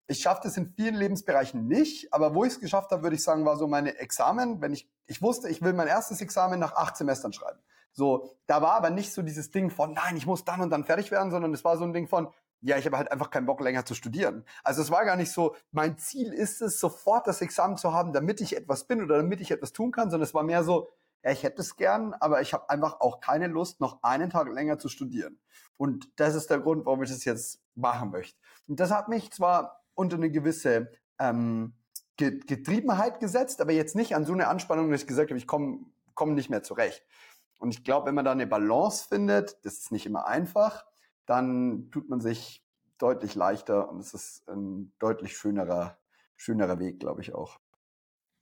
ich 0.09 0.21
schaffe 0.21 0.41
das 0.43 0.57
in 0.57 0.65
vielen 0.65 0.95
Lebensbereichen 0.95 1.67
nicht, 1.67 2.11
aber 2.11 2.33
wo 2.33 2.43
ich 2.43 2.53
es 2.53 2.59
geschafft 2.59 2.89
habe, 2.91 3.03
würde 3.03 3.15
ich 3.15 3.23
sagen, 3.23 3.45
war 3.45 3.57
so 3.57 3.67
meine 3.67 3.97
Examen, 3.99 4.59
wenn 4.59 4.73
ich, 4.73 4.89
ich 5.05 5.21
wusste, 5.21 5.49
ich 5.49 5.61
will 5.61 5.73
mein 5.73 5.87
erstes 5.87 6.19
Examen 6.19 6.59
nach 6.59 6.73
acht 6.73 6.97
Semestern 6.97 7.31
schreiben. 7.31 7.59
So, 7.91 8.35
da 8.47 8.61
war 8.61 8.73
aber 8.73 8.89
nicht 8.89 9.13
so 9.13 9.21
dieses 9.21 9.51
Ding 9.51 9.69
von, 9.69 9.93
nein, 9.93 10.17
ich 10.17 10.25
muss 10.25 10.43
dann 10.45 10.61
und 10.61 10.71
dann 10.71 10.83
fertig 10.83 11.11
werden, 11.11 11.29
sondern 11.29 11.53
es 11.53 11.63
war 11.63 11.77
so 11.77 11.83
ein 11.83 11.93
Ding 11.93 12.07
von, 12.07 12.29
ja, 12.61 12.77
ich 12.77 12.87
habe 12.87 12.97
halt 12.97 13.11
einfach 13.11 13.29
keinen 13.29 13.45
Bock 13.45 13.61
länger 13.61 13.85
zu 13.85 13.93
studieren. 13.93 14.45
Also 14.63 14.81
es 14.81 14.89
war 14.89 15.05
gar 15.05 15.15
nicht 15.15 15.31
so, 15.31 15.55
mein 15.71 15.97
Ziel 15.99 16.33
ist 16.33 16.61
es, 16.61 16.79
sofort 16.79 17.27
das 17.27 17.41
Examen 17.41 17.77
zu 17.77 17.93
haben, 17.93 18.11
damit 18.11 18.41
ich 18.41 18.57
etwas 18.57 18.85
bin 18.85 19.03
oder 19.03 19.17
damit 19.17 19.41
ich 19.41 19.51
etwas 19.51 19.73
tun 19.73 19.91
kann, 19.91 20.09
sondern 20.09 20.27
es 20.27 20.33
war 20.33 20.43
mehr 20.43 20.63
so, 20.63 20.89
ja, 21.23 21.31
ich 21.31 21.43
hätte 21.43 21.61
es 21.61 21.75
gern, 21.75 22.15
aber 22.15 22.41
ich 22.41 22.53
habe 22.53 22.67
einfach 22.69 22.99
auch 22.99 23.19
keine 23.19 23.47
Lust, 23.47 23.79
noch 23.79 24.01
einen 24.01 24.31
Tag 24.31 24.47
länger 24.49 24.79
zu 24.79 24.89
studieren. 24.89 25.39
Und 25.77 26.09
das 26.15 26.33
ist 26.33 26.49
der 26.49 26.59
Grund, 26.59 26.85
warum 26.85 27.03
ich 27.03 27.09
das 27.09 27.25
jetzt 27.25 27.61
machen 27.75 28.11
möchte. 28.11 28.37
Und 28.67 28.79
das 28.79 28.91
hat 28.91 29.07
mich 29.07 29.31
zwar 29.31 29.78
unter 29.99 30.15
eine 30.15 30.31
gewisse 30.31 30.91
ähm, 31.19 31.73
Getriebenheit 32.17 33.19
gesetzt, 33.19 33.61
aber 33.61 33.71
jetzt 33.71 33.95
nicht 33.95 34.15
an 34.15 34.25
so 34.25 34.33
eine 34.33 34.47
Anspannung, 34.47 34.89
dass 34.91 35.01
ich 35.01 35.07
gesagt 35.07 35.29
habe, 35.29 35.37
ich 35.37 35.47
komme 35.47 35.85
komm 36.15 36.33
nicht 36.33 36.49
mehr 36.49 36.63
zurecht. 36.63 37.05
Und 37.59 37.73
ich 37.73 37.85
glaube, 37.85 38.07
wenn 38.07 38.15
man 38.15 38.25
da 38.25 38.33
eine 38.33 38.45
Balance 38.45 39.07
findet, 39.07 39.57
das 39.63 39.75
ist 39.75 39.91
nicht 39.91 40.05
immer 40.05 40.27
einfach, 40.27 40.85
dann 41.25 41.89
tut 41.91 42.09
man 42.09 42.19
sich 42.19 42.65
deutlich 42.97 43.35
leichter 43.35 43.89
und 43.89 43.99
es 43.99 44.13
ist 44.13 44.49
ein 44.49 44.91
deutlich 44.99 45.37
schönerer, 45.37 45.97
schönerer 46.35 46.79
Weg, 46.79 46.99
glaube 46.99 47.21
ich 47.21 47.33
auch. 47.33 47.59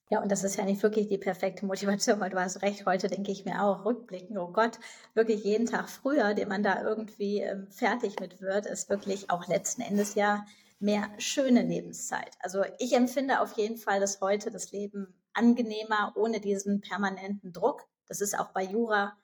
Ja, 0.09 0.21
und 0.21 0.31
das 0.31 0.43
ist 0.43 0.55
ja 0.55 0.63
nicht 0.63 0.81
wirklich 0.81 1.07
die 1.07 1.17
perfekte 1.17 1.65
Motivation, 1.65 2.19
weil 2.19 2.29
du 2.29 2.39
hast 2.39 2.61
recht, 2.61 2.85
heute 2.85 3.09
denke 3.09 3.31
ich 3.31 3.45
mir 3.45 3.61
auch, 3.61 3.85
rückblicken, 3.85 4.37
oh 4.37 4.47
Gott, 4.47 4.79
wirklich 5.13 5.43
jeden 5.43 5.67
Tag 5.67 5.89
früher, 5.89 6.33
den 6.33 6.47
man 6.47 6.63
da 6.63 6.81
irgendwie 6.81 7.41
ähm, 7.41 7.67
fertig 7.69 8.19
mit 8.19 8.41
wird, 8.41 8.65
ist 8.65 8.89
wirklich 8.89 9.29
auch 9.29 9.47
letzten 9.47 9.81
Endes 9.81 10.15
ja 10.15 10.45
mehr 10.79 11.09
schöne 11.17 11.63
Lebenszeit. 11.63 12.35
Also 12.39 12.63
ich 12.79 12.93
empfinde 12.93 13.41
auf 13.41 13.53
jeden 13.53 13.77
Fall, 13.77 13.99
dass 13.99 14.21
heute 14.21 14.51
das 14.51 14.71
Leben 14.71 15.19
angenehmer 15.33 16.13
ohne 16.15 16.39
diesen 16.39 16.81
permanenten 16.81 17.53
Druck. 17.53 17.87
Das 18.07 18.21
ist 18.21 18.37
auch 18.37 18.49
bei 18.49 18.63
Jura. 18.63 19.17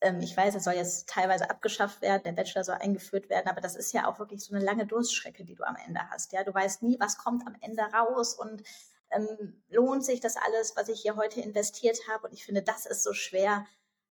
Ähm, 0.00 0.20
ich 0.20 0.36
weiß, 0.36 0.54
es 0.54 0.64
soll 0.64 0.74
jetzt 0.74 1.08
teilweise 1.08 1.48
abgeschafft 1.50 2.02
werden, 2.02 2.22
der 2.24 2.32
Bachelor 2.32 2.64
soll 2.64 2.76
eingeführt 2.76 3.30
werden, 3.30 3.48
aber 3.48 3.60
das 3.60 3.76
ist 3.76 3.92
ja 3.92 4.06
auch 4.06 4.18
wirklich 4.18 4.44
so 4.44 4.54
eine 4.54 4.64
lange 4.64 4.86
Durststrecke, 4.86 5.44
die 5.44 5.54
du 5.54 5.64
am 5.64 5.76
Ende 5.86 6.00
hast. 6.10 6.32
Ja, 6.32 6.44
du 6.44 6.52
weißt 6.52 6.82
nie, 6.82 6.98
was 7.00 7.18
kommt 7.18 7.46
am 7.46 7.56
Ende 7.60 7.82
raus 7.82 8.34
und 8.34 8.62
ähm, 9.10 9.62
lohnt 9.68 10.04
sich 10.04 10.20
das 10.20 10.36
alles, 10.36 10.76
was 10.76 10.88
ich 10.88 11.00
hier 11.00 11.16
heute 11.16 11.40
investiert 11.40 11.98
habe. 12.12 12.26
Und 12.26 12.34
ich 12.34 12.44
finde, 12.44 12.62
das 12.62 12.86
ist 12.86 13.02
so 13.02 13.12
schwer 13.12 13.66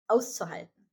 auszuhalten. 0.07 0.87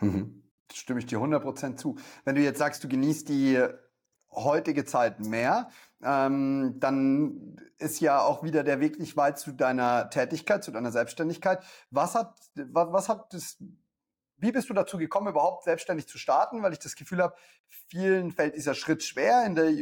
Mhm. 0.00 0.42
Stimme 0.72 1.00
ich 1.00 1.06
dir 1.06 1.18
100% 1.18 1.76
zu. 1.76 1.96
Wenn 2.24 2.34
du 2.34 2.42
jetzt 2.42 2.58
sagst, 2.58 2.82
du 2.84 2.88
genießt 2.88 3.28
die 3.28 3.62
heutige 4.30 4.84
Zeit 4.84 5.20
mehr, 5.20 5.68
ähm, 6.02 6.76
dann 6.78 7.56
ist 7.78 8.00
ja 8.00 8.20
auch 8.20 8.42
wieder 8.42 8.62
der 8.64 8.80
Weg 8.80 8.98
nicht 8.98 9.16
weit 9.16 9.38
zu 9.38 9.52
deiner 9.52 10.10
Tätigkeit, 10.10 10.62
zu 10.62 10.70
deiner 10.70 10.92
Selbstständigkeit. 10.92 11.64
Was 11.90 12.14
hat, 12.14 12.38
was, 12.54 12.92
was 12.92 13.08
hat 13.08 13.32
das, 13.32 13.56
wie 14.38 14.52
bist 14.52 14.68
du 14.68 14.74
dazu 14.74 14.98
gekommen, 14.98 15.28
überhaupt 15.28 15.64
selbstständig 15.64 16.06
zu 16.06 16.18
starten? 16.18 16.62
Weil 16.62 16.72
ich 16.72 16.78
das 16.78 16.96
Gefühl 16.96 17.22
habe, 17.22 17.34
vielen 17.66 18.30
fällt 18.32 18.56
dieser 18.56 18.74
Schritt 18.74 19.02
schwer. 19.02 19.44
In 19.46 19.54
der 19.54 19.72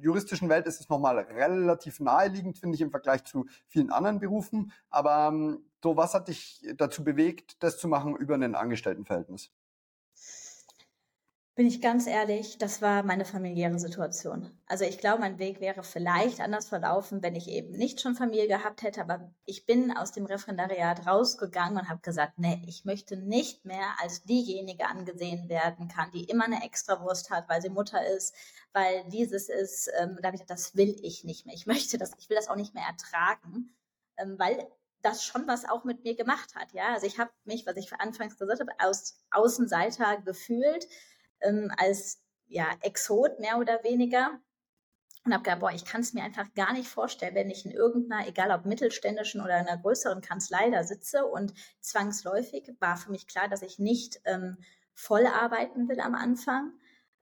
juristischen 0.00 0.48
Welt 0.48 0.66
ist 0.66 0.80
es 0.80 0.88
nochmal 0.88 1.18
relativ 1.18 2.00
naheliegend, 2.00 2.58
finde 2.58 2.74
ich, 2.74 2.80
im 2.80 2.90
Vergleich 2.90 3.24
zu 3.24 3.46
vielen 3.68 3.90
anderen 3.90 4.18
Berufen. 4.18 4.72
Aber 4.90 5.28
ähm, 5.28 5.64
so, 5.82 5.96
was 5.96 6.14
hat 6.14 6.28
dich 6.28 6.64
dazu 6.76 7.04
bewegt, 7.04 7.62
das 7.62 7.78
zu 7.78 7.88
machen 7.88 8.16
über 8.16 8.34
ein 8.34 8.54
Angestelltenverhältnis? 8.54 9.50
Bin 11.54 11.66
ich 11.66 11.82
ganz 11.82 12.06
ehrlich, 12.06 12.56
das 12.56 12.80
war 12.80 13.02
meine 13.02 13.26
familiäre 13.26 13.78
Situation. 13.78 14.50
Also 14.66 14.86
ich 14.86 14.96
glaube, 14.96 15.20
mein 15.20 15.38
Weg 15.38 15.60
wäre 15.60 15.82
vielleicht 15.82 16.40
anders 16.40 16.70
verlaufen, 16.70 17.22
wenn 17.22 17.34
ich 17.34 17.46
eben 17.46 17.72
nicht 17.72 18.00
schon 18.00 18.14
Familie 18.14 18.48
gehabt 18.48 18.82
hätte. 18.82 19.02
Aber 19.02 19.30
ich 19.44 19.66
bin 19.66 19.94
aus 19.94 20.12
dem 20.12 20.24
Referendariat 20.24 21.06
rausgegangen 21.06 21.76
und 21.76 21.90
habe 21.90 22.00
gesagt, 22.00 22.38
nee, 22.38 22.62
ich 22.66 22.86
möchte 22.86 23.18
nicht 23.18 23.66
mehr 23.66 23.86
als 24.00 24.22
diejenige 24.22 24.86
angesehen 24.86 25.50
werden 25.50 25.88
kann, 25.88 26.10
die 26.12 26.24
immer 26.24 26.46
eine 26.46 26.64
Extrawurst 26.64 27.28
hat, 27.28 27.50
weil 27.50 27.60
sie 27.60 27.68
Mutter 27.68 28.02
ist, 28.06 28.34
weil 28.72 29.04
dieses 29.10 29.50
ist. 29.50 29.90
Ähm, 30.00 30.16
da 30.22 30.28
habe 30.28 30.36
ich 30.36 30.42
gesagt, 30.42 30.58
das 30.58 30.74
will 30.74 30.96
ich 31.02 31.24
nicht 31.24 31.44
mehr. 31.44 31.54
Ich 31.54 31.66
möchte 31.66 31.98
das, 31.98 32.12
ich 32.16 32.30
will 32.30 32.36
das 32.36 32.48
auch 32.48 32.56
nicht 32.56 32.72
mehr 32.72 32.86
ertragen, 32.86 33.76
ähm, 34.16 34.38
weil 34.38 34.66
das 35.02 35.24
schon 35.24 35.46
was 35.46 35.68
auch 35.68 35.84
mit 35.84 36.04
mir 36.04 36.16
gemacht 36.16 36.54
hat. 36.54 36.72
Ja, 36.72 36.94
also 36.94 37.06
ich 37.06 37.18
habe 37.18 37.30
mich, 37.44 37.66
was 37.66 37.76
ich 37.76 37.92
anfangs 37.92 38.38
gesagt 38.38 38.60
habe, 38.60 38.72
aus 38.78 39.18
Außenseiter 39.30 40.22
gefühlt 40.22 40.86
ähm, 41.42 41.70
als 41.76 42.22
ja, 42.46 42.66
Exot 42.82 43.38
mehr 43.40 43.58
oder 43.58 43.82
weniger 43.84 44.40
und 45.24 45.32
habe 45.32 45.44
gedacht, 45.44 45.60
boah, 45.60 45.70
ich 45.70 45.84
kann 45.84 46.00
es 46.00 46.12
mir 46.14 46.24
einfach 46.24 46.52
gar 46.54 46.72
nicht 46.72 46.88
vorstellen, 46.88 47.34
wenn 47.34 47.50
ich 47.50 47.64
in 47.64 47.70
irgendeiner, 47.70 48.26
egal 48.26 48.50
ob 48.50 48.66
mittelständischen 48.66 49.40
oder 49.40 49.54
einer 49.54 49.78
größeren 49.78 50.20
Kanzlei 50.20 50.70
da 50.70 50.82
sitze 50.82 51.24
und 51.24 51.54
zwangsläufig 51.80 52.74
war 52.80 52.96
für 52.96 53.10
mich 53.10 53.26
klar, 53.26 53.48
dass 53.48 53.62
ich 53.62 53.78
nicht 53.78 54.20
ähm, 54.24 54.58
voll 54.94 55.26
arbeiten 55.26 55.88
will 55.88 56.00
am 56.00 56.14
Anfang. 56.14 56.72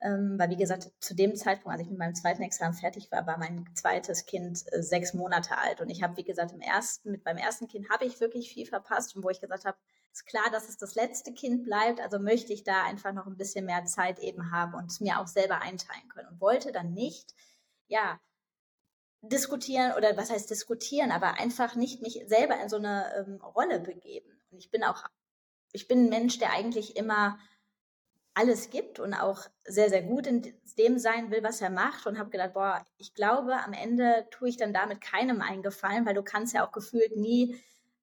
Ähm, 0.02 0.38
weil, 0.38 0.48
wie 0.48 0.56
gesagt, 0.56 0.90
zu 1.00 1.14
dem 1.14 1.36
Zeitpunkt, 1.36 1.72
als 1.72 1.82
ich 1.82 1.90
mit 1.90 1.98
meinem 1.98 2.14
zweiten 2.14 2.42
Examen 2.42 2.72
fertig 2.72 3.12
war, 3.12 3.26
war 3.26 3.36
mein 3.36 3.68
zweites 3.74 4.24
Kind 4.24 4.64
äh, 4.72 4.82
sechs 4.82 5.12
Monate 5.12 5.58
alt. 5.58 5.82
Und 5.82 5.90
ich 5.90 6.02
habe, 6.02 6.16
wie 6.16 6.24
gesagt, 6.24 6.52
im 6.52 6.60
ersten, 6.60 7.10
mit 7.10 7.24
meinem 7.26 7.36
ersten 7.36 7.68
Kind 7.68 7.90
habe 7.90 8.06
ich 8.06 8.18
wirklich 8.18 8.50
viel 8.50 8.66
verpasst. 8.66 9.14
Und 9.14 9.24
wo 9.24 9.28
ich 9.28 9.40
gesagt 9.40 9.66
habe, 9.66 9.76
ist 10.12 10.26
klar, 10.26 10.50
dass 10.50 10.68
es 10.68 10.78
das 10.78 10.94
letzte 10.94 11.32
Kind 11.32 11.64
bleibt, 11.64 12.00
also 12.00 12.18
möchte 12.18 12.52
ich 12.52 12.64
da 12.64 12.84
einfach 12.84 13.12
noch 13.12 13.26
ein 13.26 13.36
bisschen 13.36 13.66
mehr 13.66 13.84
Zeit 13.84 14.18
eben 14.18 14.50
haben 14.50 14.74
und 14.74 14.90
es 14.90 15.00
mir 15.00 15.20
auch 15.20 15.26
selber 15.26 15.60
einteilen 15.62 16.08
können 16.08 16.28
und 16.28 16.40
wollte 16.40 16.72
dann 16.72 16.92
nicht, 16.92 17.34
ja, 17.86 18.18
diskutieren 19.22 19.92
oder 19.96 20.16
was 20.16 20.30
heißt 20.30 20.50
diskutieren, 20.50 21.12
aber 21.12 21.34
einfach 21.34 21.74
nicht 21.74 22.00
mich 22.02 22.24
selber 22.26 22.58
in 22.60 22.68
so 22.68 22.76
eine 22.76 23.14
ähm, 23.16 23.40
Rolle 23.42 23.80
begeben. 23.80 24.40
Und 24.50 24.58
ich 24.58 24.70
bin 24.70 24.82
auch, 24.82 25.04
ich 25.72 25.88
bin 25.88 26.06
ein 26.06 26.08
Mensch, 26.08 26.38
der 26.38 26.52
eigentlich 26.52 26.96
immer 26.96 27.38
alles 28.34 28.70
gibt 28.70 29.00
und 29.00 29.14
auch 29.14 29.46
sehr, 29.64 29.90
sehr 29.90 30.02
gut 30.02 30.26
in 30.26 30.54
dem 30.78 30.98
sein 30.98 31.30
will, 31.30 31.42
was 31.42 31.60
er 31.60 31.70
macht 31.70 32.06
und 32.06 32.18
habe 32.18 32.30
gedacht, 32.30 32.54
boah, 32.54 32.84
ich 32.96 33.14
glaube, 33.14 33.54
am 33.64 33.72
Ende 33.72 34.26
tue 34.30 34.48
ich 34.48 34.56
dann 34.56 34.72
damit 34.72 35.00
keinem 35.00 35.42
eingefallen, 35.42 36.06
weil 36.06 36.14
du 36.14 36.22
kannst 36.22 36.54
ja 36.54 36.66
auch 36.66 36.72
gefühlt 36.72 37.16
nie 37.16 37.60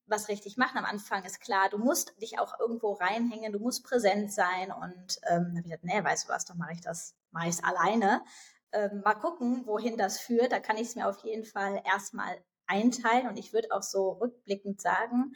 was 0.07 0.29
richtig 0.29 0.57
machen. 0.57 0.77
Am 0.77 0.85
Anfang 0.85 1.23
ist 1.25 1.41
klar, 1.41 1.69
du 1.69 1.77
musst 1.77 2.19
dich 2.21 2.39
auch 2.39 2.59
irgendwo 2.59 2.93
reinhängen, 2.93 3.51
du 3.51 3.59
musst 3.59 3.83
präsent 3.83 4.31
sein. 4.31 4.71
Und 4.71 5.19
ähm, 5.29 5.49
habe 5.49 5.59
ich 5.59 5.63
gedacht, 5.63 5.83
nee, 5.83 6.03
weißt 6.03 6.27
du 6.27 6.33
was, 6.33 6.45
doch 6.45 6.55
mache 6.55 6.73
ich 6.73 6.81
das, 6.81 7.15
mache 7.31 7.49
ich 7.49 7.63
alleine. 7.63 8.23
Ähm, 8.71 9.01
mal 9.03 9.15
gucken, 9.15 9.65
wohin 9.65 9.97
das 9.97 10.19
führt. 10.19 10.51
Da 10.51 10.59
kann 10.59 10.77
ich 10.77 10.89
es 10.89 10.95
mir 10.95 11.07
auf 11.07 11.23
jeden 11.23 11.43
Fall 11.43 11.81
erstmal 11.85 12.37
einteilen. 12.67 13.27
Und 13.27 13.37
ich 13.37 13.53
würde 13.53 13.71
auch 13.71 13.83
so 13.83 14.11
rückblickend 14.11 14.81
sagen, 14.81 15.35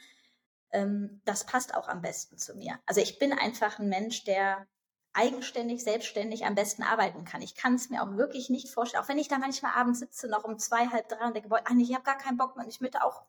ähm, 0.72 1.20
das 1.24 1.44
passt 1.44 1.74
auch 1.74 1.88
am 1.88 2.02
besten 2.02 2.38
zu 2.38 2.54
mir. 2.54 2.78
Also 2.86 3.00
ich 3.00 3.18
bin 3.18 3.32
einfach 3.32 3.78
ein 3.78 3.88
Mensch, 3.88 4.24
der 4.24 4.66
eigenständig, 5.14 5.84
selbstständig 5.84 6.46
am 6.46 6.54
besten 6.54 6.82
arbeiten 6.82 7.24
kann. 7.24 7.42
Ich 7.42 7.54
kann 7.54 7.74
es 7.74 7.90
mir 7.90 8.02
auch 8.02 8.16
wirklich 8.16 8.48
nicht 8.50 8.70
vorstellen. 8.70 9.02
Auch 9.02 9.08
wenn 9.08 9.18
ich 9.18 9.28
da 9.28 9.38
manchmal 9.38 9.72
abends 9.74 10.00
sitze, 10.00 10.28
noch 10.28 10.44
um 10.44 10.58
zwei, 10.58 10.86
halb 10.86 11.08
drei 11.08 11.26
und 11.26 11.34
denke, 11.34 11.48
boah, 11.48 11.62
ich 11.78 11.94
habe 11.94 12.04
gar 12.04 12.16
keinen 12.16 12.38
Bock 12.38 12.56
mehr. 12.56 12.66
Ich 12.66 12.80
möchte 12.80 13.04
auch 13.04 13.22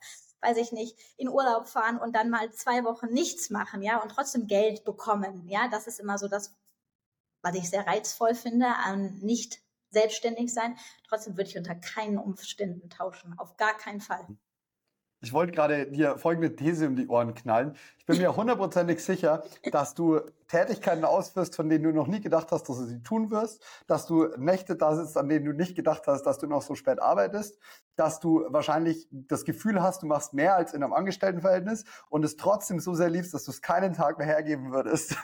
weiß 0.44 0.58
ich 0.58 0.72
nicht, 0.72 0.98
in 1.18 1.30
Urlaub 1.30 1.68
fahren 1.68 1.98
und 1.98 2.16
dann 2.16 2.30
mal 2.30 2.52
zwei 2.52 2.84
Wochen 2.84 3.08
nichts 3.08 3.50
machen, 3.50 3.82
ja, 3.82 4.02
und 4.02 4.10
trotzdem 4.10 4.48
Geld 4.48 4.84
bekommen. 4.84 5.48
Ja, 5.48 5.68
das 5.70 5.88
ist 5.88 6.00
immer 6.00 6.18
so 6.18 6.28
das, 6.28 6.56
was 7.42 7.56
ich 7.56 7.70
sehr 7.70 7.88
reizvoll 7.88 8.36
finde, 8.36 8.68
an 8.68 9.20
nicht 9.22 9.62
selbstständig 9.90 10.54
sein. 10.54 10.76
Trotzdem 11.08 11.38
würde 11.38 11.50
ich 11.50 11.58
unter 11.58 11.76
keinen 11.76 12.18
Umständen 12.18 12.90
tauschen. 12.90 13.36
Auf 13.38 13.58
gar 13.58 13.78
keinen 13.78 14.02
Fall. 14.02 14.28
Ich 15.22 15.32
wollte 15.32 15.54
gerade 15.54 15.90
dir 15.90 16.18
folgende 16.18 16.54
These 16.56 16.88
um 16.88 16.96
die 16.98 17.08
Ohren 17.08 17.34
knallen. 17.34 17.78
Ich 18.04 18.08
bin 18.08 18.18
mir 18.18 18.36
hundertprozentig 18.36 19.02
sicher, 19.02 19.46
dass 19.72 19.94
du 19.94 20.20
Tätigkeiten 20.50 21.06
ausführst, 21.06 21.56
von 21.56 21.70
denen 21.70 21.86
du 21.86 21.92
noch 21.94 22.08
nie 22.08 22.20
gedacht 22.20 22.52
hast, 22.52 22.68
dass 22.68 22.78
du 22.78 22.84
sie 22.84 23.02
tun 23.02 23.32
wirst, 23.32 23.64
dass 23.88 24.06
du 24.06 24.28
Nächte 24.38 24.76
da 24.76 24.94
sitzt, 24.94 25.18
an 25.18 25.30
denen 25.30 25.46
du 25.46 25.54
nicht 25.54 25.74
gedacht 25.74 26.04
hast, 26.06 26.24
dass 26.24 26.38
du 26.38 26.46
noch 26.46 26.62
so 26.62 26.76
spät 26.76 27.02
arbeitest, 27.02 27.58
dass 27.96 28.20
du 28.20 28.44
wahrscheinlich 28.50 29.08
das 29.10 29.46
Gefühl 29.46 29.82
hast, 29.82 30.04
du 30.04 30.06
machst 30.06 30.34
mehr 30.34 30.54
als 30.56 30.74
in 30.74 30.84
einem 30.84 30.92
Angestelltenverhältnis 30.92 31.86
und 32.10 32.26
es 32.26 32.36
trotzdem 32.36 32.82
so 32.82 32.94
sehr 32.94 33.10
liebst, 33.10 33.34
dass 33.34 33.46
du 33.46 33.52
es 33.52 33.62
keinen 33.62 33.94
Tag 33.94 34.18
mehr 34.18 34.28
hergeben 34.28 34.74
würdest. 34.74 35.16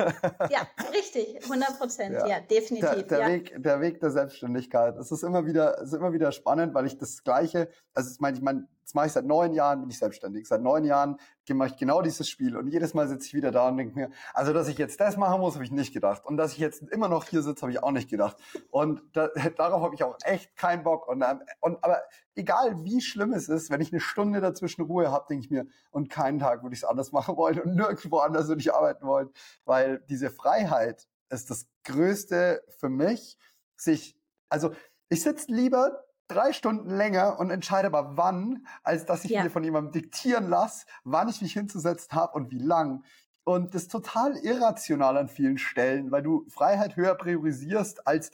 Ja, 0.50 0.62
richtig, 0.94 1.44
100 1.44 1.78
Prozent, 1.78 2.14
ja. 2.14 2.26
ja. 2.26 2.40
definitiv. 2.40 2.90
Der, 2.90 3.04
der 3.04 3.20
ja. 3.20 3.28
Weg, 3.28 3.54
der 3.58 3.82
Weg 3.82 4.00
der 4.00 4.12
Selbstständigkeit. 4.12 4.98
Es 4.98 5.12
ist 5.12 5.24
immer 5.24 5.46
wieder, 5.46 5.80
es 5.82 5.90
ist 5.90 5.94
immer 5.94 6.14
wieder 6.14 6.32
spannend, 6.32 6.74
weil 6.74 6.86
ich 6.86 6.98
das 6.98 7.24
Gleiche, 7.24 7.70
also 7.94 8.10
ich 8.10 8.20
meine, 8.20 8.38
ich 8.38 8.44
meine, 8.44 8.68
das 8.84 8.96
mache 8.96 9.06
ich 9.06 9.12
seit 9.12 9.26
neun 9.26 9.54
Jahren, 9.54 9.82
bin 9.82 9.90
ich 9.92 10.00
selbstständig. 10.00 10.48
Seit 10.48 10.64
neun 10.64 10.84
Jahren 10.84 11.18
mache 11.58 11.70
ich 11.70 11.78
genau 11.78 12.02
dieses 12.02 12.30
Spiel 12.30 12.56
und 12.56 12.68
jedes 12.68 12.94
Mal 12.94 13.08
sitze 13.08 13.28
ich 13.28 13.34
wieder 13.34 13.52
da 13.52 13.68
und 13.68 13.78
denke 13.78 13.98
mir, 13.98 14.10
also 14.34 14.54
dass 14.54 14.68
ich 14.68 14.78
jetzt 14.78 15.00
das 15.00 15.18
machen 15.18 15.40
muss, 15.42 15.56
habe 15.56 15.64
ich 15.64 15.72
nicht 15.72 15.94
gedacht. 15.94 16.26
Und 16.26 16.38
dass 16.38 16.54
ich 16.54 16.60
jetzt 16.60 16.82
immer 16.82 17.08
noch 17.08 17.26
hier 17.26 17.42
sitze, 17.42 17.62
habe 17.62 17.72
ich 17.72 17.84
auch 17.84 17.92
nicht 17.92 18.10
gedacht. 18.10 18.38
Und 18.72 19.02
da, 19.14 19.28
darauf 19.58 19.82
habe 19.82 19.96
ich 19.96 20.04
auch 20.04 20.18
echt 20.24 20.56
keinen 20.56 20.84
Bock. 20.84 21.08
Und, 21.08 21.22
ähm, 21.22 21.42
und 21.60 21.84
aber 21.84 22.02
egal 22.36 22.84
wie 22.84 23.02
schlimm 23.02 23.34
es 23.34 23.50
ist, 23.50 23.70
wenn 23.70 23.82
ich 23.82 23.92
eine 23.92 24.02
Stunde 24.02 24.42
dazwischen 24.42 24.84
Ruhe 24.84 25.12
habe, 25.12 25.26
denke 25.30 25.46
ich 25.46 25.52
mir, 25.52 25.68
und 25.92 26.10
keinen 26.10 26.40
Tag 26.40 26.64
würde 26.64 26.74
ich 26.74 26.82
es 26.82 26.86
anders 26.86 27.12
machen 27.12 27.38
wollen 27.38 27.60
und 27.60 27.76
nirgendwo 27.76 28.18
anders 28.18 28.48
würde 28.48 28.62
ich 28.62 28.74
arbeiten 28.74 29.06
wollen. 29.06 29.30
Weil 29.66 30.04
diese 30.10 30.30
Freiheit 30.30 31.08
ist 31.30 31.50
das 31.50 31.68
Größte 31.84 32.64
für 32.78 32.90
mich, 32.90 33.38
sich, 33.76 34.18
also 34.50 34.72
ich 35.10 35.24
sitze 35.24 35.52
lieber 35.52 36.04
drei 36.30 36.54
Stunden 36.54 36.90
länger 36.90 37.40
und 37.40 37.50
entscheide 37.50 37.88
aber 37.88 38.16
wann, 38.16 38.66
als 38.84 39.06
dass 39.06 39.26
ich 39.26 39.32
ja. 39.32 39.44
mir 39.44 39.50
von 39.50 39.64
jemandem 39.64 39.92
diktieren 39.92 40.48
lasse, 40.48 40.86
wann 41.04 41.28
ich 41.28 41.42
mich 41.42 41.54
hinzusetzen 41.54 42.16
habe 42.16 42.34
und 42.34 42.52
wie 42.52 42.60
lang. 42.60 43.04
Und 43.44 43.74
das 43.74 43.84
ist 43.84 43.92
total 43.92 44.38
irrational 44.38 45.18
an 45.18 45.28
vielen 45.28 45.58
Stellen, 45.58 46.12
weil 46.12 46.22
du 46.22 46.46
Freiheit 46.50 46.96
höher 46.96 47.16
priorisierst 47.16 48.08
als 48.08 48.32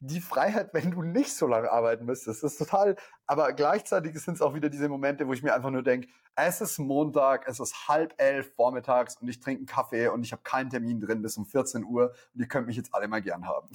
die 0.00 0.20
Freiheit, 0.20 0.72
wenn 0.74 0.92
du 0.92 1.02
nicht 1.02 1.34
so 1.34 1.46
lange 1.46 1.72
arbeiten 1.72 2.04
müsstest. 2.04 2.42
Das 2.42 2.52
ist 2.52 2.58
total, 2.58 2.96
aber 3.26 3.52
gleichzeitig 3.52 4.16
sind 4.20 4.34
es 4.34 4.42
auch 4.42 4.54
wieder 4.54 4.68
diese 4.68 4.88
Momente, 4.88 5.26
wo 5.26 5.32
ich 5.32 5.42
mir 5.42 5.54
einfach 5.54 5.70
nur 5.70 5.82
denke, 5.82 6.08
es 6.36 6.60
ist 6.60 6.78
Montag, 6.78 7.48
es 7.48 7.58
ist 7.58 7.88
halb 7.88 8.14
elf 8.18 8.54
vormittags 8.54 9.16
und 9.16 9.26
ich 9.28 9.40
trinke 9.40 9.60
einen 9.60 9.66
Kaffee 9.66 10.08
und 10.08 10.22
ich 10.22 10.32
habe 10.32 10.42
keinen 10.42 10.70
Termin 10.70 11.00
drin 11.00 11.22
bis 11.22 11.36
um 11.36 11.46
14 11.46 11.84
Uhr 11.84 12.12
und 12.34 12.40
ihr 12.40 12.46
könnt 12.46 12.68
mich 12.68 12.76
jetzt 12.76 12.94
alle 12.94 13.08
mal 13.08 13.22
gern 13.22 13.48
haben. 13.48 13.68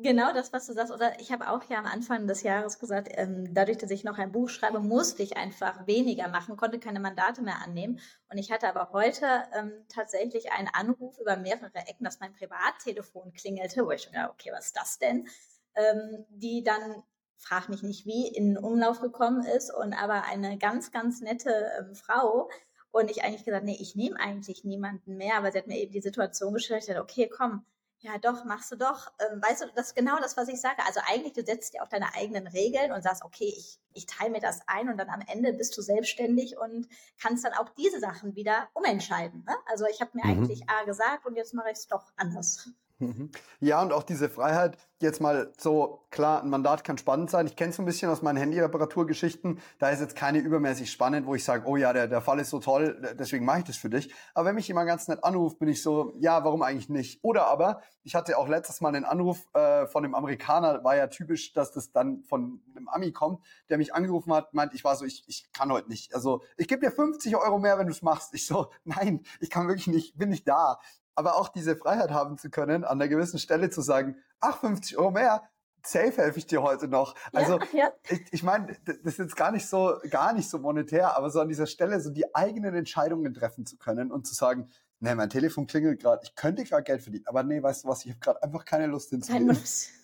Genau 0.02 0.32
das, 0.32 0.52
was 0.52 0.66
du 0.66 0.72
sagst. 0.72 0.92
Oder 0.92 1.18
ich 1.20 1.30
habe 1.30 1.50
auch 1.50 1.62
ja 1.68 1.78
am 1.78 1.84
Anfang 1.84 2.26
des 2.26 2.42
Jahres 2.42 2.78
gesagt, 2.78 3.08
ähm, 3.12 3.52
dadurch, 3.52 3.76
dass 3.76 3.90
ich 3.90 4.04
noch 4.04 4.18
ein 4.18 4.32
Buch 4.32 4.48
schreibe, 4.48 4.80
musste 4.80 5.22
ich 5.22 5.36
einfach 5.36 5.86
weniger 5.86 6.28
machen, 6.28 6.56
konnte 6.56 6.78
keine 6.78 7.00
Mandate 7.00 7.42
mehr 7.42 7.60
annehmen. 7.62 8.00
Und 8.30 8.38
ich 8.38 8.50
hatte 8.50 8.68
aber 8.68 8.92
heute 8.92 9.26
ähm, 9.52 9.72
tatsächlich 9.88 10.52
einen 10.52 10.68
Anruf 10.68 11.18
über 11.18 11.36
mehrere 11.36 11.74
Ecken, 11.74 12.04
dass 12.04 12.20
mein 12.20 12.32
Privattelefon 12.32 13.32
klingelte, 13.32 13.84
wo 13.84 13.90
ich 13.90 14.02
schon 14.02 14.12
dachte, 14.14 14.30
okay, 14.32 14.50
was 14.52 14.66
ist 14.66 14.76
das 14.76 14.98
denn? 14.98 15.28
Ähm, 15.74 16.24
die 16.30 16.62
dann, 16.62 17.02
frag 17.36 17.68
mich 17.68 17.82
nicht 17.82 18.06
wie, 18.06 18.28
in 18.28 18.54
den 18.54 18.64
Umlauf 18.64 19.00
gekommen 19.00 19.44
ist 19.44 19.72
und 19.74 19.92
aber 19.92 20.24
eine 20.24 20.56
ganz, 20.56 20.92
ganz 20.92 21.20
nette 21.20 21.70
ähm, 21.78 21.94
Frau. 21.94 22.48
Und 22.90 23.10
ich 23.10 23.22
eigentlich 23.22 23.44
gesagt, 23.44 23.64
nee, 23.64 23.76
ich 23.78 23.96
nehme 23.96 24.18
eigentlich 24.18 24.64
niemanden 24.64 25.16
mehr, 25.16 25.36
aber 25.36 25.52
sie 25.52 25.58
hat 25.58 25.66
mir 25.66 25.78
eben 25.78 25.92
die 25.92 26.00
Situation 26.00 26.54
geschildert, 26.54 26.98
okay, 26.98 27.28
komm, 27.28 27.64
ja, 28.02 28.16
doch, 28.16 28.44
machst 28.44 28.72
du 28.72 28.76
doch. 28.76 29.12
Ähm, 29.18 29.42
weißt 29.42 29.62
du, 29.62 29.66
das 29.74 29.88
ist 29.88 29.94
genau 29.94 30.18
das, 30.20 30.36
was 30.36 30.48
ich 30.48 30.60
sage. 30.60 30.82
Also 30.86 31.00
eigentlich, 31.06 31.34
du 31.34 31.44
setzt 31.44 31.74
dir 31.74 31.82
auch 31.82 31.88
deine 31.88 32.14
eigenen 32.14 32.46
Regeln 32.46 32.92
und 32.92 33.02
sagst, 33.02 33.22
okay, 33.22 33.52
ich, 33.56 33.78
ich 33.92 34.06
teile 34.06 34.30
mir 34.30 34.40
das 34.40 34.60
ein 34.66 34.88
und 34.88 34.96
dann 34.96 35.10
am 35.10 35.20
Ende 35.26 35.52
bist 35.52 35.76
du 35.76 35.82
selbstständig 35.82 36.56
und 36.58 36.88
kannst 37.20 37.44
dann 37.44 37.52
auch 37.52 37.68
diese 37.70 38.00
Sachen 38.00 38.34
wieder 38.34 38.68
umentscheiden. 38.72 39.44
Ne? 39.44 39.54
Also 39.66 39.84
ich 39.86 40.00
habe 40.00 40.12
mir 40.14 40.24
mhm. 40.24 40.30
eigentlich 40.30 40.68
A 40.70 40.84
gesagt 40.84 41.26
und 41.26 41.36
jetzt 41.36 41.52
mache 41.52 41.70
ich 41.70 41.78
es 41.78 41.88
doch 41.88 42.12
anders. 42.16 42.70
Mhm. 43.00 43.30
Ja, 43.60 43.80
und 43.80 43.92
auch 43.92 44.02
diese 44.02 44.28
Freiheit, 44.28 44.76
jetzt 45.00 45.22
mal 45.22 45.52
so, 45.56 46.06
klar, 46.10 46.42
ein 46.42 46.50
Mandat 46.50 46.84
kann 46.84 46.98
spannend 46.98 47.30
sein. 47.30 47.46
Ich 47.46 47.56
kenne 47.56 47.70
es 47.70 47.78
ein 47.78 47.86
bisschen 47.86 48.10
aus 48.10 48.20
meinen 48.20 48.36
Handy-Reparaturgeschichten. 48.36 49.58
Da 49.78 49.88
ist 49.88 50.00
jetzt 50.00 50.14
keine 50.16 50.38
übermäßig 50.38 50.92
spannend, 50.92 51.26
wo 51.26 51.34
ich 51.34 51.42
sage, 51.42 51.66
oh 51.66 51.76
ja, 51.76 51.94
der, 51.94 52.08
der 52.08 52.20
Fall 52.20 52.38
ist 52.40 52.50
so 52.50 52.60
toll, 52.60 53.00
deswegen 53.18 53.46
mache 53.46 53.60
ich 53.60 53.64
das 53.64 53.76
für 53.76 53.88
dich. 53.88 54.12
Aber 54.34 54.48
wenn 54.48 54.54
mich 54.54 54.68
jemand 54.68 54.86
ganz 54.86 55.08
nett 55.08 55.24
anruft, 55.24 55.58
bin 55.58 55.68
ich 55.68 55.82
so, 55.82 56.12
ja, 56.18 56.44
warum 56.44 56.60
eigentlich 56.60 56.90
nicht? 56.90 57.24
Oder 57.24 57.46
aber, 57.46 57.80
ich 58.02 58.14
hatte 58.14 58.36
auch 58.36 58.48
letztes 58.48 58.82
Mal 58.82 58.94
einen 58.94 59.06
Anruf 59.06 59.46
äh, 59.54 59.86
von 59.86 60.04
einem 60.04 60.14
Amerikaner, 60.14 60.84
war 60.84 60.96
ja 60.96 61.06
typisch, 61.06 61.54
dass 61.54 61.72
das 61.72 61.92
dann 61.92 62.22
von 62.24 62.60
einem 62.76 62.88
Ami 62.88 63.12
kommt, 63.12 63.42
der 63.70 63.78
mich 63.78 63.94
angerufen 63.94 64.34
hat, 64.34 64.52
meint, 64.52 64.74
ich 64.74 64.84
war 64.84 64.94
so, 64.96 65.06
ich, 65.06 65.24
ich 65.26 65.50
kann 65.52 65.72
heute 65.72 65.88
nicht. 65.88 66.14
Also 66.14 66.42
ich 66.58 66.68
gebe 66.68 66.82
dir 66.82 66.92
50 66.92 67.34
Euro 67.36 67.58
mehr, 67.58 67.78
wenn 67.78 67.86
du 67.86 67.92
es 67.92 68.02
machst. 68.02 68.34
Ich 68.34 68.46
so, 68.46 68.70
nein, 68.84 69.22
ich 69.40 69.48
kann 69.48 69.68
wirklich 69.68 69.86
nicht, 69.86 70.18
bin 70.18 70.28
nicht 70.28 70.46
da 70.46 70.78
aber 71.20 71.36
auch 71.36 71.48
diese 71.48 71.76
Freiheit 71.76 72.10
haben 72.10 72.38
zu 72.38 72.48
können, 72.48 72.82
an 72.82 72.98
einer 72.98 73.08
gewissen 73.08 73.38
Stelle 73.38 73.68
zu 73.68 73.82
sagen, 73.82 74.16
ach, 74.40 74.58
50 74.60 74.96
Euro 74.96 75.10
mehr, 75.10 75.42
safe 75.84 76.16
helfe 76.16 76.38
ich 76.38 76.46
dir 76.46 76.62
heute 76.62 76.88
noch. 76.88 77.14
Also 77.34 77.58
ja, 77.58 77.66
ja. 77.74 77.92
ich, 78.08 78.20
ich 78.30 78.42
meine, 78.42 78.74
das 78.86 78.96
ist 78.96 79.18
jetzt 79.18 79.36
gar 79.36 79.52
nicht 79.52 79.66
so, 79.66 79.96
gar 80.08 80.32
nicht 80.32 80.48
so 80.48 80.58
monetär, 80.58 81.14
aber 81.14 81.28
so 81.28 81.40
an 81.40 81.48
dieser 81.48 81.66
Stelle 81.66 82.00
so 82.00 82.08
die 82.10 82.34
eigenen 82.34 82.74
Entscheidungen 82.74 83.34
treffen 83.34 83.66
zu 83.66 83.76
können 83.76 84.10
und 84.10 84.26
zu 84.26 84.34
sagen, 84.34 84.70
nee, 85.00 85.14
mein 85.14 85.28
Telefon 85.28 85.66
klingelt 85.66 86.00
gerade, 86.00 86.22
ich 86.24 86.34
könnte 86.34 86.64
gerade 86.64 86.84
Geld 86.84 87.02
verdienen, 87.02 87.26
aber 87.26 87.42
nee, 87.42 87.62
weißt 87.62 87.84
du 87.84 87.88
was, 87.88 88.02
ich 88.06 88.12
habe 88.12 88.20
gerade 88.20 88.42
einfach 88.42 88.64
keine 88.64 88.86
Lust 88.86 89.10
hinzugehen. 89.10 89.46
Keine 89.46 89.58
Lust. 89.58 89.90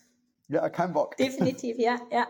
Ja, 0.48 0.68
kein 0.68 0.92
Bock. 0.92 1.16
Definitiv, 1.16 1.76
ja, 1.76 1.96
ja. 2.12 2.28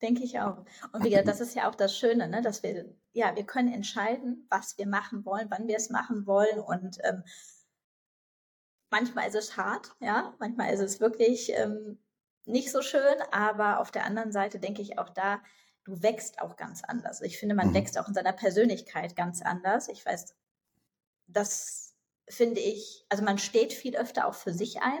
Denke 0.00 0.22
ich 0.22 0.40
auch. 0.40 0.64
Und 0.92 1.04
wie 1.04 1.10
gesagt, 1.10 1.28
das 1.28 1.40
ist 1.40 1.54
ja 1.54 1.68
auch 1.68 1.74
das 1.74 1.94
Schöne, 1.94 2.28
ne? 2.28 2.40
dass 2.40 2.62
wir, 2.62 2.86
ja, 3.12 3.36
wir 3.36 3.44
können 3.44 3.70
entscheiden, 3.70 4.46
was 4.48 4.78
wir 4.78 4.86
machen 4.86 5.26
wollen, 5.26 5.48
wann 5.50 5.66
wir 5.66 5.76
es 5.76 5.90
machen 5.90 6.26
wollen. 6.26 6.60
Und 6.60 6.98
ähm, 7.04 7.24
manchmal 8.90 9.28
ist 9.28 9.34
es 9.34 9.56
hart, 9.56 9.94
ja, 10.00 10.34
manchmal 10.38 10.72
ist 10.72 10.80
es 10.80 11.00
wirklich 11.00 11.52
ähm, 11.54 11.98
nicht 12.46 12.72
so 12.72 12.82
schön, 12.82 13.16
aber 13.30 13.80
auf 13.80 13.90
der 13.90 14.04
anderen 14.04 14.32
Seite 14.32 14.58
denke 14.58 14.82
ich 14.82 14.98
auch 14.98 15.10
da, 15.10 15.40
du 15.84 16.02
wächst 16.02 16.40
auch 16.40 16.56
ganz 16.56 16.82
anders. 16.84 17.20
Ich 17.22 17.38
finde, 17.38 17.54
man 17.54 17.68
mhm. 17.68 17.74
wächst 17.74 17.98
auch 17.98 18.08
in 18.08 18.14
seiner 18.14 18.32
Persönlichkeit 18.32 19.16
ganz 19.16 19.42
anders. 19.42 19.88
Ich 19.88 20.04
weiß, 20.04 20.34
das 21.26 21.94
finde 22.28 22.60
ich, 22.60 23.06
also 23.08 23.24
man 23.24 23.38
steht 23.38 23.72
viel 23.72 23.96
öfter 23.96 24.26
auch 24.26 24.34
für 24.34 24.52
sich 24.52 24.82
ein. 24.82 25.00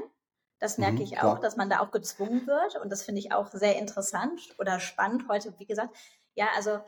Das 0.58 0.78
merke 0.78 0.96
mhm, 0.96 1.02
ich 1.02 1.18
auch, 1.18 1.20
klar. 1.20 1.40
dass 1.40 1.56
man 1.56 1.70
da 1.70 1.80
auch 1.80 1.90
gezwungen 1.90 2.46
wird. 2.46 2.76
Und 2.76 2.90
das 2.90 3.02
finde 3.02 3.20
ich 3.20 3.32
auch 3.32 3.50
sehr 3.52 3.76
interessant 3.76 4.54
oder 4.58 4.80
spannend 4.80 5.28
heute, 5.28 5.54
wie 5.58 5.66
gesagt. 5.66 5.94
Ja, 6.34 6.48
also 6.56 6.80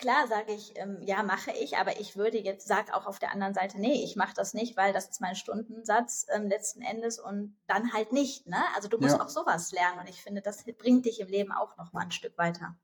klar 0.00 0.26
sage 0.26 0.52
ich, 0.52 0.72
ähm, 0.76 0.98
ja, 1.02 1.22
mache 1.22 1.52
ich, 1.52 1.76
aber 1.76 2.00
ich 2.00 2.16
würde 2.16 2.38
jetzt, 2.38 2.66
sage 2.66 2.94
auch 2.94 3.06
auf 3.06 3.18
der 3.18 3.32
anderen 3.32 3.54
Seite, 3.54 3.78
nee, 3.78 4.02
ich 4.02 4.16
mache 4.16 4.32
das 4.34 4.54
nicht, 4.54 4.76
weil 4.76 4.92
das 4.92 5.08
ist 5.08 5.20
mein 5.20 5.36
Stundensatz 5.36 6.26
ähm, 6.34 6.48
letzten 6.48 6.80
Endes 6.80 7.18
und 7.18 7.56
dann 7.66 7.92
halt 7.92 8.12
nicht. 8.12 8.46
Ne? 8.46 8.62
Also 8.74 8.88
du 8.88 8.98
musst 8.98 9.16
ja. 9.16 9.22
auch 9.22 9.28
sowas 9.28 9.72
lernen 9.72 10.00
und 10.00 10.08
ich 10.08 10.22
finde, 10.22 10.40
das 10.40 10.64
bringt 10.78 11.04
dich 11.04 11.20
im 11.20 11.28
Leben 11.28 11.52
auch 11.52 11.76
noch 11.76 11.92
mal 11.92 12.02
ein 12.02 12.10
Stück 12.10 12.36
weiter. 12.38 12.76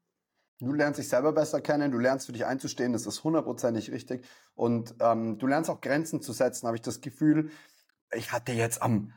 Du 0.58 0.72
lernst 0.72 0.98
dich 0.98 1.08
selber 1.08 1.32
besser 1.32 1.60
kennen, 1.60 1.90
du 1.90 1.98
lernst 1.98 2.26
für 2.26 2.32
dich 2.32 2.46
einzustehen, 2.46 2.92
das 2.92 3.06
ist 3.06 3.24
hundertprozentig 3.24 3.90
richtig. 3.90 4.26
Und 4.54 4.94
ähm, 5.00 5.38
du 5.38 5.46
lernst 5.46 5.68
auch 5.70 5.80
Grenzen 5.80 6.22
zu 6.22 6.32
setzen, 6.32 6.66
habe 6.66 6.76
ich 6.76 6.82
das 6.82 7.00
Gefühl. 7.00 7.50
Ich 8.12 8.32
hatte 8.32 8.52
jetzt 8.52 8.80
am 8.80 9.12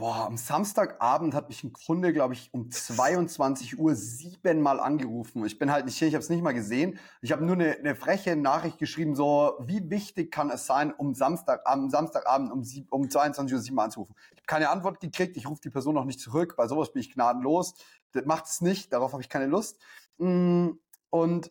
Boah, 0.00 0.26
am 0.26 0.36
Samstagabend 0.36 1.34
hat 1.34 1.48
mich 1.48 1.64
ein 1.64 1.72
Kunde, 1.72 2.12
glaube 2.12 2.32
ich, 2.32 2.54
um 2.54 2.70
22 2.70 3.80
Uhr 3.80 3.96
siebenmal 3.96 4.78
angerufen. 4.78 5.44
Ich 5.44 5.58
bin 5.58 5.72
halt 5.72 5.86
nicht 5.86 5.96
hier, 5.96 6.06
ich 6.06 6.14
habe 6.14 6.22
es 6.22 6.30
nicht 6.30 6.40
mal 6.40 6.54
gesehen. 6.54 7.00
Ich 7.20 7.32
habe 7.32 7.44
nur 7.44 7.56
eine, 7.56 7.72
eine 7.74 7.96
freche 7.96 8.36
Nachricht 8.36 8.78
geschrieben, 8.78 9.16
so 9.16 9.58
wie 9.58 9.90
wichtig 9.90 10.30
kann 10.30 10.50
es 10.50 10.66
sein, 10.66 10.92
um 10.92 11.16
Samstag, 11.16 11.62
am 11.64 11.90
Samstagabend 11.90 12.52
um, 12.52 12.62
sieb, 12.62 12.92
um 12.92 13.10
22 13.10 13.52
Uhr 13.52 13.60
sieben 13.60 13.80
anzurufen. 13.80 14.14
Ich 14.30 14.36
habe 14.36 14.46
keine 14.46 14.70
Antwort 14.70 15.00
gekriegt, 15.00 15.36
ich 15.36 15.48
rufe 15.48 15.62
die 15.62 15.70
Person 15.70 15.96
noch 15.96 16.04
nicht 16.04 16.20
zurück. 16.20 16.54
Bei 16.56 16.68
sowas 16.68 16.92
bin 16.92 17.00
ich 17.00 17.12
gnadenlos. 17.12 17.74
Das 18.12 18.24
macht 18.24 18.44
es 18.44 18.60
nicht, 18.60 18.92
darauf 18.92 19.14
habe 19.14 19.22
ich 19.22 19.28
keine 19.28 19.46
Lust. 19.46 19.80
Mm, 20.18 20.74
und 21.10 21.50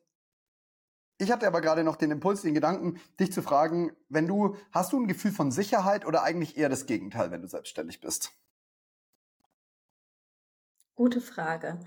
ich 1.18 1.32
hatte 1.32 1.48
aber 1.48 1.62
gerade 1.62 1.84
noch 1.84 1.96
den 1.96 2.12
Impuls, 2.12 2.42
den 2.42 2.54
Gedanken, 2.54 3.00
dich 3.20 3.32
zu 3.32 3.42
fragen, 3.42 3.92
wenn 4.10 4.28
du, 4.28 4.56
hast 4.72 4.94
du 4.94 5.00
ein 5.00 5.08
Gefühl 5.08 5.32
von 5.32 5.52
Sicherheit 5.52 6.06
oder 6.06 6.24
eigentlich 6.24 6.58
eher 6.58 6.70
das 6.70 6.86
Gegenteil, 6.86 7.32
wenn 7.32 7.42
du 7.42 7.48
selbstständig 7.48 8.02
bist? 8.02 8.32
Gute 10.96 11.22
Frage. 11.22 11.80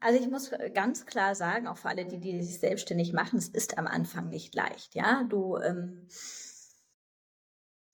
Also 0.00 0.20
ich 0.20 0.30
muss 0.30 0.50
ganz 0.74 1.06
klar 1.06 1.34
sagen, 1.34 1.66
auch 1.66 1.76
für 1.76 1.88
alle, 1.88 2.06
die, 2.06 2.20
die 2.20 2.42
sich 2.42 2.60
selbstständig 2.60 3.12
machen, 3.12 3.38
es 3.38 3.48
ist 3.48 3.78
am 3.78 3.86
Anfang 3.86 4.28
nicht 4.28 4.54
leicht. 4.54 4.94
Ja, 4.94 5.24
du 5.24 5.56
ähm, 5.56 6.06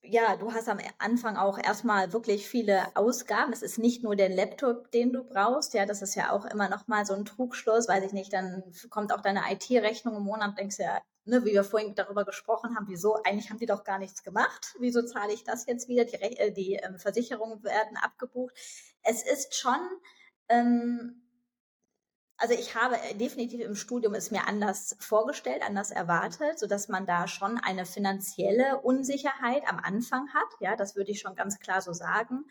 ja, 0.07 0.37
du 0.37 0.53
hast 0.53 0.69
am 0.69 0.79
Anfang 0.99 1.37
auch 1.37 1.59
erstmal 1.59 2.13
wirklich 2.13 2.49
viele 2.49 2.95
Ausgaben. 2.95 3.53
Es 3.53 3.63
ist 3.63 3.79
nicht 3.79 4.03
nur 4.03 4.17
der 4.17 4.29
Laptop, 4.29 4.91
den 4.91 5.13
du 5.13 5.25
brauchst. 5.25 5.75
Ja, 5.75 5.87
das 5.87 6.03
ist 6.03 6.15
ja 6.15 6.31
auch 6.31 6.45
immer 6.45 6.69
noch 6.69 6.87
mal 6.89 7.07
so 7.07 7.15
ein 7.15 7.25
Trugschluss, 7.25 7.89
weiß 7.89 8.05
ich 8.05 8.13
nicht. 8.13 8.33
Dann 8.33 8.63
kommt 8.91 9.13
auch 9.13 9.21
deine 9.21 9.43
IT-Rechnung 9.51 10.17
im 10.17 10.23
Monat, 10.25 10.59
denkst 10.59 10.79
ja, 10.79 11.01
ne, 11.25 11.45
wie 11.45 11.53
wir 11.53 11.65
vorhin 11.65 11.95
darüber 11.95 12.25
gesprochen 12.25 12.77
haben, 12.77 12.87
wieso, 12.89 13.23
eigentlich 13.23 13.51
haben 13.51 13.59
die 13.59 13.67
doch 13.67 13.85
gar 13.85 13.99
nichts 13.99 14.23
gemacht. 14.23 14.75
Wieso 14.79 15.03
zahle 15.03 15.33
ich 15.33 15.45
das 15.45 15.67
jetzt 15.67 15.89
wieder? 15.89 16.05
Die, 16.05 16.15
äh, 16.15 16.53
die 16.53 16.75
ähm, 16.75 16.99
Versicherungen 16.99 17.63
werden 17.65 17.97
abgebucht. 17.97 18.55
Es 19.03 19.23
ist 19.23 19.55
schon, 19.55 19.81
ähm, 20.49 21.24
also 22.37 22.55
ich 22.55 22.74
habe 22.74 22.97
äh, 22.97 23.14
definitiv 23.14 23.61
im 23.61 23.74
Studium 23.76 24.14
es 24.14 24.30
mir 24.30 24.47
anders 24.47 24.97
vorgestellt, 24.99 25.62
anders 25.62 25.91
erwartet, 25.91 26.59
so 26.59 26.66
dass 26.66 26.89
man 26.89 27.07
da 27.07 27.28
schon 27.28 27.59
eine 27.59 27.87
finanzielle 27.87 28.80
Unsicherheit 28.80 29.62
am 29.68 29.78
Anfang 29.78 30.28
hat. 30.35 30.49
Ja, 30.61 30.76
das 30.76 30.97
würde 30.97 31.12
ich 31.12 31.20
schon 31.20 31.37
ganz 31.37 31.59
klar 31.61 31.80
so 31.80 31.93
sagen. 31.93 32.45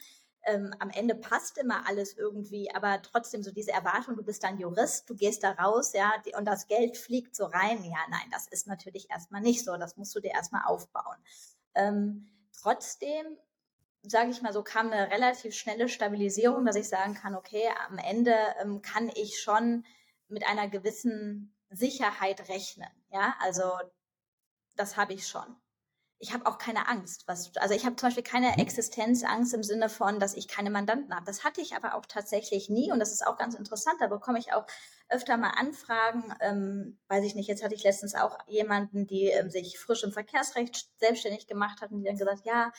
Ähm, 0.45 0.73
am 0.79 0.89
Ende 0.89 1.15
passt 1.15 1.57
immer 1.57 1.88
alles 1.88 2.17
irgendwie, 2.17 2.69
aber 2.73 3.01
trotzdem 3.01 3.43
so 3.43 3.51
diese 3.51 3.71
Erwartung, 3.71 4.17
du 4.17 4.23
bist 4.23 4.43
dann 4.43 4.59
Jurist, 4.59 5.09
du 5.09 5.15
gehst 5.15 5.43
da 5.43 5.51
raus, 5.51 5.93
ja, 5.93 6.11
die, 6.25 6.34
und 6.36 6.45
das 6.45 6.67
Geld 6.67 6.97
fliegt 6.97 7.36
so 7.36 7.45
rein. 7.45 7.84
Ja, 7.84 7.99
nein, 8.09 8.29
das 8.31 8.47
ist 8.47 8.67
natürlich 8.67 9.09
erstmal 9.09 9.41
nicht 9.41 9.63
so. 9.63 9.77
Das 9.77 9.95
musst 9.95 10.15
du 10.15 10.19
dir 10.19 10.31
erstmal 10.31 10.63
aufbauen. 10.65 11.17
Ähm, 11.75 12.29
trotzdem 12.53 13.38
sage 14.04 14.32
ich 14.32 14.41
mal 14.41 14.54
so, 14.54 14.64
kam 14.64 14.91
eine 14.91 15.10
relativ 15.12 15.56
schnelle 15.56 15.88
Stabilisierung, 15.89 16.66
dass 16.66 16.76
ich 16.76 16.89
sagen 16.89 17.16
kann, 17.16 17.36
okay, 17.36 17.64
am 17.88 17.97
Ende 17.97 18.36
ähm, 18.62 18.82
kann 18.82 19.10
ich 19.16 19.41
schon 19.41 19.86
mit 20.28 20.45
einer 20.45 20.68
gewissen 20.68 21.56
Sicherheit 21.70 22.49
rechnen. 22.49 22.89
Ja, 23.12 23.36
also 23.39 23.72
das 24.76 24.97
habe 24.97 25.14
ich 25.14 25.28
schon. 25.28 25.56
Ich 26.20 26.34
habe 26.34 26.45
auch 26.45 26.58
keine 26.58 26.88
Angst. 26.88 27.28
Was, 27.28 27.56
also 27.58 27.74
ich 27.74 27.86
habe 27.86 27.97
zum 27.97 28.08
Beispiel 28.08 28.24
keine. 28.24 28.58
Existenzangst 28.58 29.54
im 29.54 29.64
Sinne 29.64 29.89
von, 29.89 30.20
dass 30.20 30.36
ich 30.36 30.47
keine 30.47 30.70
Mandanten 30.70 31.14
habe. 31.14 31.26
Das 31.26 31.43
hatte 31.43 31.60
ich 31.60 31.76
aber 31.76 31.95
auch 31.95 32.06
tatsächlich 32.06 32.70
nie 32.70 32.91
und 32.91 32.99
das 32.99 33.12
ist 33.12 33.26
auch 33.28 33.38
ganz 33.38 33.56
interessant. 33.56 33.97
Da 33.99 34.08
bekomme 34.08 34.39
ich 34.39 34.54
auch 34.54 34.66
öfter 35.10 35.36
mal 35.38 35.49
Anfragen. 35.49 36.34
Ähm, 36.39 36.99
weiß 37.10 37.26
ich 37.26 37.36
nicht, 37.36 37.47
jetzt 37.47 37.64
hatte 37.64 37.76
ich 37.76 37.84
letztens 37.84 38.16
auch 38.16 38.38
jemanden, 38.47 39.06
die 39.06 39.26
ähm, 39.28 39.49
sich 39.49 39.78
frisch 39.80 40.04
im 40.04 40.14
Verkehrsrecht 40.14 40.88
selbstständig 40.97 41.47
gemacht 41.47 41.82
hat 41.82 41.91
und 41.91 41.99
die 41.99 42.06
dann 42.06 42.18
gesagt, 42.18 42.45
ja, 42.45 42.72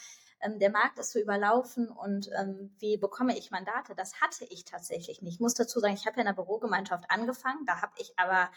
ähm, 0.44 0.58
der 0.58 0.70
Markt 0.70 0.98
ist 0.98 1.12
so 1.12 1.18
überlaufen 1.18 1.88
und 1.88 2.30
ähm, 2.38 2.74
wie 2.78 2.96
bekomme 2.96 3.36
ich 3.36 3.50
Mandate? 3.50 3.94
Das 3.94 4.20
hatte 4.20 4.44
ich 4.44 4.64
tatsächlich 4.64 5.22
nicht. 5.22 5.34
Ich 5.34 5.40
muss 5.40 5.54
dazu 5.54 5.80
sagen, 5.80 5.94
ich 5.94 6.06
habe 6.06 6.16
ja 6.16 6.20
in 6.20 6.26
der 6.26 6.34
Bürogemeinschaft 6.34 7.10
angefangen, 7.10 7.66
da 7.66 7.82
habe 7.82 7.92
ich 7.96 8.12
aber 8.18 8.50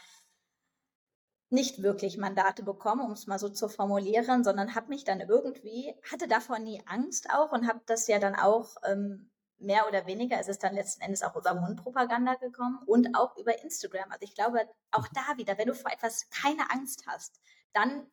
nicht 1.50 1.82
wirklich 1.82 2.18
Mandate 2.18 2.62
bekommen, 2.62 3.00
um 3.00 3.12
es 3.12 3.26
mal 3.26 3.38
so 3.38 3.48
zu 3.48 3.68
formulieren, 3.68 4.44
sondern 4.44 4.74
habe 4.74 4.88
mich 4.88 5.04
dann 5.04 5.20
irgendwie, 5.20 5.94
hatte 6.10 6.28
davor 6.28 6.58
nie 6.58 6.82
Angst 6.86 7.30
auch 7.30 7.52
und 7.52 7.66
habe 7.66 7.80
das 7.86 8.06
ja 8.06 8.18
dann 8.18 8.34
auch 8.34 8.76
ähm, 8.84 9.30
mehr 9.58 9.88
oder 9.88 10.06
weniger, 10.06 10.38
es 10.38 10.48
ist 10.48 10.62
dann 10.62 10.74
letzten 10.74 11.02
Endes 11.02 11.22
auch 11.22 11.36
über 11.36 11.54
Mundpropaganda 11.54 12.34
gekommen 12.34 12.78
und 12.86 13.16
auch 13.16 13.36
über 13.36 13.62
Instagram. 13.62 14.10
Also 14.10 14.22
ich 14.22 14.34
glaube, 14.34 14.68
auch 14.90 15.08
da 15.08 15.36
wieder, 15.36 15.58
wenn 15.58 15.68
du 15.68 15.74
vor 15.74 15.90
etwas 15.90 16.28
keine 16.30 16.70
Angst 16.70 17.04
hast, 17.06 17.40
dann 17.72 18.06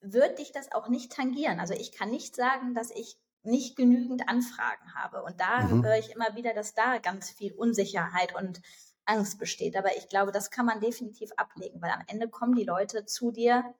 wird 0.00 0.38
dich 0.38 0.52
das 0.52 0.72
auch 0.72 0.88
nicht 0.88 1.12
tangieren. 1.12 1.60
Also 1.60 1.74
ich 1.74 1.92
kann 1.92 2.10
nicht 2.10 2.34
sagen, 2.34 2.74
dass 2.74 2.90
ich 2.90 3.18
nicht 3.42 3.76
genügend 3.76 4.28
Anfragen 4.28 4.94
habe. 4.94 5.22
Und 5.22 5.40
da 5.40 5.62
mhm. 5.62 5.84
höre 5.84 5.98
ich 5.98 6.12
immer 6.12 6.36
wieder, 6.36 6.54
dass 6.54 6.74
da 6.74 6.98
ganz 6.98 7.30
viel 7.30 7.52
Unsicherheit 7.52 8.34
und 8.34 8.60
Angst 9.04 9.38
besteht. 9.38 9.76
Aber 9.76 9.96
ich 9.96 10.08
glaube, 10.08 10.32
das 10.32 10.50
kann 10.50 10.66
man 10.66 10.80
definitiv 10.80 11.30
ablegen, 11.36 11.80
weil 11.82 11.90
am 11.90 12.04
Ende 12.06 12.28
kommen 12.28 12.54
die 12.54 12.64
Leute 12.64 13.04
zu 13.04 13.32
dir, 13.32 13.74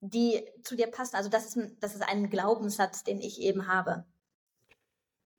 die 0.00 0.44
zu 0.62 0.76
dir 0.76 0.88
passen. 0.88 1.16
Also 1.16 1.28
das 1.28 1.56
ist, 1.56 1.76
das 1.80 1.94
ist 1.94 2.02
ein 2.02 2.30
Glaubenssatz, 2.30 3.04
den 3.04 3.20
ich 3.20 3.40
eben 3.40 3.66
habe. 3.66 4.04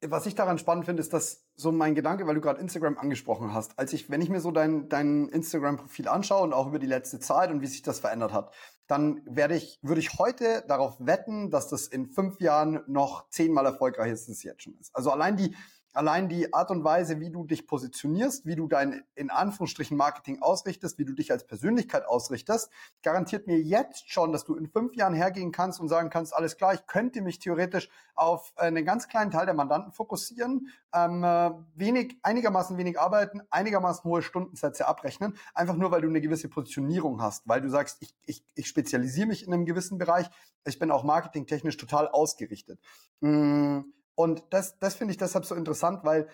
Was 0.02 0.26
ich 0.26 0.36
daran 0.36 0.58
spannend 0.58 0.86
finde, 0.86 1.02
ist, 1.02 1.12
dass 1.12 1.46
so 1.56 1.74
mein 1.74 1.94
Gedanke, 1.94 2.26
weil 2.26 2.36
du 2.36 2.42
gerade 2.42 2.62
Instagram 2.62 2.98
angesprochen 2.98 3.54
hast, 3.54 3.78
als 3.78 3.92
ich, 3.92 4.10
wenn 4.10 4.22
ich 4.22 4.30
mir 4.30 4.40
so 4.40 4.52
dein, 4.52 4.88
dein 4.88 5.28
Instagram-Profil 5.28 6.08
anschaue 6.08 6.44
und 6.44 6.54
auch 6.54 6.68
über 6.68 6.80
die 6.80 6.88
letzte 6.88 7.20
Zeit 7.20 7.52
und 7.52 7.62
wie 7.62 7.68
sich 7.68 7.82
das 7.82 8.00
verändert 8.00 8.32
hat, 8.32 8.54
dann 8.90 9.22
werde 9.26 9.56
ich, 9.56 9.80
würde 9.84 10.02
ich 10.02 10.18
heute 10.18 10.66
darauf 10.68 10.96
wetten, 11.00 11.52
dass 11.52 11.70
das 11.70 11.88
in 11.88 12.08
fünf 12.08 12.42
Jahren 12.42 12.82
noch 12.88 13.30
zehnmal 13.30 13.66
erfolgreicher 13.66 14.12
ist, 14.12 14.28
als 14.28 14.38
es 14.38 14.44
jetzt 14.44 14.64
schon 14.64 14.76
ist. 14.80 14.96
Also 14.96 15.12
allein 15.12 15.38
die, 15.38 15.56
allein 15.94 16.30
die 16.30 16.54
Art 16.54 16.72
und 16.72 16.84
Weise, 16.84 17.20
wie 17.20 17.30
du 17.30 17.46
dich 17.46 17.68
positionierst, 17.68 18.46
wie 18.46 18.56
du 18.56 18.68
dein 18.68 19.04
in 19.16 19.30
Anführungsstrichen 19.30 19.98
Marketing 19.98 20.42
ausrichtest, 20.42 20.98
wie 20.98 21.06
du 21.06 21.14
dich 21.14 21.32
als 21.32 21.46
Persönlichkeit 21.46 22.06
ausrichtest, 22.06 22.70
garantiert 23.04 23.48
mir 23.48 23.60
jetzt 23.60 24.10
schon, 24.10 24.32
dass 24.32 24.46
du 24.46 24.56
in 24.56 24.68
fünf 24.68 24.96
Jahren 24.96 25.14
hergehen 25.14 25.52
kannst 25.52 25.80
und 25.80 25.90
sagen 25.90 26.10
kannst, 26.10 26.34
alles 26.34 26.58
klar, 26.58 26.74
ich 26.74 26.86
könnte 26.88 27.22
mich 27.22 27.40
theoretisch 27.40 27.90
auf 28.16 28.54
einen 28.56 28.86
ganz 28.86 29.08
kleinen 29.08 29.32
Teil 29.32 29.46
der 29.46 29.56
Mandanten 29.56 29.92
fokussieren, 29.92 30.70
ähm, 30.94 31.24
äh, 31.24 31.52
wenig, 31.76 32.18
einigermaßen 32.24 32.78
wenig 32.78 33.00
arbeiten, 33.00 33.42
einigermaßen 33.50 34.04
hohe 34.04 34.22
Stundensätze 34.22 34.88
abrechnen, 34.88 35.38
einfach 35.54 35.76
nur, 35.76 35.92
weil 35.92 36.02
du 36.02 36.08
eine 36.08 36.22
gewisse 36.22 36.50
Positionierung 36.50 37.22
hast, 37.22 37.48
weil 37.48 37.62
du 37.62 37.70
sagst, 37.70 37.98
ich, 38.02 38.16
ich, 38.26 38.44
ich 38.56 38.68
spezialisiere 38.68 39.28
mich 39.28 39.46
in 39.46 39.54
einem 39.54 39.66
gewissen 39.66 39.98
Bereich, 39.98 40.30
ich 40.66 40.80
bin 40.80 40.92
auch 40.92 41.04
marketingtechnisch 41.04 41.78
total 41.78 42.08
ausgerichtet. 42.08 42.80
Mmh 43.22 43.86
und 44.20 44.44
das, 44.50 44.78
das 44.80 44.96
finde 44.96 45.14
ich 45.14 45.18
deshalb 45.18 45.46
so 45.46 45.56
interessant, 45.56 46.04
weil 46.04 46.28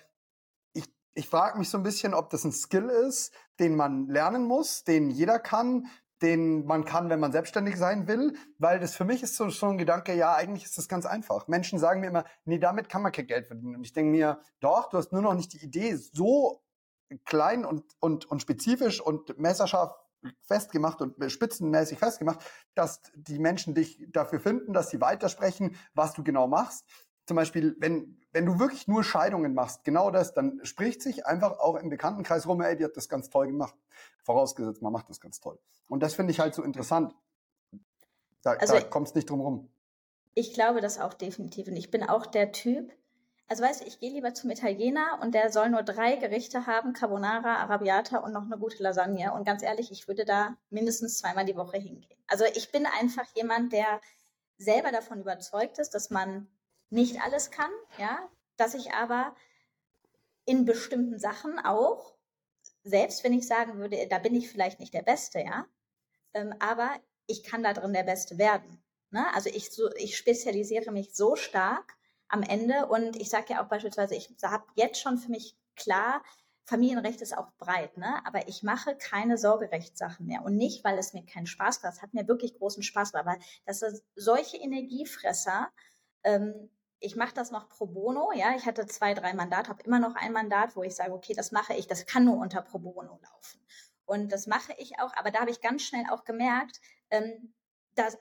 ich, 0.74 0.86
ich 1.14 1.30
frage 1.30 1.60
mich 1.60 1.70
so 1.70 1.78
ein 1.78 1.84
bisschen, 1.84 2.16
ob 2.16 2.32
das 2.32 2.44
ein 2.44 2.52
Skill 2.52 2.90
ist, 2.90 3.32
den 3.60 3.76
man 3.76 4.08
lernen 4.08 4.46
muss, 4.46 4.84
den 4.86 5.12
jeder 5.12 5.38
kann, 5.38 5.86
den 6.20 6.66
man 6.66 6.84
kann, 6.84 7.12
wenn 7.12 7.20
man 7.20 7.32
selbstständig 7.32 7.78
sein 7.78 8.08
will, 8.08 8.36
weil 8.58 8.80
das 8.80 8.96
für 8.96 9.06
mich 9.06 9.22
ist 9.22 9.36
so, 9.36 9.52
so 9.52 9.68
ein 9.68 9.78
Gedanke, 9.78 10.16
ja, 10.16 10.34
eigentlich 10.34 10.66
ist 10.66 10.80
das 10.80 10.88
ganz 10.88 11.06
einfach. 11.06 11.48
Menschen 11.48 11.78
sagen 11.78 12.02
mir 12.02 12.08
immer, 12.08 12.26
nee, 12.44 12.58
damit 12.58 12.90
kann 12.90 13.04
man 13.04 13.12
kein 13.12 13.28
Geld 13.28 13.46
verdienen. 13.46 13.76
Und 13.76 13.84
ich 13.84 13.94
denke 13.94 14.10
mir, 14.10 14.42
doch, 14.62 14.90
du 14.90 14.98
hast 14.98 15.12
nur 15.12 15.22
noch 15.22 15.36
nicht 15.36 15.54
die 15.54 15.64
Idee 15.64 15.96
so 15.96 16.64
klein 17.24 17.66
und, 17.66 17.84
und, 18.00 18.26
und 18.26 18.42
spezifisch 18.42 19.00
und 19.00 19.38
messerscharf 19.38 19.94
festgemacht 20.42 21.02
und 21.02 21.32
spitzenmäßig 21.32 22.00
festgemacht, 22.00 22.40
dass 22.74 23.02
die 23.16 23.40
Menschen 23.40 23.76
dich 23.76 24.04
dafür 24.10 24.40
finden, 24.40 24.74
dass 24.74 24.90
sie 24.90 25.02
weitersprechen, 25.02 25.76
was 25.94 26.14
du 26.14 26.24
genau 26.24 26.48
machst. 26.48 26.86
Zum 27.26 27.36
Beispiel, 27.36 27.76
wenn, 27.80 28.22
wenn 28.32 28.46
du 28.46 28.60
wirklich 28.60 28.88
nur 28.88 29.04
Scheidungen 29.04 29.54
machst, 29.54 29.84
genau 29.84 30.12
das, 30.12 30.34
dann 30.34 30.60
spricht 30.64 31.02
sich 31.02 31.26
einfach 31.26 31.60
auch 31.60 31.76
im 31.76 31.90
Bekanntenkreis 31.90 32.48
rum, 32.48 32.62
ey, 32.62 32.76
die 32.76 32.84
hat 32.84 32.96
das 32.96 33.10
ganz 33.10 33.30
toll 33.30 33.48
gemacht. 33.48 33.76
Vorausgesetzt, 34.24 34.82
man 34.82 34.94
macht 34.94 35.10
das 35.10 35.20
ganz 35.20 35.40
toll. 35.40 35.60
Und 35.88 36.04
das 36.04 36.14
finde 36.14 36.32
ich 36.32 36.40
halt 36.40 36.54
so 36.54 36.64
interessant. 36.64 37.14
Da, 38.42 38.52
also, 38.52 38.74
da 38.74 38.82
kommst 38.82 39.16
nicht 39.16 39.30
drum 39.30 39.42
rum. 39.42 39.70
Ich 40.36 40.54
glaube 40.54 40.82
das 40.82 41.00
auch 41.00 41.14
definitiv. 41.14 41.68
Und 41.68 41.78
ich 41.78 41.90
bin 41.90 42.04
auch 42.04 42.26
der 42.26 42.52
Typ, 42.52 42.92
also 43.48 43.64
weißt 43.64 43.82
du, 43.82 43.86
ich 43.88 44.00
gehe 44.00 44.12
lieber 44.12 44.34
zum 44.34 44.50
Italiener 44.50 45.20
und 45.22 45.34
der 45.34 45.52
soll 45.52 45.70
nur 45.70 45.84
drei 45.84 46.16
Gerichte 46.16 46.68
haben, 46.68 46.94
Carbonara, 46.94 47.58
Arabiata 47.58 48.18
und 48.18 48.34
noch 48.34 48.44
eine 48.44 48.58
gute 48.58 48.82
Lasagne. 48.82 49.34
Und 49.34 49.46
ganz 49.46 49.64
ehrlich, 49.64 49.92
ich 49.92 50.08
würde 50.08 50.26
da 50.26 50.58
mindestens 50.70 51.18
zweimal 51.20 51.46
die 51.46 51.56
Woche 51.56 51.78
hingehen. 51.78 52.20
Also 52.28 52.44
ich 52.54 52.72
bin 52.72 52.86
einfach 52.86 53.26
jemand, 53.36 53.72
der 53.72 54.02
selber 54.58 54.92
davon 54.92 55.22
überzeugt 55.22 55.80
ist, 55.80 55.92
dass 55.92 56.10
man 56.10 56.48
nicht 56.96 57.22
alles 57.22 57.52
kann, 57.52 57.72
ja, 58.00 58.28
dass 58.58 58.74
ich 58.74 58.94
aber 58.94 59.36
in 60.46 60.66
bestimmten 60.66 61.20
Sachen 61.20 61.60
auch, 61.60 62.16
selbst 62.84 63.24
wenn 63.24 63.34
ich 63.34 63.48
sagen 63.48 63.78
würde, 63.78 64.08
da 64.08 64.20
bin 64.20 64.36
ich 64.36 64.50
vielleicht 64.50 64.80
nicht 64.80 64.94
der 64.94 65.04
Beste, 65.04 65.40
ja, 65.40 65.68
ähm, 66.34 66.54
aber 66.60 66.90
ich 67.28 67.44
kann 67.44 67.64
da 67.64 67.74
drin 67.74 67.94
der 67.94 68.04
Beste 68.04 68.38
werden. 68.38 68.84
Ne? 69.12 69.26
Also 69.34 69.50
ich, 69.50 69.72
so, 69.72 69.90
ich 69.96 70.18
spezialisiere 70.18 70.92
mich 70.92 71.16
so 71.16 71.36
stark, 71.36 71.96
am 72.28 72.44
Ende. 72.44 72.88
Und 72.88 73.16
ich 73.16 73.30
sage 73.30 73.54
ja 73.54 73.64
auch 73.64 73.70
beispielsweise, 73.70 74.16
ich 74.16 74.34
habe 74.44 74.66
jetzt 74.76 75.00
schon 75.00 75.18
für 75.18 75.30
mich 75.30 75.56
klar, 75.76 76.24
Familienrecht 76.66 77.22
ist 77.22 77.38
auch 77.38 77.52
breit, 77.60 77.96
ne? 77.98 78.22
aber 78.26 78.48
ich 78.48 78.64
mache 78.64 78.96
keine 78.98 79.38
Sorgerechtssachen 79.38 80.26
mehr. 80.26 80.44
Und 80.44 80.58
nicht, 80.58 80.84
weil 80.84 80.98
es 80.98 81.14
mir 81.14 81.24
keinen 81.24 81.46
Spaß 81.46 81.84
macht, 81.84 81.94
es 81.94 82.02
hat 82.02 82.14
mir 82.14 82.28
wirklich 82.28 82.56
großen 82.56 82.82
Spaß 82.82 83.12
gemacht, 83.12 83.28
weil 83.28 83.40
das 83.66 83.84
ist 83.84 84.04
solche 84.16 84.58
Energiefresser, 84.58 85.70
ähm, 86.24 86.72
ich 87.00 87.16
mache 87.16 87.34
das 87.34 87.52
noch 87.52 87.70
pro 87.70 87.86
bono, 87.86 88.32
ja, 88.34 88.56
ich 88.56 88.66
hatte 88.66 88.86
zwei, 88.88 89.14
drei 89.14 89.34
Mandate, 89.34 89.70
habe 89.70 89.84
immer 89.84 90.00
noch 90.00 90.16
ein 90.16 90.32
Mandat, 90.32 90.76
wo 90.76 90.84
ich 90.84 90.96
sage, 90.96 91.14
okay, 91.14 91.34
das 91.34 91.52
mache 91.52 91.74
ich, 91.74 91.88
das 91.88 92.06
kann 92.06 92.26
nur 92.26 92.38
unter 92.38 92.62
pro 92.62 92.80
bono 92.80 93.20
laufen. 93.22 93.66
Und 94.06 94.32
das 94.32 94.48
mache 94.48 94.74
ich 94.78 95.00
auch, 95.00 95.12
aber 95.16 95.32
da 95.32 95.42
habe 95.42 95.52
ich 95.52 95.62
ganz 95.62 95.84
schnell 95.84 96.06
auch 96.10 96.24
gemerkt, 96.24 96.80
ähm, 97.10 97.54
dass 97.96 98.18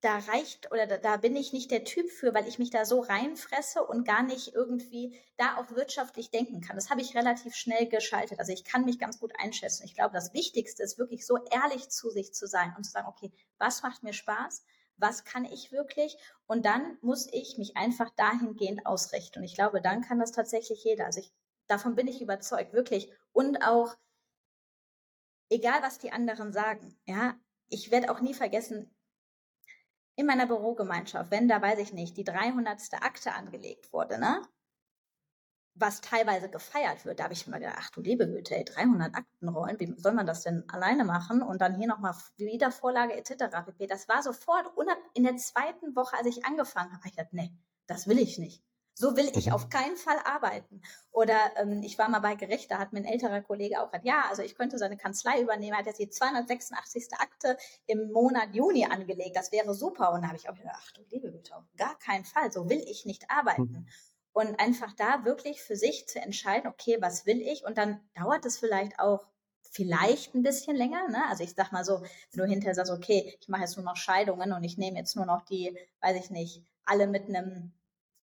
da 0.00 0.18
reicht 0.18 0.70
oder 0.70 0.86
da, 0.86 0.96
da, 0.96 1.16
bin 1.16 1.34
ich 1.34 1.52
nicht 1.52 1.70
der 1.72 1.84
Typ 1.84 2.08
für, 2.10 2.32
weil 2.32 2.46
ich 2.46 2.58
mich 2.60 2.70
da 2.70 2.84
so 2.84 3.00
reinfresse 3.00 3.84
und 3.84 4.06
gar 4.06 4.22
nicht 4.22 4.54
irgendwie 4.54 5.18
da 5.36 5.56
auch 5.56 5.70
wirtschaftlich 5.72 6.30
denken 6.30 6.60
kann. 6.60 6.76
Das 6.76 6.88
habe 6.88 7.00
ich 7.00 7.16
relativ 7.16 7.54
schnell 7.56 7.88
geschaltet. 7.88 8.38
Also 8.38 8.52
ich 8.52 8.62
kann 8.62 8.84
mich 8.84 9.00
ganz 9.00 9.18
gut 9.18 9.32
einschätzen. 9.40 9.84
Ich 9.84 9.94
glaube, 9.94 10.14
das 10.14 10.32
Wichtigste 10.34 10.84
ist 10.84 10.98
wirklich 10.98 11.26
so 11.26 11.36
ehrlich 11.50 11.88
zu 11.88 12.10
sich 12.10 12.32
zu 12.32 12.46
sein 12.46 12.72
und 12.76 12.84
zu 12.84 12.92
sagen, 12.92 13.08
okay, 13.08 13.32
was 13.58 13.82
macht 13.82 14.04
mir 14.04 14.12
Spaß? 14.12 14.62
Was 14.98 15.24
kann 15.24 15.44
ich 15.44 15.72
wirklich? 15.72 16.16
Und 16.46 16.66
dann 16.66 16.98
muss 17.00 17.26
ich 17.32 17.56
mich 17.58 17.76
einfach 17.76 18.10
dahingehend 18.16 18.84
ausrichten. 18.86 19.38
Und 19.38 19.44
ich 19.44 19.54
glaube, 19.54 19.80
dann 19.80 20.02
kann 20.02 20.18
das 20.18 20.32
tatsächlich 20.32 20.84
jeder. 20.84 21.06
Also 21.06 21.20
ich, 21.20 21.32
davon 21.68 21.94
bin 21.94 22.08
ich 22.08 22.20
überzeugt, 22.20 22.72
wirklich. 22.72 23.12
Und 23.32 23.62
auch, 23.62 23.96
egal 25.50 25.82
was 25.82 25.98
die 25.98 26.12
anderen 26.12 26.52
sagen, 26.52 26.98
ja, 27.06 27.34
ich 27.68 27.90
werde 27.90 28.10
auch 28.10 28.20
nie 28.20 28.34
vergessen, 28.34 28.94
in 30.16 30.26
meiner 30.26 30.46
Bürogemeinschaft, 30.46 31.30
wenn 31.30 31.46
da, 31.46 31.62
weiß 31.62 31.78
ich 31.78 31.92
nicht, 31.92 32.16
die 32.16 32.24
300. 32.24 32.80
Akte 33.00 33.32
angelegt 33.34 33.92
wurde, 33.92 34.18
ne? 34.18 34.42
Was 35.80 36.00
teilweise 36.00 36.48
gefeiert 36.48 37.04
wird, 37.04 37.20
da 37.20 37.24
habe 37.24 37.34
ich 37.34 37.46
mir 37.46 37.58
gedacht, 37.58 37.76
ach 37.78 37.90
du 37.90 38.00
liebe 38.00 38.26
Güte, 38.26 38.56
ey, 38.56 38.64
300 38.64 39.14
Aktenrollen, 39.14 39.78
wie 39.80 39.94
soll 39.96 40.12
man 40.12 40.26
das 40.26 40.42
denn 40.42 40.68
alleine 40.68 41.04
machen? 41.04 41.42
Und 41.42 41.60
dann 41.60 41.76
hier 41.76 41.88
nochmal 41.88 42.14
Wiedervorlage 42.36 43.14
etc. 43.14 43.44
pp. 43.66 43.86
Das 43.86 44.08
war 44.08 44.22
sofort 44.22 44.66
in 45.14 45.24
der 45.24 45.36
zweiten 45.36 45.94
Woche, 45.94 46.16
als 46.16 46.26
ich 46.26 46.44
angefangen 46.44 46.92
habe, 46.92 47.06
ich 47.06 47.16
gedacht, 47.16 47.32
nee, 47.32 47.52
das 47.86 48.06
will 48.06 48.18
ich 48.18 48.38
nicht. 48.38 48.62
So 48.94 49.16
will 49.16 49.30
ich 49.32 49.46
mhm. 49.46 49.52
auf 49.52 49.68
keinen 49.68 49.96
Fall 49.96 50.18
arbeiten. 50.24 50.82
Oder 51.12 51.38
ähm, 51.56 51.84
ich 51.84 51.98
war 51.98 52.08
mal 52.08 52.18
bei 52.18 52.34
Gericht, 52.34 52.68
da 52.68 52.78
hat 52.78 52.92
mir 52.92 52.98
ein 52.98 53.04
älterer 53.04 53.42
Kollege 53.42 53.80
auch 53.80 53.92
gesagt, 53.92 54.04
ja, 54.04 54.24
also 54.28 54.42
ich 54.42 54.56
könnte 54.56 54.76
seine 54.76 54.96
Kanzlei 54.96 55.40
übernehmen, 55.40 55.74
er 55.74 55.78
hat 55.78 55.86
jetzt 55.86 56.00
die 56.00 56.10
286. 56.10 57.06
Akte 57.20 57.56
im 57.86 58.10
Monat 58.10 58.56
Juni 58.56 58.86
angelegt, 58.86 59.36
das 59.36 59.52
wäre 59.52 59.72
super. 59.72 60.12
Und 60.12 60.22
da 60.22 60.28
habe 60.28 60.36
ich 60.36 60.48
auch 60.48 60.56
gedacht, 60.56 60.74
ach 60.76 60.90
du 60.92 61.02
liebe 61.10 61.30
Güte, 61.30 61.54
auf 61.54 61.62
gar 61.76 61.96
keinen 62.00 62.24
Fall, 62.24 62.50
so 62.50 62.68
will 62.68 62.82
ich 62.88 63.06
nicht 63.06 63.30
arbeiten. 63.30 63.86
Und 64.38 64.60
einfach 64.60 64.92
da 64.92 65.24
wirklich 65.24 65.60
für 65.60 65.74
sich 65.74 66.06
zu 66.06 66.20
entscheiden, 66.20 66.70
okay, 66.70 66.98
was 67.00 67.26
will 67.26 67.42
ich? 67.42 67.64
Und 67.64 67.76
dann 67.76 68.00
dauert 68.14 68.46
es 68.46 68.56
vielleicht 68.56 69.00
auch 69.00 69.26
vielleicht 69.72 70.32
ein 70.36 70.44
bisschen 70.44 70.76
länger. 70.76 71.08
Ne? 71.08 71.20
Also 71.28 71.42
ich 71.42 71.54
sag 71.56 71.72
mal 71.72 71.84
so, 71.84 72.02
wenn 72.02 72.44
du 72.44 72.48
hinterher 72.48 72.76
sagst, 72.76 72.92
okay, 72.92 73.36
ich 73.40 73.48
mache 73.48 73.62
jetzt 73.62 73.76
nur 73.76 73.84
noch 73.84 73.96
Scheidungen 73.96 74.52
und 74.52 74.62
ich 74.62 74.78
nehme 74.78 74.96
jetzt 74.96 75.16
nur 75.16 75.26
noch 75.26 75.42
die, 75.42 75.76
weiß 76.02 76.16
ich 76.16 76.30
nicht, 76.30 76.62
alle 76.84 77.08
mit 77.08 77.24
einem 77.24 77.72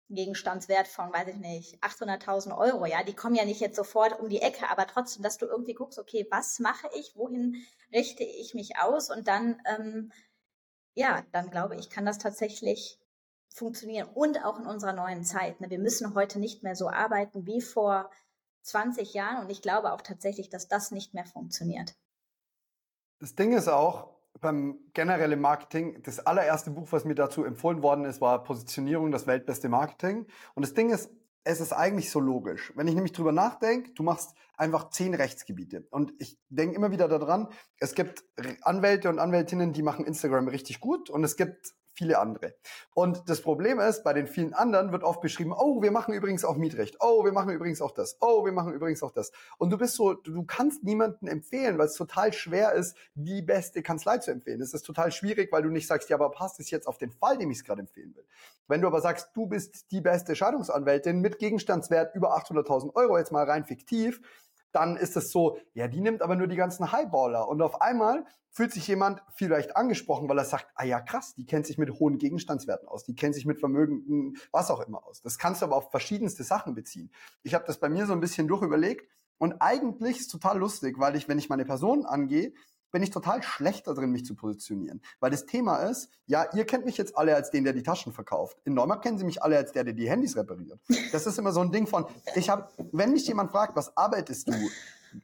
Gegenstandswert 0.07 0.87
von, 0.87 1.11
weiß 1.11 1.29
ich 1.29 1.37
nicht, 1.37 1.83
800.000 1.83 2.55
Euro, 2.55 2.85
ja, 2.85 3.01
die 3.01 3.15
kommen 3.15 3.33
ja 3.33 3.45
nicht 3.45 3.59
jetzt 3.59 3.75
sofort 3.75 4.19
um 4.19 4.29
die 4.29 4.43
Ecke, 4.43 4.69
aber 4.69 4.85
trotzdem, 4.85 5.23
dass 5.23 5.39
du 5.39 5.47
irgendwie 5.47 5.73
guckst, 5.73 5.97
okay, 5.97 6.27
was 6.29 6.59
mache 6.59 6.89
ich, 6.95 7.15
wohin 7.15 7.65
richte 7.91 8.23
ich 8.23 8.53
mich 8.53 8.77
aus 8.77 9.09
und 9.09 9.27
dann, 9.27 9.59
ähm, 9.65 10.11
ja, 10.93 11.23
dann 11.31 11.49
glaube 11.49 11.75
ich, 11.75 11.89
kann 11.89 12.05
das 12.05 12.19
tatsächlich 12.19 12.99
funktionieren 13.53 14.09
und 14.13 14.43
auch 14.43 14.59
in 14.59 14.65
unserer 14.65 14.93
neuen 14.93 15.23
Zeit. 15.23 15.61
Ne? 15.61 15.69
Wir 15.69 15.79
müssen 15.79 16.15
heute 16.15 16.39
nicht 16.39 16.63
mehr 16.63 16.75
so 16.75 16.89
arbeiten 16.89 17.45
wie 17.45 17.61
vor 17.61 18.09
20 18.63 19.13
Jahren 19.13 19.43
und 19.43 19.49
ich 19.49 19.61
glaube 19.61 19.93
auch 19.93 20.01
tatsächlich, 20.01 20.49
dass 20.49 20.67
das 20.67 20.91
nicht 20.91 21.13
mehr 21.13 21.25
funktioniert. 21.25 21.95
Das 23.19 23.35
Ding 23.35 23.53
ist 23.53 23.67
auch, 23.67 24.09
beim 24.41 24.79
generellen 24.93 25.39
Marketing, 25.39 26.01
das 26.03 26.19
allererste 26.19 26.71
Buch, 26.71 26.87
was 26.91 27.05
mir 27.05 27.15
dazu 27.15 27.43
empfohlen 27.45 27.83
worden 27.83 28.05
ist, 28.05 28.19
war 28.19 28.43
Positionierung, 28.43 29.11
das 29.11 29.27
weltbeste 29.27 29.69
Marketing. 29.69 30.25
Und 30.55 30.65
das 30.65 30.73
Ding 30.73 30.89
ist, 30.89 31.11
es 31.43 31.61
ist 31.61 31.73
eigentlich 31.73 32.09
so 32.09 32.19
logisch. 32.19 32.73
Wenn 32.75 32.87
ich 32.87 32.95
nämlich 32.95 33.11
drüber 33.11 33.31
nachdenke, 33.31 33.91
du 33.91 34.01
machst 34.01 34.33
einfach 34.57 34.89
zehn 34.89 35.13
Rechtsgebiete. 35.13 35.85
Und 35.91 36.13
ich 36.19 36.39
denke 36.49 36.75
immer 36.75 36.91
wieder 36.91 37.07
daran, 37.07 37.49
es 37.79 37.93
gibt 37.93 38.23
Anwälte 38.61 39.09
und 39.09 39.19
Anwältinnen, 39.19 39.73
die 39.73 39.83
machen 39.83 40.05
Instagram 40.05 40.47
richtig 40.47 40.79
gut 40.79 41.09
und 41.09 41.23
es 41.23 41.35
gibt 41.35 41.75
viele 41.93 42.19
andere. 42.19 42.55
Und 42.93 43.29
das 43.29 43.41
Problem 43.41 43.79
ist, 43.79 44.03
bei 44.03 44.13
den 44.13 44.27
vielen 44.27 44.53
anderen 44.53 44.91
wird 44.91 45.03
oft 45.03 45.21
beschrieben, 45.21 45.53
oh, 45.53 45.81
wir 45.81 45.91
machen 45.91 46.13
übrigens 46.13 46.43
auch 46.43 46.57
Mietrecht, 46.57 46.97
oh, 46.99 47.23
wir 47.23 47.31
machen 47.31 47.51
übrigens 47.51 47.81
auch 47.81 47.91
das, 47.91 48.17
oh, 48.19 48.45
wir 48.45 48.51
machen 48.51 48.73
übrigens 48.73 49.03
auch 49.03 49.11
das. 49.11 49.31
Und 49.57 49.69
du 49.69 49.77
bist 49.77 49.95
so, 49.95 50.13
du, 50.13 50.43
kannst 50.43 50.83
niemanden 50.83 51.27
empfehlen, 51.27 51.77
weil 51.77 51.87
es 51.87 51.95
total 51.95 52.33
schwer 52.33 52.73
ist, 52.73 52.97
die 53.15 53.41
beste 53.41 53.81
Kanzlei 53.81 54.17
zu 54.17 54.31
empfehlen. 54.31 54.61
Es 54.61 54.73
ist 54.73 54.83
total 54.83 55.11
schwierig, 55.11 55.51
weil 55.51 55.63
du 55.63 55.69
nicht 55.69 55.87
sagst, 55.87 56.09
ja, 56.09 56.17
aber 56.17 56.31
passt 56.31 56.59
es 56.59 56.69
jetzt 56.71 56.87
auf 56.87 56.97
den 56.97 57.11
Fall, 57.11 57.37
dem 57.37 57.51
ich 57.51 57.59
es 57.59 57.63
gerade 57.63 57.81
empfehlen 57.81 58.15
will. 58.15 58.25
Wenn 58.67 58.81
du 58.81 58.87
aber 58.87 59.01
sagst, 59.01 59.29
du 59.35 59.45
bist 59.47 59.91
die 59.91 60.01
beste 60.01 60.35
Scheidungsanwältin 60.35 61.19
mit 61.19 61.37
Gegenstandswert 61.37 62.15
über 62.15 62.37
800.000 62.37 62.95
Euro, 62.95 63.17
jetzt 63.17 63.31
mal 63.31 63.43
rein 63.43 63.65
fiktiv, 63.65 64.21
dann 64.73 64.97
ist 64.97 65.15
es 65.15 65.31
so, 65.31 65.57
ja, 65.73 65.87
die 65.87 66.01
nimmt 66.01 66.21
aber 66.21 66.35
nur 66.35 66.47
die 66.47 66.55
ganzen 66.55 66.91
Highballer. 66.91 67.47
Und 67.47 67.61
auf 67.61 67.81
einmal 67.81 68.25
fühlt 68.49 68.71
sich 68.71 68.87
jemand 68.87 69.21
vielleicht 69.33 69.75
angesprochen, 69.75 70.29
weil 70.29 70.37
er 70.37 70.45
sagt, 70.45 70.67
ah 70.75 70.83
ja, 70.83 71.01
krass, 71.01 71.33
die 71.35 71.45
kennt 71.45 71.65
sich 71.65 71.77
mit 71.77 71.91
hohen 71.99 72.17
Gegenstandswerten 72.17 72.87
aus, 72.87 73.03
die 73.03 73.15
kennt 73.15 73.35
sich 73.35 73.45
mit 73.45 73.59
Vermögen, 73.59 74.35
was 74.51 74.69
auch 74.69 74.81
immer 74.81 75.05
aus. 75.05 75.21
Das 75.21 75.37
kannst 75.37 75.61
du 75.61 75.65
aber 75.65 75.75
auf 75.75 75.91
verschiedenste 75.91 76.43
Sachen 76.43 76.75
beziehen. 76.75 77.11
Ich 77.41 77.53
habe 77.53 77.65
das 77.65 77.79
bei 77.79 77.89
mir 77.89 78.05
so 78.05 78.13
ein 78.13 78.19
bisschen 78.19 78.47
durchüberlegt 78.47 79.07
und 79.37 79.61
eigentlich 79.61 80.19
ist 80.19 80.27
total 80.29 80.59
lustig, 80.59 80.99
weil 80.99 81.15
ich, 81.15 81.27
wenn 81.27 81.39
ich 81.39 81.49
meine 81.49 81.65
Person 81.65 82.05
angehe, 82.05 82.53
bin 82.93 83.03
ich 83.03 83.09
total 83.09 83.43
schlecht 83.43 83.87
darin, 83.87 84.11
mich 84.11 84.23
zu 84.23 84.35
positionieren. 84.35 85.01
Weil 85.19 85.31
das 85.31 85.45
Thema 85.45 85.77
ist, 85.77 86.09
ja, 86.27 86.45
ihr 86.53 86.63
kennt 86.63 86.85
mich 86.85 86.95
jetzt 86.95 87.17
alle 87.17 87.35
als 87.35 87.49
den, 87.49 87.63
der 87.63 87.73
die 87.73 87.83
Taschen 87.83 88.13
verkauft. 88.13 88.61
In 88.65 88.75
Neumarkt 88.75 89.03
kennen 89.03 89.17
sie 89.17 89.25
mich 89.25 89.43
alle 89.43 89.57
als 89.57 89.73
der, 89.73 89.83
der 89.83 89.93
die 89.93 90.09
Handys 90.09 90.37
repariert. 90.37 90.79
Das 91.11 91.25
ist 91.25 91.37
immer 91.39 91.51
so 91.51 91.59
ein 91.59 91.71
Ding 91.71 91.87
von, 91.87 92.05
ich 92.35 92.49
habe, 92.49 92.69
wenn 92.91 93.11
mich 93.11 93.27
jemand 93.27 93.51
fragt, 93.51 93.75
was 93.75 93.97
arbeitest 93.97 94.47
du, 94.47 94.53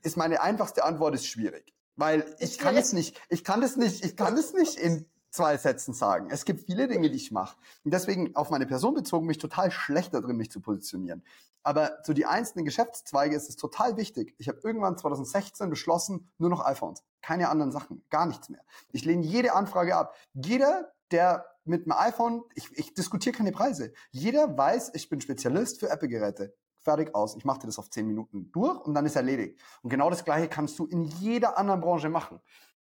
ist 0.02 0.18
meine 0.18 0.42
einfachste 0.42 0.84
Antwort 0.84 1.14
ist 1.14 1.28
schwierig. 1.28 1.74
Weil 1.96 2.26
ich 2.40 2.58
kann 2.58 2.76
es 2.76 2.92
nicht, 2.92 3.22
ich 3.30 3.44
kann 3.44 3.62
es 3.62 3.78
nicht, 3.78 4.04
ich 4.04 4.18
kann 4.18 4.36
es 4.36 4.54
nicht 4.54 4.76
in 4.76 5.06
zwei 5.32 5.58
Sätzen 5.58 5.94
sagen. 5.94 6.28
Es 6.30 6.46
gibt 6.46 6.66
viele 6.66 6.88
Dinge, 6.88 7.10
die 7.10 7.16
ich 7.16 7.32
mache. 7.32 7.58
Und 7.84 7.94
deswegen 7.94 8.36
auf 8.36 8.50
meine 8.50 8.66
Person 8.66 8.94
bezogen 8.94 9.28
mich 9.28 9.38
total 9.38 9.72
schlecht 9.72 10.14
darin, 10.14 10.38
mich 10.38 10.52
zu 10.52 10.62
positionieren. 10.62 11.24
Aber 11.64 12.02
zu 12.04 12.14
die 12.14 12.26
einzelnen 12.26 12.66
Geschäftszweige 12.66 13.36
ist 13.36 13.50
es 13.50 13.56
total 13.56 13.98
wichtig. 13.98 14.34
Ich 14.38 14.48
habe 14.48 14.60
irgendwann 14.64 14.98
2016 14.98 15.70
beschlossen, 15.70 16.30
nur 16.38 16.50
noch 16.50 16.66
iPhones. 16.66 17.04
Keine 17.22 17.50
anderen 17.50 17.72
Sachen. 17.72 18.04
Gar 18.10 18.26
nichts 18.28 18.50
mehr. 18.50 18.62
Ich 18.92 19.06
lehne 19.06 19.24
jede 19.24 19.54
Anfrage 19.54 19.96
ab. 19.96 20.16
Jeder, 20.34 20.94
der 21.12 21.46
mit 21.66 21.84
einem 21.84 21.98
iPhone, 22.00 22.44
ich, 22.56 22.72
ich 22.78 22.94
diskutiere 22.94 23.36
keine 23.36 23.52
Preise. 23.52 23.94
Jeder 24.12 24.58
weiß, 24.58 24.92
ich 24.94 25.10
bin 25.10 25.22
Spezialist 25.22 25.80
für 25.80 25.90
Apple-Geräte 25.90 26.56
fertig 26.82 27.14
aus. 27.14 27.36
Ich 27.36 27.46
mache 27.46 27.60
dir 27.60 27.68
das 27.68 27.78
auf 27.78 27.90
zehn 27.90 28.08
Minuten 28.08 28.52
durch 28.52 28.80
und 28.80 28.94
dann 28.94 29.06
ist 29.06 29.16
erledigt. 29.16 29.60
Und 29.82 29.90
genau 29.90 30.10
das 30.10 30.24
Gleiche 30.26 30.48
kannst 30.48 30.80
du 30.80 30.86
in 30.86 31.04
jeder 31.04 31.58
anderen 31.58 31.82
Branche 31.82 32.10
machen. 32.10 32.40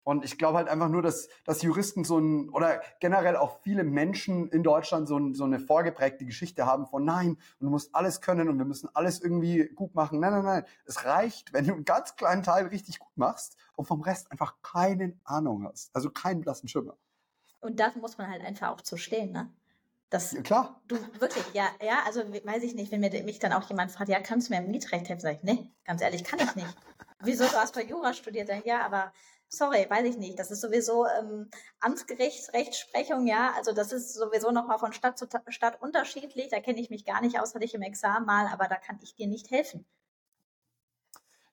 Und 0.07 0.23
ich 0.23 0.37
glaube 0.37 0.57
halt 0.57 0.69
einfach 0.69 0.87
nur, 0.87 1.01
dass, 1.01 1.27
dass 1.43 1.61
Juristen 1.61 2.05
so 2.05 2.17
ein, 2.17 2.47
oder 2.51 2.81
generell 3.01 3.35
auch 3.35 3.59
viele 3.59 3.83
Menschen 3.83 4.49
in 4.51 4.63
Deutschland 4.63 5.05
so, 5.05 5.17
ein, 5.17 5.33
so 5.33 5.43
eine 5.43 5.59
vorgeprägte 5.59 6.23
Geschichte 6.23 6.65
haben 6.65 6.87
von 6.87 7.03
nein, 7.03 7.31
und 7.31 7.65
du 7.65 7.69
musst 7.69 7.93
alles 7.93 8.21
können 8.21 8.47
und 8.47 8.57
wir 8.57 8.63
müssen 8.63 8.87
alles 8.93 9.19
irgendwie 9.19 9.67
gut 9.75 9.95
machen. 9.95 10.21
Nein, 10.21 10.31
nein, 10.31 10.45
nein. 10.45 10.65
Es 10.85 11.03
reicht, 11.03 11.51
wenn 11.51 11.67
du 11.67 11.73
einen 11.73 11.83
ganz 11.83 12.15
kleinen 12.15 12.41
Teil 12.41 12.67
richtig 12.67 12.99
gut 12.99 13.17
machst 13.17 13.57
und 13.75 13.83
vom 13.83 13.99
Rest 13.99 14.31
einfach 14.31 14.55
keine 14.61 15.11
Ahnung 15.25 15.65
hast. 15.65 15.93
Also 15.93 16.09
keinen 16.09 16.39
blassen 16.39 16.69
Schimmer. 16.69 16.95
Und 17.59 17.77
da 17.81 17.91
muss 17.99 18.17
man 18.17 18.29
halt 18.29 18.45
einfach 18.45 18.69
auch 18.69 18.79
zu 18.79 18.95
stehen, 18.95 19.33
ne? 19.33 19.51
Das, 20.09 20.31
ja, 20.31 20.41
klar. 20.41 20.79
Du, 20.87 20.95
wirklich, 21.19 21.43
ja, 21.51 21.67
ja, 21.81 22.03
also 22.05 22.21
weiß 22.21 22.63
ich 22.63 22.75
nicht, 22.75 22.93
wenn 22.93 23.01
mir, 23.01 23.11
mich 23.23 23.39
dann 23.39 23.51
auch 23.51 23.67
jemand 23.67 23.91
fragt, 23.91 24.09
ja, 24.09 24.21
kannst 24.21 24.47
du 24.47 24.53
mir 24.53 24.61
im 24.63 24.71
Mietrecht 24.71 25.09
helfen? 25.09 25.19
Sag 25.19 25.35
ich, 25.35 25.43
nee, 25.43 25.69
ganz 25.83 26.01
ehrlich, 26.01 26.23
kann 26.23 26.39
ich 26.39 26.55
nicht. 26.55 26.77
Wieso, 27.19 27.43
du 27.43 27.57
hast 27.57 27.73
bei 27.73 27.83
Jura 27.83 28.13
studiert? 28.13 28.47
Sag 28.47 28.59
ich, 28.59 28.65
ja, 28.65 28.85
aber 28.85 29.11
sorry, 29.49 29.85
weiß 29.89 30.05
ich 30.05 30.17
nicht. 30.17 30.37
Das 30.39 30.51
ist 30.51 30.61
sowieso 30.61 31.05
ähm, 31.05 31.49
Amtsgericht, 31.79 32.53
Rechtsprechung, 32.53 33.27
ja. 33.27 33.53
Also 33.55 33.73
das 33.73 33.91
ist 33.91 34.13
sowieso 34.13 34.51
nochmal 34.51 34.79
von 34.79 34.93
Stadt 34.93 35.17
zu 35.17 35.27
Stadt 35.49 35.81
unterschiedlich. 35.81 36.49
Da 36.49 36.59
kenne 36.59 36.79
ich 36.79 36.89
mich 36.89 37.05
gar 37.05 37.21
nicht 37.21 37.39
aus, 37.39 37.55
hatte 37.55 37.65
ich 37.65 37.73
im 37.73 37.81
Examen 37.81 38.25
mal, 38.25 38.47
aber 38.47 38.67
da 38.67 38.75
kann 38.75 38.99
ich 39.01 39.15
dir 39.15 39.27
nicht 39.27 39.51
helfen. 39.51 39.85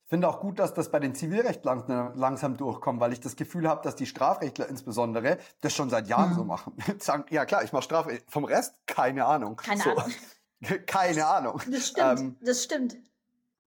Ich 0.04 0.10
finde 0.10 0.28
auch 0.28 0.40
gut, 0.40 0.58
dass 0.58 0.74
das 0.74 0.90
bei 0.90 1.00
den 1.00 1.14
Zivilrecht 1.14 1.64
lang, 1.64 2.12
langsam 2.14 2.58
durchkommt, 2.58 3.00
weil 3.00 3.12
ich 3.14 3.20
das 3.20 3.36
Gefühl 3.36 3.66
habe, 3.66 3.82
dass 3.82 3.96
die 3.96 4.04
Strafrechtler 4.04 4.68
insbesondere 4.68 5.38
das 5.62 5.72
schon 5.72 5.88
seit 5.88 6.08
Jahren 6.08 6.30
mhm. 6.30 6.34
so 6.34 6.44
machen. 6.44 6.76
Sagen, 6.98 7.24
ja 7.30 7.46
klar, 7.46 7.64
ich 7.64 7.72
mache 7.72 7.84
Strafrecht. 7.84 8.30
Vom 8.30 8.44
Rest 8.44 8.74
keine 8.86 9.24
Ahnung. 9.24 9.56
Keine 9.56 9.82
so. 9.82 9.90
Ahnung. 9.90 10.12
keine 10.86 11.26
Ahnung. 11.26 11.60
Das 11.70 11.88
stimmt. 11.88 12.20
Ähm, 12.20 12.36
das 12.42 12.62
stimmt. 12.62 12.96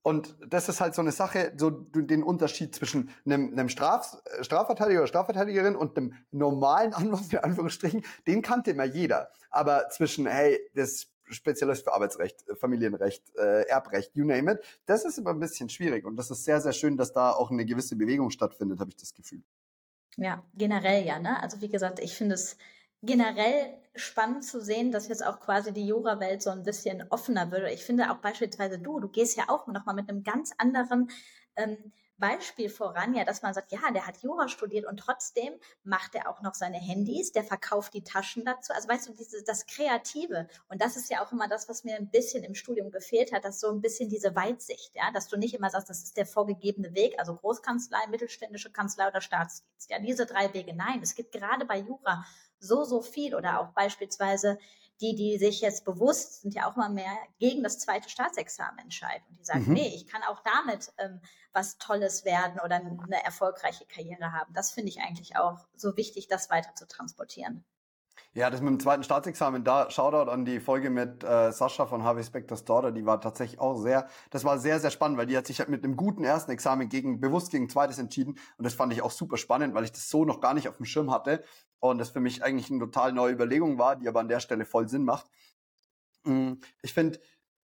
Und 0.06 0.36
das 0.46 0.68
ist 0.68 0.80
halt 0.80 0.94
so 0.94 1.02
eine 1.02 1.10
Sache, 1.10 1.52
so 1.56 1.68
den 1.68 2.22
Unterschied 2.22 2.72
zwischen 2.72 3.10
einem, 3.24 3.50
einem 3.50 3.68
Straf, 3.68 4.16
Strafverteidiger 4.40 5.00
oder 5.00 5.08
Strafverteidigerin 5.08 5.74
und 5.74 5.96
einem 5.96 6.14
normalen 6.30 6.94
Anwalt, 6.94 7.32
in 7.32 7.40
Anführungsstrichen, 7.40 8.04
den 8.24 8.40
kannte 8.40 8.70
immer 8.70 8.84
jeder. 8.84 9.32
Aber 9.50 9.88
zwischen, 9.88 10.28
hey, 10.28 10.60
das 10.76 11.08
Spezialist 11.28 11.82
für 11.82 11.92
Arbeitsrecht, 11.92 12.44
Familienrecht, 12.54 13.34
äh, 13.34 13.62
Erbrecht, 13.62 14.14
you 14.14 14.24
name 14.24 14.52
it, 14.52 14.60
das 14.86 15.04
ist 15.04 15.18
immer 15.18 15.30
ein 15.30 15.40
bisschen 15.40 15.68
schwierig. 15.70 16.04
Und 16.04 16.14
das 16.14 16.30
ist 16.30 16.44
sehr, 16.44 16.60
sehr 16.60 16.72
schön, 16.72 16.96
dass 16.96 17.12
da 17.12 17.32
auch 17.32 17.50
eine 17.50 17.64
gewisse 17.64 17.96
Bewegung 17.96 18.30
stattfindet, 18.30 18.78
habe 18.78 18.90
ich 18.90 18.96
das 18.96 19.12
Gefühl. 19.12 19.42
Ja, 20.16 20.44
generell 20.54 21.04
ja, 21.04 21.18
ne? 21.18 21.42
Also 21.42 21.60
wie 21.60 21.68
gesagt, 21.68 21.98
ich 21.98 22.14
finde 22.14 22.36
es 22.36 22.56
generell 23.06 23.78
spannend 23.94 24.44
zu 24.44 24.60
sehen, 24.60 24.92
dass 24.92 25.08
jetzt 25.08 25.24
auch 25.24 25.40
quasi 25.40 25.72
die 25.72 25.86
Jura-Welt 25.86 26.42
so 26.42 26.50
ein 26.50 26.62
bisschen 26.62 27.04
offener 27.10 27.50
wird. 27.50 27.70
Ich 27.72 27.84
finde 27.84 28.10
auch 28.10 28.18
beispielsweise 28.18 28.78
du, 28.78 29.00
du 29.00 29.08
gehst 29.08 29.36
ja 29.36 29.44
auch 29.48 29.66
nochmal 29.66 29.94
mit 29.94 30.08
einem 30.08 30.22
ganz 30.22 30.52
anderen 30.58 31.10
ähm, 31.56 31.92
Beispiel 32.18 32.70
voran, 32.70 33.14
ja, 33.14 33.24
dass 33.24 33.42
man 33.42 33.52
sagt, 33.52 33.72
ja, 33.72 33.90
der 33.92 34.06
hat 34.06 34.22
Jura 34.22 34.48
studiert 34.48 34.86
und 34.86 34.96
trotzdem 34.96 35.52
macht 35.84 36.14
er 36.14 36.30
auch 36.30 36.40
noch 36.40 36.54
seine 36.54 36.78
Handys, 36.78 37.32
der 37.32 37.44
verkauft 37.44 37.92
die 37.92 38.04
Taschen 38.04 38.44
dazu. 38.44 38.72
Also 38.72 38.88
weißt 38.88 39.08
du, 39.08 39.12
dieses, 39.12 39.44
das 39.44 39.66
Kreative. 39.66 40.48
Und 40.68 40.80
das 40.80 40.96
ist 40.96 41.10
ja 41.10 41.22
auch 41.22 41.32
immer 41.32 41.46
das, 41.46 41.68
was 41.68 41.84
mir 41.84 41.96
ein 41.96 42.10
bisschen 42.10 42.42
im 42.42 42.54
Studium 42.54 42.90
gefehlt 42.90 43.32
hat, 43.32 43.44
dass 43.44 43.60
so 43.60 43.68
ein 43.70 43.82
bisschen 43.82 44.08
diese 44.08 44.34
Weitsicht, 44.34 44.94
ja, 44.94 45.10
dass 45.12 45.28
du 45.28 45.36
nicht 45.36 45.54
immer 45.54 45.68
sagst, 45.68 45.90
das 45.90 46.02
ist 46.02 46.16
der 46.16 46.26
vorgegebene 46.26 46.94
Weg, 46.94 47.18
also 47.18 47.34
Großkanzlei, 47.36 48.06
mittelständische 48.08 48.72
Kanzlei 48.72 49.08
oder 49.08 49.20
Staatsdienst. 49.20 49.90
Ja, 49.90 49.98
diese 49.98 50.24
drei 50.24 50.52
Wege. 50.54 50.74
Nein, 50.74 51.00
es 51.02 51.14
gibt 51.14 51.32
gerade 51.32 51.66
bei 51.66 51.78
Jura 51.78 52.24
so, 52.66 52.84
so 52.84 53.00
viel 53.00 53.34
oder 53.34 53.60
auch 53.60 53.68
beispielsweise 53.72 54.58
die, 55.00 55.14
die 55.14 55.36
sich 55.38 55.60
jetzt 55.60 55.84
bewusst 55.84 56.40
sind, 56.42 56.54
ja 56.54 56.68
auch 56.68 56.76
mal 56.76 56.88
mehr 56.88 57.12
gegen 57.38 57.62
das 57.62 57.78
zweite 57.78 58.08
Staatsexamen 58.08 58.78
entscheiden. 58.78 59.24
Und 59.28 59.38
die 59.38 59.44
sagen, 59.44 59.64
mhm. 59.66 59.74
nee, 59.74 59.92
ich 59.94 60.06
kann 60.06 60.22
auch 60.22 60.40
damit 60.40 60.92
ähm, 60.98 61.20
was 61.52 61.78
Tolles 61.78 62.24
werden 62.24 62.58
oder 62.64 62.76
eine 62.76 63.24
erfolgreiche 63.24 63.84
Karriere 63.86 64.32
haben. 64.32 64.52
Das 64.54 64.70
finde 64.72 64.88
ich 64.88 65.00
eigentlich 65.00 65.36
auch 65.36 65.66
so 65.74 65.96
wichtig, 65.96 66.28
das 66.28 66.50
weiter 66.50 66.74
zu 66.74 66.86
transportieren. 66.86 67.64
Ja, 68.36 68.50
das 68.50 68.60
mit 68.60 68.68
dem 68.68 68.78
zweiten 68.78 69.02
Staatsexamen, 69.02 69.64
da 69.64 69.90
Shoutout 69.90 70.30
an 70.30 70.44
die 70.44 70.60
Folge 70.60 70.90
mit 70.90 71.24
äh, 71.24 71.52
Sascha 71.52 71.86
von 71.86 72.02
Harvey 72.02 72.22
Spectors 72.22 72.66
Daughter, 72.66 72.92
die 72.92 73.06
war 73.06 73.18
tatsächlich 73.18 73.58
auch 73.58 73.78
sehr, 73.78 74.08
das 74.28 74.44
war 74.44 74.58
sehr, 74.58 74.78
sehr 74.78 74.90
spannend, 74.90 75.16
weil 75.16 75.24
die 75.24 75.38
hat 75.38 75.46
sich 75.46 75.58
halt 75.58 75.70
mit 75.70 75.82
einem 75.82 75.96
guten 75.96 76.22
ersten 76.22 76.50
Examen 76.50 76.90
gegen, 76.90 77.18
bewusst 77.18 77.50
gegen 77.50 77.70
zweites 77.70 77.96
entschieden 77.96 78.38
und 78.58 78.64
das 78.64 78.74
fand 78.74 78.92
ich 78.92 79.00
auch 79.00 79.10
super 79.10 79.38
spannend, 79.38 79.74
weil 79.74 79.84
ich 79.84 79.92
das 79.92 80.10
so 80.10 80.26
noch 80.26 80.42
gar 80.42 80.52
nicht 80.52 80.68
auf 80.68 80.76
dem 80.76 80.84
Schirm 80.84 81.10
hatte 81.10 81.42
und 81.78 81.96
das 81.96 82.10
für 82.10 82.20
mich 82.20 82.44
eigentlich 82.44 82.70
eine 82.70 82.78
total 82.78 83.14
neue 83.14 83.32
Überlegung 83.32 83.78
war, 83.78 83.96
die 83.96 84.06
aber 84.06 84.20
an 84.20 84.28
der 84.28 84.40
Stelle 84.40 84.66
voll 84.66 84.86
Sinn 84.86 85.04
macht. 85.04 85.30
Mm, 86.24 86.56
ich 86.82 86.92
finde, 86.92 87.18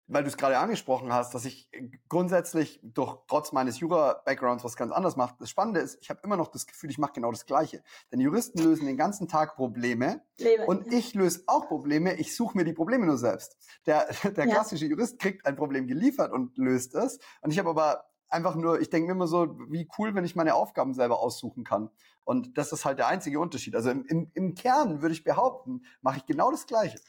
weil 0.09 0.23
du 0.23 0.29
es 0.29 0.37
gerade 0.37 0.57
angesprochen 0.57 1.13
hast, 1.13 1.35
dass 1.35 1.45
ich 1.45 1.69
grundsätzlich 2.09 2.79
durch 2.83 3.17
trotz 3.27 3.51
meines 3.51 3.79
Jura-Backgrounds 3.79 4.63
was 4.63 4.75
ganz 4.75 4.91
anderes 4.91 5.15
mache. 5.15 5.35
Das 5.39 5.49
Spannende 5.49 5.79
ist, 5.79 5.99
ich 6.01 6.09
habe 6.09 6.19
immer 6.23 6.35
noch 6.35 6.47
das 6.47 6.65
Gefühl, 6.65 6.89
ich 6.89 6.97
mache 6.97 7.13
genau 7.13 7.31
das 7.31 7.45
Gleiche. 7.45 7.83
Denn 8.11 8.19
Juristen 8.19 8.59
lösen 8.59 8.87
den 8.87 8.97
ganzen 8.97 9.27
Tag 9.27 9.55
Probleme 9.55 10.21
Lebe. 10.37 10.65
und 10.65 10.91
ich 10.91 11.13
löse 11.13 11.43
auch 11.45 11.67
Probleme. 11.67 12.15
Ich 12.15 12.35
suche 12.35 12.57
mir 12.57 12.63
die 12.65 12.73
Probleme 12.73 13.05
nur 13.05 13.17
selbst. 13.17 13.55
Der, 13.85 14.07
der 14.35 14.45
ja. 14.47 14.55
klassische 14.55 14.87
Jurist 14.87 15.19
kriegt 15.19 15.45
ein 15.45 15.55
Problem 15.55 15.87
geliefert 15.87 16.31
und 16.31 16.57
löst 16.57 16.95
es. 16.95 17.19
Und 17.41 17.51
ich 17.51 17.59
habe 17.59 17.69
aber 17.69 18.05
einfach 18.29 18.55
nur, 18.55 18.81
ich 18.81 18.89
denke 18.89 19.07
mir 19.07 19.13
immer 19.13 19.27
so, 19.27 19.59
wie 19.69 19.87
cool, 19.97 20.15
wenn 20.15 20.25
ich 20.25 20.35
meine 20.35 20.55
Aufgaben 20.55 20.95
selber 20.95 21.19
aussuchen 21.19 21.63
kann. 21.63 21.91
Und 22.23 22.57
das 22.57 22.71
ist 22.71 22.83
halt 22.85 22.97
der 22.97 23.07
einzige 23.07 23.39
Unterschied. 23.39 23.75
Also 23.75 23.91
im, 23.91 24.05
im, 24.05 24.31
im 24.33 24.55
Kern 24.55 25.01
würde 25.01 25.13
ich 25.13 25.23
behaupten, 25.23 25.83
mache 26.01 26.17
ich 26.17 26.25
genau 26.25 26.51
das 26.51 26.65
Gleiche. 26.65 26.99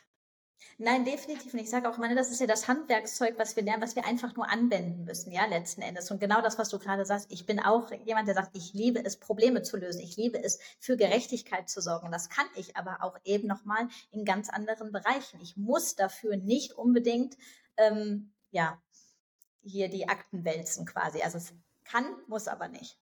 Nein, 0.79 1.05
definitiv 1.05 1.53
nicht. 1.53 1.65
Ich 1.65 1.71
sage 1.71 1.89
auch 1.89 1.99
immer, 1.99 2.15
das 2.15 2.31
ist 2.31 2.41
ja 2.41 2.47
das 2.47 2.69
Handwerkszeug, 2.69 3.39
was 3.39 3.57
wir 3.57 3.63
lernen, 3.63 3.83
was 3.83 3.97
wir 3.97 4.05
einfach 4.07 4.35
nur 4.37 4.49
anwenden 4.49 5.05
müssen, 5.05 5.33
ja, 5.33 5.45
letzten 5.47 5.83
Endes. 5.83 6.11
Und 6.11 6.21
genau 6.21 6.41
das, 6.41 6.59
was 6.59 6.69
du 6.69 6.79
gerade 6.79 7.05
sagst, 7.05 7.31
ich 7.31 7.47
bin 7.47 7.61
auch 7.61 7.91
jemand, 8.05 8.29
der 8.29 8.35
sagt, 8.35 8.57
ich 8.57 8.73
liebe 8.73 9.05
es, 9.05 9.19
Probleme 9.19 9.63
zu 9.63 9.77
lösen. 9.77 10.01
Ich 10.01 10.17
liebe 10.17 10.43
es, 10.43 10.59
für 10.79 10.97
Gerechtigkeit 10.97 11.69
zu 11.69 11.81
sorgen. 11.81 12.11
Das 12.11 12.29
kann 12.29 12.47
ich 12.57 12.77
aber 12.77 13.03
auch 13.03 13.19
eben 13.25 13.47
nochmal 13.47 13.89
in 14.11 14.25
ganz 14.25 14.49
anderen 14.49 14.93
Bereichen. 14.93 15.41
Ich 15.41 15.57
muss 15.57 15.97
dafür 15.97 16.37
nicht 16.37 16.73
unbedingt, 16.73 17.37
ähm, 17.77 18.33
ja, 18.51 18.81
hier 19.63 19.89
die 19.89 20.09
Akten 20.09 20.45
wälzen 20.45 20.87
quasi. 20.87 21.23
Also 21.23 21.39
es 21.39 21.53
kann, 21.85 22.05
muss 22.27 22.49
aber 22.49 22.69
nicht. 22.69 22.99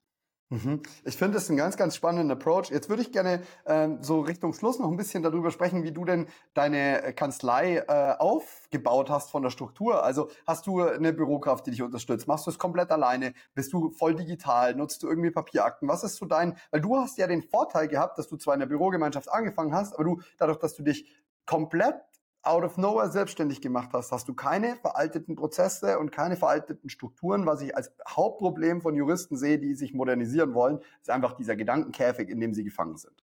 Mhm. 0.51 0.80
Ich 1.05 1.16
finde 1.18 1.34
das 1.34 1.51
ein 1.51 1.59
ganz, 1.59 1.76
ganz 1.76 1.94
spannender 1.94 2.34
Approach. 2.34 2.70
Jetzt 2.70 2.88
würde 2.88 3.03
ich 3.03 3.12
gerne 3.12 3.42
ähm, 3.66 3.99
so 4.03 4.20
Richtung 4.20 4.55
Schluss 4.55 4.78
noch 4.78 4.90
ein 4.90 4.96
bisschen 4.96 5.22
darüber 5.22 5.51
sprechen, 5.51 5.82
wie 5.82 5.92
du 5.92 6.07
denn 6.07 6.26
deine 6.55 7.12
Kanzlei 7.12 7.84
äh, 7.86 8.14
aufgebaut 8.18 9.11
hast 9.11 9.30
von 9.30 9.42
der 9.42 9.51
Struktur. 9.51 10.03
Also 10.03 10.30
hast 10.46 10.66
du 10.66 10.80
eine 10.82 11.12
Bürokraft, 11.12 11.66
die 11.66 11.72
dich 11.72 11.82
unterstützt? 11.82 12.28
Machst 12.28 12.46
du 12.46 12.51
es 12.51 12.59
komplett 12.59 12.90
alleine? 12.90 13.34
Bist 13.55 13.74
du 13.74 13.90
voll 13.90 14.14
digital? 14.14 14.74
Nutzt 14.74 15.03
du 15.03 15.09
irgendwie 15.09 15.30
Papierakten? 15.30 15.86
Was 15.86 16.03
ist 16.03 16.16
so 16.16 16.24
dein, 16.24 16.57
weil 16.70 16.80
du 16.80 16.96
hast 16.96 17.18
ja 17.18 17.26
den 17.26 17.42
Vorteil 17.42 17.86
gehabt, 17.86 18.16
dass 18.18 18.28
du 18.28 18.38
zwar 18.38 18.55
in 18.55 18.61
der 18.61 18.68
Bürogemeinschaft 18.68 19.30
angefangen 19.30 19.74
hast, 19.74 19.92
aber 19.94 20.05
du, 20.05 20.22
dadurch, 20.38 20.59
dass 20.59 20.74
du 20.74 20.82
dich 20.82 21.12
komplett 21.44 21.96
out 22.43 22.64
of 22.64 22.76
nowhere 22.76 23.11
selbstständig 23.11 23.61
gemacht 23.61 23.91
hast, 23.93 24.12
hast 24.12 24.28
du 24.28 24.34
keine 24.34 24.76
veralteten 24.76 25.34
Prozesse 25.36 25.99
und 25.99 26.11
keine 26.11 26.36
veralteten 26.36 26.89
Strukturen. 26.89 27.47
Was 27.47 27.61
ich 27.61 27.76
als 27.76 27.93
Hauptproblem 28.09 28.80
von 28.80 28.95
Juristen 28.95 29.36
sehe, 29.36 29.59
die 29.59 29.74
sich 29.74 29.93
modernisieren 29.93 30.55
wollen, 30.55 30.80
ist 31.01 31.11
einfach 31.11 31.34
dieser 31.34 31.57
Gedankenkäfig, 31.57 32.28
in 32.28 32.41
dem 32.41 32.55
sie 32.55 32.64
gefangen 32.64 32.97
sind. 32.97 33.24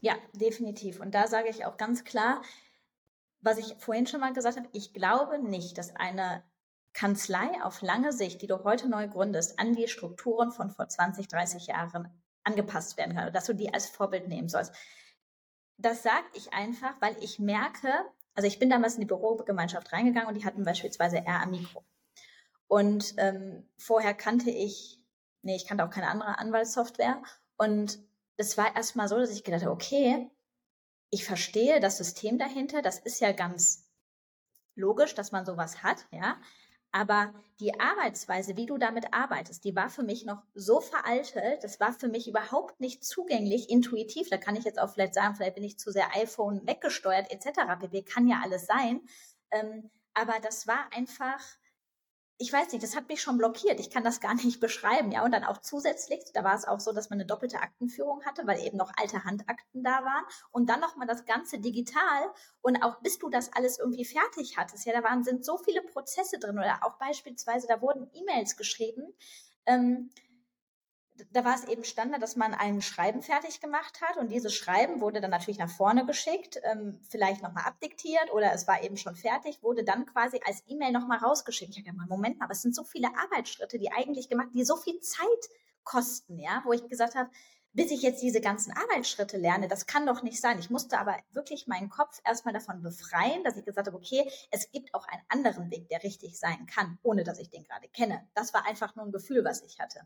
Ja, 0.00 0.14
definitiv. 0.34 1.00
Und 1.00 1.14
da 1.14 1.26
sage 1.26 1.48
ich 1.48 1.64
auch 1.64 1.76
ganz 1.76 2.04
klar, 2.04 2.42
was 3.40 3.58
ich 3.58 3.76
vorhin 3.78 4.06
schon 4.06 4.20
mal 4.20 4.32
gesagt 4.32 4.56
habe, 4.56 4.68
ich 4.72 4.92
glaube 4.92 5.38
nicht, 5.38 5.76
dass 5.78 5.94
eine 5.96 6.44
Kanzlei 6.92 7.62
auf 7.62 7.82
lange 7.82 8.12
Sicht, 8.12 8.42
die 8.42 8.46
du 8.46 8.64
heute 8.64 8.88
neu 8.88 9.08
gründest, 9.08 9.58
an 9.58 9.74
die 9.74 9.88
Strukturen 9.88 10.52
von 10.52 10.70
vor 10.70 10.88
20, 10.88 11.26
30 11.28 11.66
Jahren 11.66 12.08
angepasst 12.44 12.96
werden 12.96 13.14
kann, 13.14 13.32
dass 13.32 13.46
du 13.46 13.54
die 13.54 13.72
als 13.72 13.88
Vorbild 13.88 14.28
nehmen 14.28 14.48
sollst. 14.48 14.74
Das 15.78 16.02
sage 16.02 16.26
ich 16.34 16.52
einfach, 16.52 16.94
weil 17.00 17.16
ich 17.20 17.38
merke, 17.38 17.88
also 18.34 18.46
ich 18.46 18.58
bin 18.58 18.70
damals 18.70 18.94
in 18.94 19.00
die 19.00 19.06
Bürogemeinschaft 19.06 19.92
reingegangen 19.92 20.28
und 20.28 20.34
die 20.34 20.44
hatten 20.44 20.64
beispielsweise 20.64 21.18
R 21.18 21.42
am 21.42 21.50
Mikro. 21.50 21.84
Und 22.66 23.14
ähm, 23.18 23.68
vorher 23.76 24.14
kannte 24.14 24.50
ich, 24.50 24.98
nee, 25.42 25.56
ich 25.56 25.66
kannte 25.66 25.84
auch 25.84 25.90
keine 25.90 26.08
andere 26.08 26.38
Anwaltssoftware. 26.38 27.22
Und 27.58 27.98
es 28.36 28.56
war 28.56 28.74
erstmal 28.74 29.08
so, 29.08 29.18
dass 29.18 29.30
ich 29.30 29.44
gedacht 29.44 29.62
habe, 29.62 29.72
okay, 29.72 30.30
ich 31.10 31.26
verstehe 31.26 31.80
das 31.80 31.98
System 31.98 32.38
dahinter, 32.38 32.80
das 32.80 32.98
ist 32.98 33.20
ja 33.20 33.32
ganz 33.32 33.86
logisch, 34.74 35.14
dass 35.14 35.32
man 35.32 35.44
sowas 35.44 35.82
hat, 35.82 36.06
ja. 36.10 36.40
Aber 36.92 37.32
die 37.58 37.80
Arbeitsweise, 37.80 38.56
wie 38.56 38.66
du 38.66 38.76
damit 38.76 39.14
arbeitest, 39.14 39.64
die 39.64 39.74
war 39.74 39.88
für 39.88 40.02
mich 40.02 40.26
noch 40.26 40.42
so 40.54 40.80
veraltet, 40.80 41.64
das 41.64 41.80
war 41.80 41.92
für 41.92 42.08
mich 42.08 42.28
überhaupt 42.28 42.80
nicht 42.80 43.02
zugänglich, 43.02 43.70
intuitiv. 43.70 44.28
Da 44.28 44.36
kann 44.36 44.56
ich 44.56 44.64
jetzt 44.64 44.78
auch 44.78 44.90
vielleicht 44.90 45.14
sagen, 45.14 45.34
vielleicht 45.34 45.54
bin 45.54 45.64
ich 45.64 45.78
zu 45.78 45.90
sehr 45.90 46.14
iPhone 46.14 46.66
weggesteuert 46.66 47.30
etc. 47.30 47.60
pp. 47.80 48.02
Kann 48.02 48.28
ja 48.28 48.40
alles 48.42 48.66
sein. 48.66 49.00
Ähm, 49.50 49.90
aber 50.12 50.34
das 50.42 50.66
war 50.66 50.86
einfach 50.94 51.40
ich 52.38 52.52
weiß 52.52 52.72
nicht, 52.72 52.82
das 52.82 52.96
hat 52.96 53.08
mich 53.08 53.22
schon 53.22 53.38
blockiert. 53.38 53.78
Ich 53.78 53.90
kann 53.90 54.04
das 54.04 54.20
gar 54.20 54.34
nicht 54.34 54.60
beschreiben, 54.60 55.12
ja. 55.12 55.24
Und 55.24 55.32
dann 55.32 55.44
auch 55.44 55.58
zusätzlich, 55.58 56.20
da 56.34 56.44
war 56.44 56.54
es 56.54 56.66
auch 56.66 56.80
so, 56.80 56.92
dass 56.92 57.10
man 57.10 57.18
eine 57.18 57.26
doppelte 57.26 57.60
Aktenführung 57.60 58.24
hatte, 58.24 58.46
weil 58.46 58.60
eben 58.60 58.76
noch 58.76 58.92
alte 58.96 59.24
Handakten 59.24 59.82
da 59.82 60.04
waren. 60.04 60.24
Und 60.50 60.68
dann 60.68 60.80
nochmal 60.80 61.06
das 61.06 61.24
Ganze 61.24 61.60
digital. 61.60 62.32
Und 62.60 62.82
auch 62.82 63.00
bis 63.00 63.18
du 63.18 63.28
das 63.28 63.52
alles 63.52 63.78
irgendwie 63.78 64.04
fertig 64.04 64.56
hattest, 64.56 64.86
ja, 64.86 64.92
da 64.92 65.02
waren, 65.02 65.24
sind 65.24 65.44
so 65.44 65.58
viele 65.58 65.82
Prozesse 65.82 66.38
drin. 66.38 66.58
Oder 66.58 66.80
auch 66.82 66.98
beispielsweise, 66.98 67.66
da 67.68 67.80
wurden 67.80 68.10
E-Mails 68.12 68.56
geschrieben. 68.56 69.14
Ähm, 69.66 70.10
da 71.30 71.44
war 71.44 71.54
es 71.54 71.64
eben 71.64 71.84
Standard, 71.84 72.22
dass 72.22 72.36
man 72.36 72.54
ein 72.54 72.82
Schreiben 72.82 73.22
fertig 73.22 73.60
gemacht 73.60 74.00
hat 74.00 74.16
und 74.16 74.30
dieses 74.30 74.54
Schreiben 74.54 75.00
wurde 75.00 75.20
dann 75.20 75.30
natürlich 75.30 75.58
nach 75.58 75.70
vorne 75.70 76.04
geschickt, 76.06 76.60
ähm, 76.64 77.00
vielleicht 77.08 77.42
nochmal 77.42 77.64
abdiktiert 77.64 78.32
oder 78.32 78.52
es 78.52 78.66
war 78.66 78.82
eben 78.82 78.96
schon 78.96 79.14
fertig, 79.14 79.62
wurde 79.62 79.84
dann 79.84 80.06
quasi 80.06 80.40
als 80.46 80.62
E-Mail 80.66 80.92
nochmal 80.92 81.18
rausgeschickt. 81.18 81.70
Ich 81.70 81.78
habe 81.78 81.90
gedacht, 81.92 82.08
Moment 82.08 82.38
mal, 82.38 82.48
es 82.50 82.62
sind 82.62 82.74
so 82.74 82.84
viele 82.84 83.08
Arbeitsschritte, 83.16 83.78
die 83.78 83.92
eigentlich 83.92 84.28
gemacht, 84.28 84.48
die 84.54 84.64
so 84.64 84.76
viel 84.76 85.00
Zeit 85.00 85.26
kosten, 85.84 86.38
ja, 86.38 86.62
wo 86.64 86.72
ich 86.72 86.88
gesagt 86.88 87.14
habe, 87.14 87.30
bis 87.74 87.90
ich 87.90 88.02
jetzt 88.02 88.22
diese 88.22 88.40
ganzen 88.40 88.72
Arbeitsschritte 88.72 89.38
lerne, 89.38 89.66
das 89.66 89.86
kann 89.86 90.06
doch 90.06 90.22
nicht 90.22 90.40
sein. 90.40 90.58
Ich 90.58 90.70
musste 90.70 90.98
aber 90.98 91.16
wirklich 91.32 91.66
meinen 91.66 91.88
Kopf 91.88 92.20
erstmal 92.24 92.52
davon 92.52 92.82
befreien, 92.82 93.44
dass 93.44 93.56
ich 93.56 93.64
gesagt 93.64 93.86
habe, 93.86 93.96
okay, 93.96 94.30
es 94.50 94.70
gibt 94.70 94.94
auch 94.94 95.06
einen 95.08 95.22
anderen 95.28 95.70
Weg, 95.70 95.88
der 95.88 96.02
richtig 96.02 96.38
sein 96.38 96.66
kann, 96.66 96.98
ohne 97.02 97.24
dass 97.24 97.38
ich 97.38 97.48
den 97.48 97.64
gerade 97.64 97.88
kenne. 97.88 98.28
Das 98.34 98.52
war 98.52 98.66
einfach 98.66 98.94
nur 98.94 99.06
ein 99.06 99.12
Gefühl, 99.12 99.44
was 99.44 99.62
ich 99.62 99.80
hatte. 99.80 100.00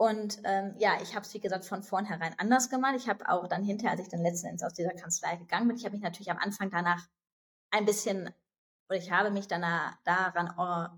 Und 0.00 0.40
ähm, 0.44 0.74
ja, 0.78 0.94
ich 1.02 1.14
habe 1.14 1.26
es, 1.26 1.34
wie 1.34 1.40
gesagt, 1.40 1.66
von 1.66 1.82
vornherein 1.82 2.34
anders 2.38 2.70
gemacht. 2.70 2.94
Ich 2.96 3.06
habe 3.06 3.28
auch 3.28 3.46
dann 3.48 3.62
hinterher, 3.62 3.90
als 3.90 4.00
ich 4.00 4.08
dann 4.08 4.22
letzten 4.22 4.46
Endes 4.46 4.62
aus 4.62 4.72
dieser 4.72 4.94
Kanzlei 4.94 5.36
gegangen 5.36 5.68
bin, 5.68 5.76
ich 5.76 5.84
habe 5.84 5.92
mich 5.92 6.02
natürlich 6.02 6.30
am 6.30 6.38
Anfang 6.38 6.70
danach 6.70 7.06
ein 7.70 7.84
bisschen, 7.84 8.34
oder 8.88 8.96
ich 8.96 9.10
habe 9.12 9.30
mich 9.30 9.46
danach, 9.46 9.98
daran 10.04 10.54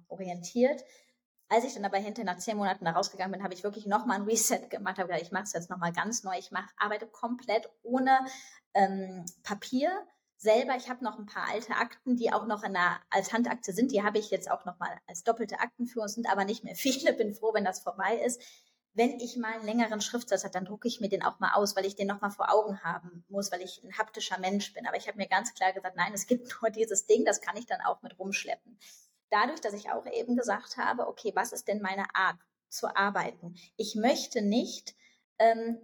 orientiert. 0.06 0.84
Als 1.48 1.64
ich 1.64 1.74
dann 1.74 1.84
aber 1.84 1.98
hinterher 1.98 2.32
nach 2.32 2.38
zehn 2.38 2.56
Monaten 2.56 2.84
da 2.84 2.92
rausgegangen 2.92 3.32
bin, 3.32 3.42
habe 3.42 3.54
ich 3.54 3.64
wirklich 3.64 3.86
nochmal 3.86 4.20
ein 4.20 4.22
Reset 4.22 4.68
gemacht, 4.70 4.98
habe 4.98 5.08
gesagt, 5.08 5.26
ich 5.26 5.32
mache 5.32 5.44
es 5.44 5.52
jetzt 5.52 5.68
nochmal 5.68 5.92
ganz 5.92 6.22
neu. 6.22 6.38
Ich 6.38 6.52
mach, 6.52 6.68
arbeite 6.76 7.08
komplett 7.08 7.68
ohne 7.82 8.20
ähm, 8.72 9.26
Papier 9.42 9.90
selber. 10.36 10.76
Ich 10.76 10.88
habe 10.88 11.02
noch 11.02 11.18
ein 11.18 11.26
paar 11.26 11.48
alte 11.50 11.74
Akten, 11.74 12.14
die 12.16 12.32
auch 12.32 12.46
noch 12.46 12.62
in 12.62 12.74
der, 12.74 13.00
als 13.10 13.32
Handakte 13.32 13.72
sind. 13.72 13.90
Die 13.90 14.04
habe 14.04 14.18
ich 14.18 14.30
jetzt 14.30 14.48
auch 14.48 14.64
nochmal 14.64 14.96
als 15.08 15.24
doppelte 15.24 15.58
Aktenführung, 15.58 16.06
sind 16.06 16.30
aber 16.30 16.44
nicht 16.44 16.62
mehr 16.62 16.76
viele. 16.76 17.12
Bin 17.18 17.34
froh, 17.34 17.52
wenn 17.52 17.64
das 17.64 17.80
vorbei 17.80 18.22
ist 18.24 18.40
wenn 18.94 19.20
ich 19.20 19.36
mal 19.36 19.52
einen 19.54 19.64
längeren 19.64 20.00
Schriftsatz 20.00 20.44
habe, 20.44 20.52
dann 20.52 20.66
drucke 20.66 20.86
ich 20.86 21.00
mir 21.00 21.08
den 21.08 21.22
auch 21.22 21.40
mal 21.40 21.54
aus, 21.54 21.76
weil 21.76 21.86
ich 21.86 21.96
den 21.96 22.08
noch 22.08 22.20
mal 22.20 22.30
vor 22.30 22.52
Augen 22.52 22.82
haben 22.82 23.24
muss, 23.28 23.50
weil 23.50 23.62
ich 23.62 23.82
ein 23.82 23.96
haptischer 23.96 24.38
Mensch 24.38 24.74
bin. 24.74 24.86
Aber 24.86 24.96
ich 24.96 25.08
habe 25.08 25.16
mir 25.16 25.28
ganz 25.28 25.54
klar 25.54 25.72
gesagt, 25.72 25.96
nein, 25.96 26.12
es 26.12 26.26
gibt 26.26 26.48
nur 26.62 26.70
dieses 26.70 27.06
Ding, 27.06 27.24
das 27.24 27.40
kann 27.40 27.56
ich 27.56 27.66
dann 27.66 27.80
auch 27.80 28.02
mit 28.02 28.18
rumschleppen. 28.18 28.78
Dadurch, 29.30 29.60
dass 29.60 29.72
ich 29.72 29.90
auch 29.90 30.06
eben 30.06 30.36
gesagt 30.36 30.76
habe, 30.76 31.08
okay, 31.08 31.32
was 31.34 31.52
ist 31.52 31.68
denn 31.68 31.80
meine 31.80 32.14
Art 32.14 32.36
zu 32.68 32.94
arbeiten? 32.94 33.54
Ich 33.76 33.94
möchte 33.94 34.42
nicht 34.42 34.94
ähm, 35.38 35.78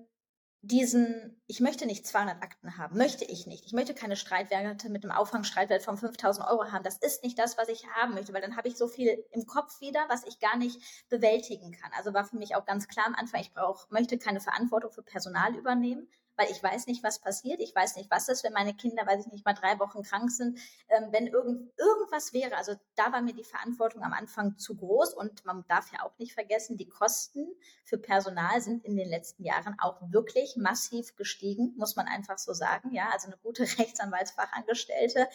diesen, 0.61 1.41
ich 1.47 1.61
möchte 1.61 1.87
nicht 1.87 2.07
200 2.07 2.43
Akten 2.43 2.77
haben, 2.77 2.99
möchte 2.99 3.25
ich 3.25 3.47
nicht. 3.47 3.65
Ich 3.65 3.73
möchte 3.73 3.95
keine 3.95 4.17
Streitwerte 4.17 4.91
mit 4.91 5.05
einem 5.05 5.13
Aufwangstreitwert 5.13 5.83
von 5.83 5.97
5000 5.97 6.47
Euro 6.49 6.73
haben. 6.73 6.83
Das 6.83 6.99
ist 6.99 7.23
nicht 7.23 7.39
das, 7.39 7.57
was 7.57 7.69
ich 7.69 7.87
haben 7.89 8.15
möchte, 8.15 8.33
weil 8.33 8.43
dann 8.43 8.57
habe 8.57 8.69
ich 8.69 8.77
so 8.77 8.89
viel 8.89 9.25
im 9.31 9.47
Kopf 9.47 9.81
wieder, 9.81 10.05
was 10.09 10.25
ich 10.27 10.41
gar 10.41 10.57
nicht 10.57 10.81
bewältigen 11.09 11.73
kann. 11.73 11.93
Also 11.97 12.13
war 12.13 12.25
für 12.25 12.37
mich 12.37 12.57
auch 12.57 12.65
ganz 12.65 12.89
klar 12.89 13.07
am 13.07 13.15
Anfang, 13.15 13.41
ich 13.41 13.53
brauche, 13.53 13.87
möchte 13.91 14.19
keine 14.19 14.41
Verantwortung 14.41 14.91
für 14.91 15.03
Personal 15.03 15.55
übernehmen 15.55 16.09
weil 16.39 16.51
ich 16.51 16.63
weiß 16.63 16.87
nicht, 16.87 17.03
was 17.03 17.19
passiert. 17.19 17.61
Ich 17.61 17.75
weiß 17.75 17.97
nicht, 17.97 18.11
was 18.11 18.29
ist, 18.29 18.45
wenn 18.45 18.53
meine 18.53 18.75
Kinder, 18.75 19.05
weiß 19.07 19.27
ich 19.27 19.33
nicht, 19.33 19.45
mal 19.45 19.55
drei 19.55 19.79
Wochen 19.81 20.03
krank 20.03 20.31
sind. 20.31 20.59
Ähm, 20.89 21.09
wenn 21.11 21.27
irgend, 21.27 21.73
irgendwas 21.77 22.33
wäre, 22.33 22.57
also 22.57 22.75
da 22.95 23.13
war 23.13 23.21
mir 23.21 23.35
die 23.35 23.45
Verantwortung 23.45 24.03
am 24.03 24.13
Anfang 24.13 24.57
zu 24.57 24.77
groß 24.77 25.15
und 25.15 25.45
man 25.45 25.65
darf 25.69 25.93
ja 25.93 26.05
auch 26.05 26.17
nicht 26.19 26.33
vergessen, 26.33 26.77
die 26.77 26.89
Kosten 26.89 27.49
für 27.85 27.99
Personal 27.99 28.61
sind 28.61 28.85
in 28.85 28.97
den 28.97 29.09
letzten 29.09 29.45
Jahren 29.45 29.77
auch 29.81 30.01
wirklich 30.11 30.57
massiv 30.57 31.17
gestiegen, 31.17 31.75
muss 31.77 31.97
man 31.97 32.07
einfach 32.07 32.39
so 32.39 32.53
sagen. 32.53 32.93
Ja, 32.93 33.11
also 33.13 33.27
eine 33.27 33.37
gute 33.39 33.63
Rechtsanwaltsfachangestellte 33.79 35.29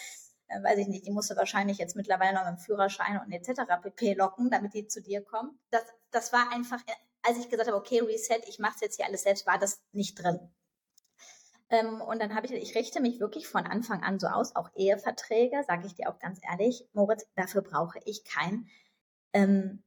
äh, 0.48 0.64
weiß 0.64 0.80
ich 0.80 0.88
nicht, 0.88 1.06
die 1.06 1.12
musste 1.12 1.36
wahrscheinlich 1.36 1.78
jetzt 1.78 1.96
mittlerweile 1.96 2.34
noch 2.34 2.46
mit 2.46 2.60
dem 2.60 2.64
Führerschein 2.64 3.20
und 3.20 3.32
etc. 3.32 3.62
pp. 3.82 4.14
locken, 4.14 4.50
damit 4.50 4.74
die 4.74 4.88
zu 4.88 5.02
dir 5.02 5.22
kommen. 5.22 5.60
Das, 5.70 5.84
das 6.12 6.34
war 6.34 6.52
einfach, 6.52 6.80
äh, 6.88 6.94
als 7.24 7.38
ich 7.40 7.50
gesagt 7.50 7.68
habe, 7.68 7.78
okay, 7.78 8.00
Reset, 8.00 8.42
ich 8.48 8.60
mache 8.60 8.76
es 8.76 8.82
jetzt 8.82 8.96
hier 8.98 9.06
alles 9.06 9.24
selbst, 9.24 9.48
war 9.48 9.58
das 9.58 9.82
nicht 9.92 10.16
drin. 10.16 10.40
Ähm, 11.74 12.02
und 12.02 12.22
dann 12.22 12.36
habe 12.36 12.46
ich, 12.46 12.54
ich 12.54 12.76
richte 12.76 13.02
mich 13.02 13.20
wirklich 13.20 13.48
von 13.48 13.66
Anfang 13.66 14.04
an 14.04 14.20
so 14.20 14.28
aus, 14.28 14.56
auch 14.56 14.70
Eheverträge, 14.76 15.64
sage 15.68 15.88
ich 15.88 15.96
dir 15.96 16.08
auch 16.08 16.20
ganz 16.20 16.40
ehrlich, 16.48 16.88
Moritz, 16.94 17.26
dafür 17.36 17.64
brauche 17.64 18.00
ich 18.06 18.24
kein, 18.26 18.68
ähm, 19.34 19.82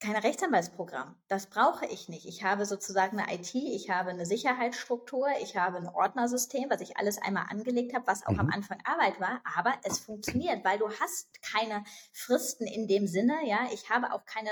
kein 0.00 0.16
Rechtsanwaltsprogramm. 0.16 1.14
Das 1.28 1.46
brauche 1.46 1.86
ich 1.86 2.08
nicht. 2.08 2.26
Ich 2.26 2.42
habe 2.42 2.66
sozusagen 2.66 3.20
eine 3.20 3.32
IT, 3.32 3.54
ich 3.54 3.90
habe 3.90 4.10
eine 4.10 4.26
Sicherheitsstruktur, 4.26 5.28
ich 5.40 5.56
habe 5.56 5.76
ein 5.76 5.88
Ordnersystem, 5.88 6.68
was 6.68 6.80
ich 6.80 6.96
alles 6.96 7.22
einmal 7.22 7.46
angelegt 7.48 7.94
habe, 7.94 8.08
was 8.08 8.26
auch 8.26 8.32
mhm. 8.32 8.40
am 8.40 8.50
Anfang 8.50 8.80
Arbeit 8.84 9.20
war, 9.20 9.40
aber 9.56 9.74
es 9.84 10.00
funktioniert, 10.00 10.64
weil 10.64 10.80
du 10.80 10.90
hast 10.90 11.40
keine 11.42 11.84
Fristen 12.12 12.66
in 12.66 12.88
dem 12.88 13.06
Sinne, 13.06 13.38
ja. 13.44 13.68
Ich 13.72 13.88
habe 13.88 14.12
auch 14.12 14.24
keine 14.24 14.50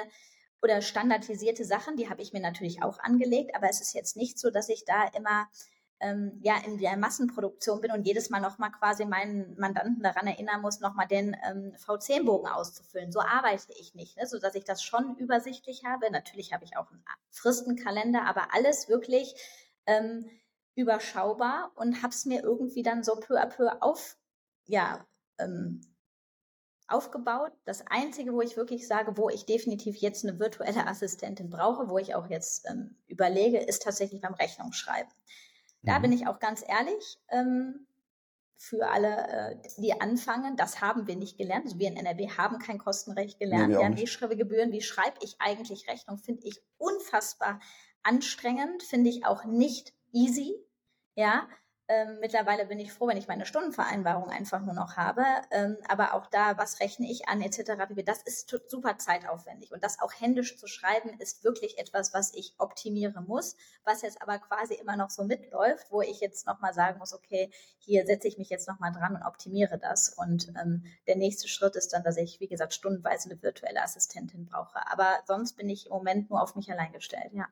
oder 0.62 0.80
standardisierte 0.80 1.64
Sachen, 1.64 1.96
die 1.96 2.08
habe 2.08 2.22
ich 2.22 2.32
mir 2.32 2.40
natürlich 2.40 2.84
auch 2.84 3.00
angelegt, 3.00 3.56
aber 3.56 3.68
es 3.68 3.80
ist 3.80 3.94
jetzt 3.94 4.16
nicht 4.16 4.38
so, 4.38 4.50
dass 4.50 4.68
ich 4.68 4.84
da 4.84 5.08
immer 5.16 5.48
ähm, 6.00 6.38
ja 6.42 6.54
in 6.64 6.78
der 6.78 6.96
Massenproduktion 6.96 7.80
bin 7.80 7.92
und 7.92 8.06
jedes 8.06 8.30
Mal 8.30 8.40
nochmal 8.40 8.72
quasi 8.72 9.04
meinen 9.04 9.54
Mandanten 9.58 10.02
daran 10.02 10.26
erinnern 10.26 10.62
muss, 10.62 10.80
nochmal 10.80 11.06
den 11.06 11.36
ähm, 11.48 11.72
V10-Bogen 11.76 12.48
auszufüllen. 12.48 13.12
So 13.12 13.20
arbeite 13.20 13.72
ich 13.78 13.94
nicht, 13.94 14.16
ne? 14.16 14.26
so 14.26 14.38
dass 14.38 14.54
ich 14.54 14.64
das 14.64 14.82
schon 14.82 15.16
übersichtlich 15.16 15.84
habe. 15.84 16.10
Natürlich 16.10 16.52
habe 16.52 16.64
ich 16.64 16.76
auch 16.76 16.90
einen 16.90 17.04
Fristenkalender, 17.30 18.24
aber 18.24 18.54
alles 18.54 18.88
wirklich 18.88 19.34
ähm, 19.86 20.28
überschaubar 20.74 21.72
und 21.74 22.02
habe 22.02 22.12
es 22.12 22.24
mir 22.24 22.42
irgendwie 22.42 22.82
dann 22.82 23.04
so 23.04 23.16
peu 23.16 23.40
à 23.40 23.46
peu 23.46 23.70
auf, 23.80 24.16
ja, 24.66 25.04
ähm, 25.38 25.82
aufgebaut. 26.88 27.52
Das 27.64 27.86
Einzige, 27.86 28.32
wo 28.32 28.40
ich 28.40 28.56
wirklich 28.56 28.86
sage, 28.88 29.16
wo 29.16 29.28
ich 29.28 29.46
definitiv 29.46 29.96
jetzt 29.96 30.24
eine 30.24 30.38
virtuelle 30.38 30.86
Assistentin 30.86 31.50
brauche, 31.50 31.88
wo 31.88 31.98
ich 31.98 32.14
auch 32.14 32.28
jetzt 32.28 32.68
ähm, 32.68 32.96
überlege, 33.06 33.58
ist 33.58 33.82
tatsächlich 33.82 34.20
beim 34.20 34.34
Rechnungsschreiben. 34.34 35.10
Da 35.82 35.98
mhm. 35.98 36.02
bin 36.02 36.12
ich 36.12 36.26
auch 36.26 36.38
ganz 36.38 36.64
ehrlich. 36.66 37.18
Ähm, 37.30 37.86
für 38.56 38.90
alle, 38.90 39.26
äh, 39.28 39.56
die 39.78 39.98
anfangen, 39.98 40.54
das 40.56 40.82
haben 40.82 41.06
wir 41.06 41.16
nicht 41.16 41.38
gelernt. 41.38 41.64
Also 41.64 41.78
wir 41.78 41.88
in 41.88 41.96
NRW 41.96 42.28
haben 42.28 42.58
kein 42.58 42.78
Kostenrecht 42.78 43.38
gelernt. 43.38 43.68
Nee, 43.68 43.74
wir, 43.74 43.78
wir 43.80 43.86
haben 43.86 44.06
Schreibegebühren. 44.06 44.70
Wie 44.70 44.82
schreibe 44.82 45.16
ich 45.22 45.36
eigentlich 45.38 45.88
Rechnung? 45.88 46.18
Finde 46.18 46.46
ich 46.46 46.60
unfassbar 46.76 47.58
anstrengend, 48.02 48.82
finde 48.82 49.08
ich 49.08 49.24
auch 49.24 49.44
nicht 49.44 49.94
easy. 50.12 50.54
Ja, 51.14 51.48
ähm, 51.90 52.18
mittlerweile 52.20 52.66
bin 52.66 52.78
ich 52.78 52.92
froh, 52.92 53.08
wenn 53.08 53.16
ich 53.16 53.26
meine 53.26 53.44
Stundenvereinbarung 53.44 54.30
einfach 54.30 54.60
nur 54.60 54.74
noch 54.74 54.96
habe. 54.96 55.24
Ähm, 55.50 55.76
aber 55.88 56.14
auch 56.14 56.26
da, 56.26 56.56
was 56.56 56.78
rechne 56.78 57.10
ich 57.10 57.28
an 57.28 57.42
etc. 57.42 57.72
Das 58.06 58.22
ist 58.22 58.48
super 58.68 58.96
zeitaufwendig. 58.96 59.72
Und 59.72 59.82
das 59.82 60.00
auch 60.00 60.12
händisch 60.12 60.56
zu 60.56 60.68
schreiben, 60.68 61.18
ist 61.18 61.42
wirklich 61.42 61.78
etwas, 61.78 62.14
was 62.14 62.32
ich 62.32 62.54
optimieren 62.58 63.26
muss, 63.26 63.56
was 63.82 64.02
jetzt 64.02 64.22
aber 64.22 64.38
quasi 64.38 64.74
immer 64.74 64.96
noch 64.96 65.10
so 65.10 65.24
mitläuft, 65.24 65.90
wo 65.90 66.00
ich 66.00 66.20
jetzt 66.20 66.46
nochmal 66.46 66.72
sagen 66.74 67.00
muss, 67.00 67.12
okay, 67.12 67.50
hier 67.80 68.06
setze 68.06 68.28
ich 68.28 68.38
mich 68.38 68.50
jetzt 68.50 68.68
nochmal 68.68 68.92
dran 68.92 69.16
und 69.16 69.24
optimiere 69.24 69.76
das. 69.76 70.10
Und 70.10 70.52
ähm, 70.62 70.84
der 71.08 71.16
nächste 71.16 71.48
Schritt 71.48 71.74
ist 71.74 71.92
dann, 71.92 72.04
dass 72.04 72.16
ich, 72.16 72.38
wie 72.38 72.48
gesagt, 72.48 72.72
stundenweise 72.72 73.30
eine 73.30 73.42
virtuelle 73.42 73.82
Assistentin 73.82 74.46
brauche. 74.46 74.78
Aber 74.92 75.18
sonst 75.26 75.54
bin 75.54 75.68
ich 75.68 75.86
im 75.86 75.92
Moment 75.92 76.30
nur 76.30 76.40
auf 76.40 76.54
mich 76.54 76.70
allein 76.70 76.92
gestellt, 76.92 77.32
ja. 77.32 77.48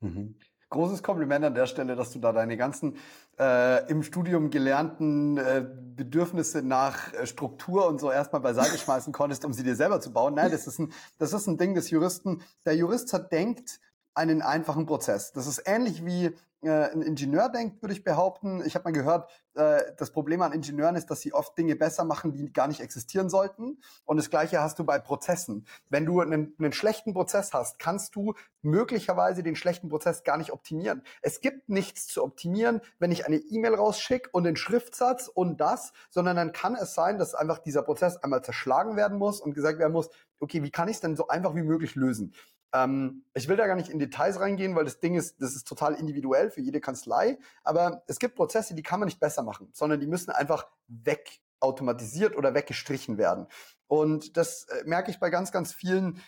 Mhm 0.00 0.34
großes 0.70 1.02
Kompliment 1.02 1.44
an 1.44 1.54
der 1.54 1.66
Stelle, 1.66 1.96
dass 1.96 2.12
du 2.12 2.18
da 2.18 2.32
deine 2.32 2.56
ganzen 2.56 2.96
äh, 3.38 3.88
im 3.90 4.02
Studium 4.02 4.50
gelernten 4.50 5.36
äh, 5.36 5.64
Bedürfnisse 5.96 6.62
nach 6.62 7.12
äh, 7.14 7.26
Struktur 7.26 7.86
und 7.86 8.00
so 8.00 8.10
erstmal 8.10 8.42
beiseite 8.42 8.76
schmeißen 8.76 9.12
konntest, 9.14 9.44
um 9.44 9.52
sie 9.52 9.62
dir 9.62 9.76
selber 9.76 10.00
zu 10.00 10.12
bauen. 10.12 10.34
Nein, 10.34 10.50
das 10.50 10.66
ist 10.66 10.78
ein, 10.78 10.92
das 11.18 11.32
ist 11.32 11.46
ein 11.46 11.58
Ding 11.58 11.74
des 11.74 11.90
Juristen. 11.90 12.42
Der 12.64 12.76
Jurist 12.76 13.08
zerdenkt 13.08 13.80
einen 14.14 14.42
einfachen 14.42 14.86
Prozess. 14.86 15.32
Das 15.32 15.46
ist 15.46 15.62
ähnlich 15.66 16.04
wie 16.04 16.34
ein 16.68 17.02
Ingenieur 17.02 17.48
denkt, 17.48 17.82
würde 17.82 17.94
ich 17.94 18.04
behaupten. 18.04 18.62
Ich 18.64 18.74
habe 18.74 18.84
mal 18.84 18.92
gehört, 18.92 19.30
äh, 19.54 19.82
das 19.96 20.10
Problem 20.10 20.42
an 20.42 20.52
Ingenieuren 20.52 20.96
ist, 20.96 21.10
dass 21.10 21.20
sie 21.20 21.32
oft 21.32 21.56
Dinge 21.56 21.76
besser 21.76 22.04
machen, 22.04 22.32
die 22.32 22.52
gar 22.52 22.68
nicht 22.68 22.80
existieren 22.80 23.28
sollten. 23.28 23.78
Und 24.04 24.16
das 24.16 24.30
Gleiche 24.30 24.60
hast 24.60 24.78
du 24.78 24.84
bei 24.84 24.98
Prozessen. 24.98 25.66
Wenn 25.88 26.06
du 26.06 26.20
einen, 26.20 26.54
einen 26.58 26.72
schlechten 26.72 27.14
Prozess 27.14 27.52
hast, 27.52 27.78
kannst 27.78 28.14
du 28.16 28.34
möglicherweise 28.62 29.42
den 29.42 29.56
schlechten 29.56 29.88
Prozess 29.88 30.24
gar 30.24 30.36
nicht 30.36 30.52
optimieren. 30.52 31.02
Es 31.22 31.40
gibt 31.40 31.68
nichts 31.68 32.06
zu 32.06 32.22
optimieren, 32.22 32.80
wenn 32.98 33.12
ich 33.12 33.26
eine 33.26 33.36
E-Mail 33.36 33.74
rausschicke 33.74 34.30
und 34.32 34.44
den 34.44 34.56
Schriftsatz 34.56 35.28
und 35.28 35.60
das, 35.60 35.92
sondern 36.10 36.36
dann 36.36 36.52
kann 36.52 36.74
es 36.74 36.94
sein, 36.94 37.18
dass 37.18 37.34
einfach 37.34 37.58
dieser 37.58 37.82
Prozess 37.82 38.16
einmal 38.16 38.42
zerschlagen 38.42 38.96
werden 38.96 39.18
muss 39.18 39.40
und 39.40 39.54
gesagt 39.54 39.78
werden 39.78 39.92
muss, 39.92 40.10
okay, 40.40 40.62
wie 40.62 40.70
kann 40.70 40.88
ich 40.88 40.96
es 40.96 41.00
denn 41.00 41.16
so 41.16 41.28
einfach 41.28 41.54
wie 41.54 41.62
möglich 41.62 41.94
lösen? 41.94 42.34
Ähm, 42.72 43.24
ich 43.34 43.48
will 43.48 43.56
da 43.56 43.66
gar 43.66 43.76
nicht 43.76 43.88
in 43.88 43.98
Details 43.98 44.40
reingehen, 44.40 44.74
weil 44.74 44.84
das 44.84 45.00
Ding 45.00 45.14
ist, 45.14 45.40
das 45.40 45.54
ist 45.54 45.66
total 45.66 45.94
individuell 45.94 46.50
für 46.50 46.60
jede 46.60 46.80
Kanzlei. 46.80 47.38
Aber 47.64 48.02
es 48.06 48.18
gibt 48.18 48.36
Prozesse, 48.36 48.74
die 48.74 48.82
kann 48.82 49.00
man 49.00 49.06
nicht 49.06 49.20
besser 49.20 49.42
machen, 49.42 49.68
sondern 49.72 50.00
die 50.00 50.06
müssen 50.06 50.30
einfach 50.30 50.66
wegautomatisiert 50.88 52.36
oder 52.36 52.54
weggestrichen 52.54 53.18
werden. 53.18 53.46
Und 53.86 54.36
das 54.36 54.64
äh, 54.64 54.84
merke 54.84 55.10
ich 55.10 55.20
bei 55.20 55.30
ganz, 55.30 55.52
ganz 55.52 55.72
vielen 55.72 56.22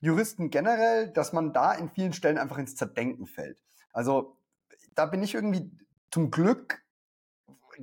Juristen 0.00 0.50
generell, 0.50 1.10
dass 1.10 1.32
man 1.32 1.52
da 1.52 1.72
in 1.72 1.88
vielen 1.88 2.12
Stellen 2.12 2.38
einfach 2.38 2.58
ins 2.58 2.76
Zerdenken 2.76 3.26
fällt. 3.26 3.62
Also 3.92 4.36
da 4.94 5.06
bin 5.06 5.22
ich 5.22 5.34
irgendwie 5.34 5.70
zum 6.10 6.30
Glück 6.30 6.82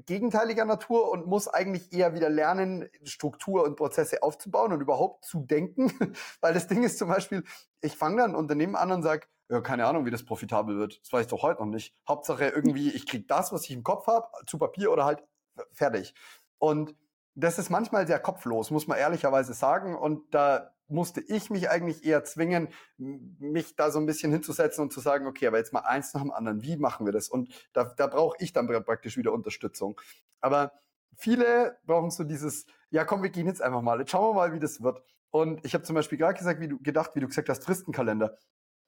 gegenteiliger 0.06 0.66
Natur 0.66 1.10
und 1.12 1.26
muss 1.26 1.48
eigentlich 1.48 1.92
eher 1.92 2.14
wieder 2.14 2.30
lernen, 2.30 2.90
Struktur 3.04 3.64
und 3.64 3.76
Prozesse 3.76 4.22
aufzubauen 4.24 4.72
und 4.74 4.82
überhaupt 4.82 5.26
zu 5.26 5.40
denken. 5.40 5.92
Weil 6.42 6.54
das 6.54 6.68
Ding 6.68 6.84
ist 6.84 6.98
zum 6.98 7.10
Beispiel, 7.10 7.44
ich 7.82 7.98
fange 7.98 8.18
dann 8.22 8.32
ein 8.32 8.36
Unternehmen 8.36 8.76
an 8.76 8.92
und 8.92 9.04
sage, 9.04 9.28
ja, 9.50 9.62
keine 9.62 9.86
Ahnung, 9.86 10.06
wie 10.06 10.12
das 10.12 10.26
profitabel 10.26 10.78
wird. 10.78 11.00
Das 11.02 11.14
weiß 11.14 11.22
ich 11.22 11.28
doch 11.28 11.42
heute 11.42 11.62
noch 11.62 11.70
nicht. 11.70 11.96
Hauptsache 12.08 12.50
irgendwie, 12.50 12.92
ich 12.92 13.08
krieg 13.08 13.28
das, 13.30 13.54
was 13.54 13.64
ich 13.64 13.72
im 13.72 13.84
Kopf 13.84 14.08
habe, 14.08 14.28
zu 14.46 14.58
Papier 14.58 14.92
oder 14.92 15.06
halt 15.06 15.24
fertig. 15.72 16.14
Und 16.58 16.96
das 17.36 17.58
ist 17.58 17.70
manchmal 17.70 18.08
sehr 18.08 18.20
kopflos, 18.20 18.72
muss 18.72 18.88
man 18.88 18.98
ehrlicherweise 18.98 19.54
sagen. 19.54 19.96
Und 19.96 20.34
da 20.34 20.74
musste 20.90 21.22
ich 21.22 21.50
mich 21.50 21.70
eigentlich 21.70 22.06
eher 22.06 22.24
zwingen, 22.24 22.70
mich 22.98 23.76
da 23.76 23.92
so 23.92 24.00
ein 24.00 24.06
bisschen 24.06 24.32
hinzusetzen 24.32 24.84
und 24.84 24.94
zu 24.94 25.00
sagen, 25.00 25.28
okay, 25.28 25.48
aber 25.48 25.58
jetzt 25.58 25.74
mal 25.74 25.82
eins 25.82 26.14
nach 26.14 26.22
dem 26.22 26.32
anderen, 26.32 26.64
wie 26.64 26.78
machen 26.78 27.06
wir 27.06 27.14
das? 27.14 27.30
Und 27.30 27.50
da, 27.74 27.84
da 27.84 28.08
brauche 28.08 28.38
ich 28.40 28.54
dann 28.54 28.68
praktisch 28.68 29.18
wieder 29.18 29.34
Unterstützung. 29.34 30.00
Aber 30.40 30.72
viele 31.16 31.78
brauchen 31.86 32.10
so 32.10 32.24
dieses, 32.24 32.66
ja 32.90 33.06
komm, 33.06 33.24
wir 33.24 33.30
gehen 33.30 33.48
jetzt 33.48 33.62
einfach 33.62 33.82
mal, 33.82 34.00
jetzt 34.00 34.12
schauen 34.12 34.30
wir 34.30 34.34
mal, 34.34 34.54
wie 34.54 34.60
das 34.60 34.82
wird. 34.82 35.02
Und 35.32 35.64
ich 35.66 35.74
habe 35.74 35.84
zum 35.84 35.96
Beispiel 35.96 36.18
gerade 36.18 36.38
gesagt, 36.38 36.60
wie 36.62 36.68
du 36.68 36.80
gedacht, 36.80 37.12
wie 37.16 37.20
du 37.20 37.28
gesagt 37.28 37.50
hast, 37.50 37.64
Fristenkalender. 37.64 38.38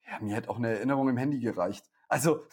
Ja, 0.07 0.19
mir 0.21 0.35
hätte 0.35 0.49
auch 0.49 0.57
eine 0.57 0.69
Erinnerung 0.69 1.09
im 1.09 1.17
Handy 1.17 1.39
gereicht. 1.39 1.85
Also 2.07 2.45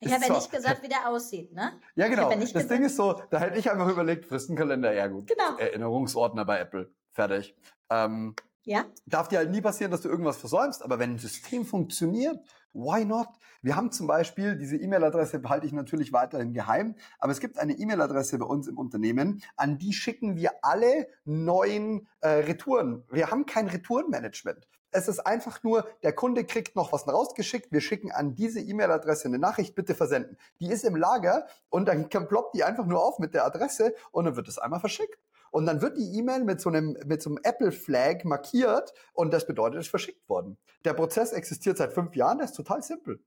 ich 0.00 0.12
habe 0.12 0.24
ja 0.26 0.32
nicht 0.32 0.50
gesagt, 0.50 0.82
wie 0.82 0.88
der 0.88 1.08
aussieht, 1.08 1.52
ne? 1.52 1.72
Ja, 1.94 2.08
genau. 2.08 2.30
Ja 2.30 2.36
das 2.36 2.52
gesagt. 2.52 2.70
Ding 2.70 2.84
ist 2.84 2.96
so, 2.96 3.20
da 3.30 3.38
hätte 3.38 3.58
ich 3.58 3.70
einfach 3.70 3.88
überlegt, 3.88 4.24
Fristenkalender, 4.24 4.94
ja 4.94 5.08
gut. 5.08 5.26
Genau. 5.26 5.58
Erinnerungsordner 5.58 6.44
bei 6.46 6.58
Apple. 6.58 6.90
Fertig. 7.12 7.54
Ähm, 7.90 8.34
ja. 8.64 8.86
Darf 9.06 9.28
dir 9.28 9.38
halt 9.38 9.50
nie 9.50 9.60
passieren, 9.60 9.90
dass 9.90 10.00
du 10.00 10.08
irgendwas 10.08 10.38
versäumst, 10.38 10.82
aber 10.82 10.98
wenn 10.98 11.12
ein 11.12 11.18
System 11.18 11.64
funktioniert, 11.64 12.38
why 12.72 13.04
not? 13.04 13.28
Wir 13.62 13.76
haben 13.76 13.92
zum 13.92 14.06
Beispiel, 14.06 14.56
diese 14.56 14.76
E-Mail-Adresse 14.76 15.38
behalte 15.38 15.66
ich 15.66 15.72
natürlich 15.72 16.12
weiterhin 16.12 16.52
geheim, 16.52 16.96
aber 17.18 17.32
es 17.32 17.40
gibt 17.40 17.58
eine 17.58 17.72
E-Mail-Adresse 17.72 18.38
bei 18.38 18.46
uns 18.46 18.66
im 18.68 18.76
Unternehmen, 18.76 19.42
an 19.56 19.78
die 19.78 19.92
schicken 19.92 20.36
wir 20.36 20.52
alle 20.62 21.08
neuen 21.24 22.08
äh, 22.20 22.28
Retouren. 22.28 23.04
Wir 23.10 23.30
haben 23.30 23.46
kein 23.46 23.68
Retourenmanagement. 23.68 24.66
Es 24.90 25.08
ist 25.08 25.20
einfach 25.20 25.62
nur, 25.62 25.88
der 26.02 26.12
Kunde 26.12 26.44
kriegt 26.44 26.76
noch 26.76 26.92
was 26.92 27.08
rausgeschickt, 27.08 27.72
wir 27.72 27.80
schicken 27.80 28.12
an 28.12 28.34
diese 28.34 28.60
E-Mail-Adresse 28.60 29.28
eine 29.28 29.38
Nachricht, 29.38 29.74
bitte 29.74 29.94
versenden. 29.94 30.36
Die 30.60 30.70
ist 30.70 30.84
im 30.84 30.94
Lager 30.94 31.46
und 31.68 31.86
dann 31.86 32.08
ploppt 32.08 32.54
die 32.54 32.64
einfach 32.64 32.86
nur 32.86 33.02
auf 33.02 33.18
mit 33.18 33.34
der 33.34 33.44
Adresse 33.44 33.94
und 34.12 34.26
dann 34.26 34.36
wird 34.36 34.48
es 34.48 34.58
einmal 34.58 34.80
verschickt. 34.80 35.18
Und 35.54 35.66
dann 35.66 35.80
wird 35.80 35.96
die 35.96 36.18
E-Mail 36.18 36.42
mit 36.42 36.60
so 36.60 36.68
einem, 36.68 36.98
mit 37.06 37.22
so 37.22 37.30
einem 37.30 37.38
Apple-Flag 37.44 38.24
markiert 38.24 38.92
und 39.12 39.32
das 39.32 39.46
bedeutet, 39.46 39.78
es 39.78 39.86
ist 39.86 39.90
verschickt 39.90 40.28
worden. 40.28 40.58
Der 40.84 40.94
Prozess 40.94 41.32
existiert 41.32 41.78
seit 41.78 41.92
fünf 41.92 42.16
Jahren, 42.16 42.38
der 42.38 42.46
ist 42.46 42.56
total 42.56 42.82
simpel. 42.82 43.24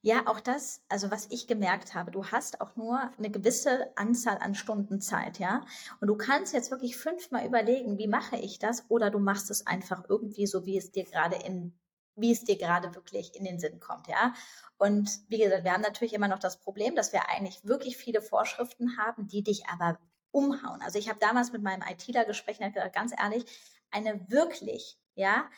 Ja, 0.00 0.26
auch 0.26 0.40
das, 0.40 0.80
also 0.88 1.10
was 1.10 1.26
ich 1.30 1.46
gemerkt 1.46 1.94
habe, 1.94 2.10
du 2.10 2.24
hast 2.24 2.62
auch 2.62 2.76
nur 2.76 2.98
eine 3.18 3.30
gewisse 3.30 3.94
Anzahl 3.94 4.38
an 4.38 4.54
Stunden 4.54 5.02
Zeit, 5.02 5.38
ja. 5.38 5.66
Und 6.00 6.08
du 6.08 6.16
kannst 6.16 6.54
jetzt 6.54 6.70
wirklich 6.70 6.96
fünfmal 6.96 7.46
überlegen, 7.46 7.98
wie 7.98 8.08
mache 8.08 8.36
ich 8.36 8.58
das? 8.58 8.86
Oder 8.88 9.10
du 9.10 9.18
machst 9.18 9.50
es 9.50 9.66
einfach 9.66 10.02
irgendwie 10.08 10.46
so, 10.46 10.64
wie 10.64 10.78
es 10.78 10.92
dir 10.92 11.04
gerade 11.04 11.36
in, 11.36 11.78
wie 12.16 12.32
es 12.32 12.44
dir 12.44 12.56
gerade 12.56 12.94
wirklich 12.94 13.36
in 13.36 13.44
den 13.44 13.58
Sinn 13.58 13.80
kommt, 13.80 14.08
ja. 14.08 14.32
Und 14.78 15.10
wie 15.28 15.36
gesagt, 15.36 15.64
wir 15.64 15.74
haben 15.74 15.82
natürlich 15.82 16.14
immer 16.14 16.28
noch 16.28 16.38
das 16.38 16.58
Problem, 16.58 16.96
dass 16.96 17.12
wir 17.12 17.28
eigentlich 17.28 17.66
wirklich 17.66 17.98
viele 17.98 18.22
Vorschriften 18.22 18.96
haben, 18.96 19.28
die 19.28 19.42
dich 19.42 19.66
aber 19.68 19.98
umhauen. 20.34 20.82
Also 20.82 20.98
ich 20.98 21.08
habe 21.08 21.18
damals 21.20 21.52
mit 21.52 21.62
meinem 21.62 21.82
ITler 21.82 22.24
gesprochen, 22.24 22.64
und 22.64 22.74
gesagt, 22.74 22.94
ganz 22.94 23.12
ehrlich, 23.18 23.44
eine 23.90 24.28
wirklich, 24.28 24.98
ja, 25.14 25.48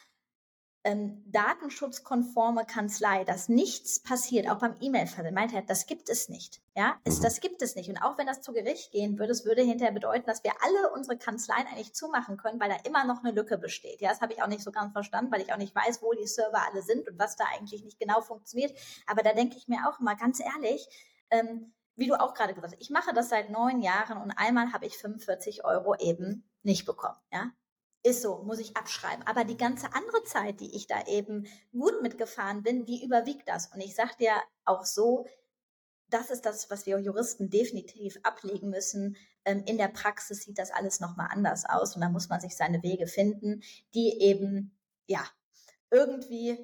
ähm, 0.87 1.25
datenschutzkonforme 1.27 2.65
Kanzlei, 2.65 3.25
dass 3.25 3.49
nichts 3.49 4.01
passiert, 4.01 4.49
auch 4.49 4.59
beim 4.59 4.77
E-Mail-Versand, 4.81 5.35
meint 5.35 5.53
er, 5.53 5.63
das 5.63 5.87
gibt 5.87 6.09
es 6.09 6.29
nicht. 6.29 6.63
Ja, 6.77 7.01
ist, 7.03 7.19
mhm. 7.19 7.23
das 7.25 7.41
gibt 7.41 7.61
es 7.61 7.75
nicht. 7.75 7.89
Und 7.89 7.99
auch 7.99 8.17
wenn 8.19 8.27
das 8.29 8.41
zu 8.41 8.53
Gericht 8.53 8.93
gehen 8.93 9.19
würde, 9.19 9.33
es 9.33 9.45
würde 9.45 9.63
hinterher 9.63 9.93
bedeuten, 9.93 10.27
dass 10.27 10.45
wir 10.45 10.53
alle 10.63 10.93
unsere 10.93 11.19
Kanzleien 11.19 11.67
eigentlich 11.67 11.93
zumachen 11.93 12.37
können, 12.37 12.61
weil 12.61 12.69
da 12.69 12.77
immer 12.85 13.05
noch 13.05 13.25
eine 13.25 13.33
Lücke 13.33 13.59
besteht. 13.59 14.01
Ja, 14.01 14.11
das 14.11 14.21
habe 14.21 14.33
ich 14.33 14.43
auch 14.43 14.47
nicht 14.47 14.63
so 14.63 14.71
ganz 14.71 14.93
verstanden, 14.93 15.33
weil 15.33 15.41
ich 15.41 15.53
auch 15.53 15.59
nicht 15.59 15.75
weiß, 15.75 16.03
wo 16.03 16.13
die 16.13 16.29
Server 16.29 16.63
alle 16.71 16.83
sind 16.83 17.09
und 17.09 17.19
was 17.19 17.35
da 17.35 17.47
eigentlich 17.53 17.83
nicht 17.83 17.99
genau 17.99 18.21
funktioniert. 18.21 18.73
Aber 19.09 19.25
da 19.25 19.33
denke 19.33 19.57
ich 19.57 19.67
mir 19.67 19.89
auch 19.89 19.99
mal 19.99 20.15
ganz 20.15 20.39
ehrlich, 20.39 20.87
ähm, 21.31 21.73
wie 21.97 22.07
du 22.07 22.21
auch 22.21 22.35
gerade 22.35 22.55
gesagt 22.55 22.75
hast, 22.75 22.81
ich 22.81 22.91
mache 22.91 23.13
das 23.15 23.31
seit 23.31 23.51
neun 23.51 23.83
Jahren 23.83 24.19
und 24.19 24.31
einmal 24.33 24.73
habe 24.73 24.87
ich 24.87 24.97
45 24.99 25.65
Euro 25.65 25.97
eben 25.97 26.49
nicht 26.63 26.87
bekommen. 26.87 27.17
Ja, 27.33 27.51
ist 28.03 28.23
so, 28.23 28.43
muss 28.45 28.61
ich 28.61 28.77
abschreiben. 28.77 29.27
Aber 29.27 29.45
die 29.45 29.57
ganze 29.57 29.93
andere 29.95 30.23
Zeit, 30.25 30.61
die 30.61 30.77
ich 30.77 30.87
da 30.87 31.07
eben 31.07 31.47
gut 31.73 32.03
mitgefahren 32.03 32.63
bin, 32.63 32.85
die 32.85 33.05
überwiegt 33.05 33.49
das. 33.49 33.73
Und 33.75 33.81
ich 33.81 33.95
sage 33.95 34.13
dir 34.21 34.33
auch 34.65 34.85
so, 34.85 35.27
das 36.09 36.31
ist 36.31 36.47
das, 36.47 36.71
was 36.71 36.87
wir 36.87 36.99
Juristen 37.01 37.51
definitiv 37.51 38.19
ablegen 38.23 38.71
müssen. 38.71 39.17
Ähm, 39.45 39.65
in 39.67 39.77
der 39.77 39.89
Praxis 39.89 40.43
sieht 40.43 40.59
das 40.59 40.71
alles 40.71 41.01
nochmal 41.01 41.29
anders 41.33 41.65
aus 41.65 41.97
und 41.97 42.03
da 42.03 42.09
muss 42.09 42.29
man 42.29 42.41
sich 42.41 42.57
seine 42.57 42.83
Wege 42.83 43.07
finden, 43.07 43.63
die 43.95 44.21
eben, 44.21 44.77
ja, 45.07 45.25
irgendwie 45.91 46.59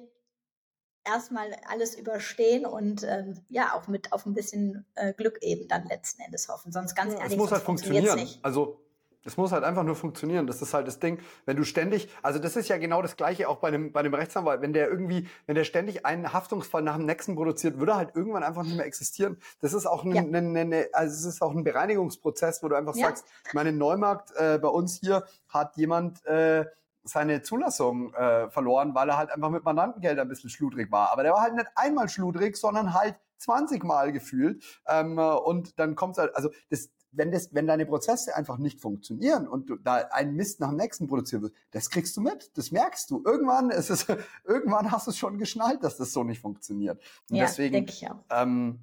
erstmal 1.05 1.55
alles 1.67 1.95
überstehen 1.95 2.65
und 2.65 3.03
ähm, 3.03 3.39
ja 3.49 3.73
auch 3.73 3.87
mit 3.87 4.13
auf 4.13 4.25
ein 4.25 4.33
bisschen 4.33 4.85
äh, 4.95 5.13
Glück 5.13 5.41
eben 5.41 5.67
dann 5.67 5.85
letzten 5.87 6.21
Endes 6.21 6.47
hoffen. 6.49 6.71
Sonst 6.71 6.95
ganz 6.95 7.13
ehrlich, 7.13 7.33
es 7.33 7.37
muss 7.37 7.51
halt 7.51 7.63
funktionieren. 7.63 8.19
Nicht. 8.19 8.43
Also 8.43 8.79
es 9.25 9.37
muss 9.37 9.51
halt 9.51 9.63
einfach 9.63 9.83
nur 9.83 9.95
funktionieren. 9.95 10.47
Das 10.47 10.61
ist 10.61 10.73
halt 10.73 10.87
das 10.87 10.99
Ding. 10.99 11.19
Wenn 11.45 11.55
du 11.55 11.63
ständig, 11.63 12.09
also 12.21 12.39
das 12.39 12.55
ist 12.55 12.67
ja 12.67 12.77
genau 12.77 13.01
das 13.01 13.15
Gleiche 13.15 13.47
auch 13.47 13.57
bei 13.57 13.69
einem, 13.69 13.91
bei 13.91 14.01
einem 14.01 14.13
Rechtsanwalt. 14.13 14.61
Wenn 14.61 14.73
der 14.73 14.89
irgendwie, 14.89 15.27
wenn 15.45 15.55
der 15.55 15.63
ständig 15.63 16.05
einen 16.05 16.33
Haftungsfall 16.33 16.81
nach 16.81 16.97
dem 16.97 17.05
nächsten 17.05 17.35
produziert, 17.35 17.79
würde 17.79 17.93
er 17.93 17.97
halt 17.97 18.15
irgendwann 18.15 18.43
einfach 18.43 18.63
nicht 18.63 18.75
mehr 18.75 18.85
existieren. 18.85 19.37
Das 19.61 19.73
ist 19.73 19.85
auch 19.85 20.03
ein, 20.03 20.13
ja. 20.13 20.21
eine, 20.21 20.59
eine, 20.59 20.89
also 20.93 21.13
es 21.13 21.35
ist 21.35 21.41
auch 21.41 21.51
ein 21.51 21.63
Bereinigungsprozess, 21.63 22.61
wo 22.63 22.67
du 22.67 22.75
einfach 22.75 22.95
ja. 22.95 23.07
sagst, 23.07 23.25
meine 23.53 23.71
Neumarkt 23.71 24.31
äh, 24.35 24.59
bei 24.61 24.67
uns 24.67 24.99
hier 24.99 25.25
hat 25.47 25.77
jemand 25.77 26.25
äh, 26.25 26.65
seine 27.03 27.41
Zulassung 27.41 28.13
äh, 28.13 28.49
verloren, 28.49 28.95
weil 28.95 29.09
er 29.09 29.17
halt 29.17 29.31
einfach 29.31 29.49
mit 29.49 29.63
Mandantengeld 29.63 30.19
ein 30.19 30.27
bisschen 30.27 30.49
schludrig 30.49 30.91
war. 30.91 31.11
Aber 31.11 31.23
der 31.23 31.33
war 31.33 31.41
halt 31.41 31.55
nicht 31.55 31.67
einmal 31.75 32.09
schludrig, 32.09 32.57
sondern 32.57 32.93
halt 32.93 33.15
20 33.37 33.83
Mal 33.83 34.11
gefühlt. 34.11 34.63
Ähm, 34.87 35.17
und 35.17 35.79
dann 35.79 35.95
kommt 35.95 36.17
halt, 36.17 36.35
also 36.35 36.49
das, 36.69 36.89
wenn, 37.11 37.31
das, 37.31 37.53
wenn 37.53 37.67
deine 37.67 37.85
Prozesse 37.85 38.35
einfach 38.35 38.57
nicht 38.57 38.81
funktionieren 38.81 39.47
und 39.47 39.69
du 39.69 39.75
da 39.75 39.95
einen 40.11 40.35
Mist 40.35 40.59
nach 40.59 40.69
dem 40.69 40.77
nächsten 40.77 41.07
produzieren 41.07 41.43
wirst, 41.43 41.55
das 41.71 41.89
kriegst 41.89 42.17
du 42.17 42.21
mit, 42.21 42.57
das 42.57 42.71
merkst 42.71 43.09
du. 43.11 43.21
Irgendwann 43.25 43.69
ist 43.69 43.89
es, 43.89 44.07
irgendwann 44.43 44.91
hast 44.91 45.07
du 45.07 45.11
es 45.11 45.17
schon 45.17 45.37
geschnallt, 45.37 45.83
dass 45.83 45.97
das 45.97 46.13
so 46.13 46.23
nicht 46.23 46.41
funktioniert. 46.41 47.01
Und 47.29 47.37
ja, 47.37 47.45
deswegen, 47.45 47.73
denke 47.73 47.91
ich 47.91 48.09
auch. 48.09 48.23
Ähm, 48.29 48.79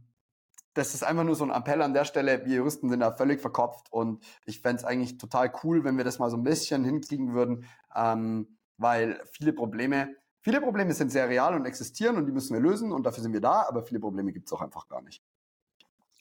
das 0.74 0.94
ist 0.94 1.02
einfach 1.02 1.24
nur 1.24 1.34
so 1.34 1.44
ein 1.44 1.50
Appell 1.50 1.82
an 1.82 1.94
der 1.94 2.04
Stelle. 2.04 2.44
Wir 2.46 2.58
Juristen 2.58 2.88
sind 2.88 3.00
da 3.00 3.10
völlig 3.10 3.40
verkopft 3.40 3.92
und 3.92 4.22
ich 4.46 4.60
fände 4.60 4.80
es 4.80 4.84
eigentlich 4.84 5.18
total 5.18 5.52
cool, 5.64 5.82
wenn 5.82 5.96
wir 5.96 6.04
das 6.04 6.20
mal 6.20 6.30
so 6.30 6.36
ein 6.36 6.44
bisschen 6.44 6.84
hinkriegen 6.84 7.34
würden, 7.34 7.64
ähm, 7.94 8.58
weil 8.76 9.20
viele 9.32 9.52
Probleme, 9.52 10.16
viele 10.40 10.60
Probleme 10.60 10.92
sind 10.94 11.10
sehr 11.10 11.28
real 11.28 11.54
und 11.54 11.66
existieren 11.66 12.16
und 12.16 12.26
die 12.26 12.32
müssen 12.32 12.54
wir 12.54 12.60
lösen 12.60 12.92
und 12.92 13.04
dafür 13.04 13.22
sind 13.22 13.32
wir 13.32 13.40
da, 13.40 13.66
aber 13.68 13.82
viele 13.82 14.00
Probleme 14.00 14.32
gibt 14.32 14.46
es 14.46 14.52
auch 14.52 14.62
einfach 14.62 14.88
gar 14.88 15.02
nicht. 15.02 15.22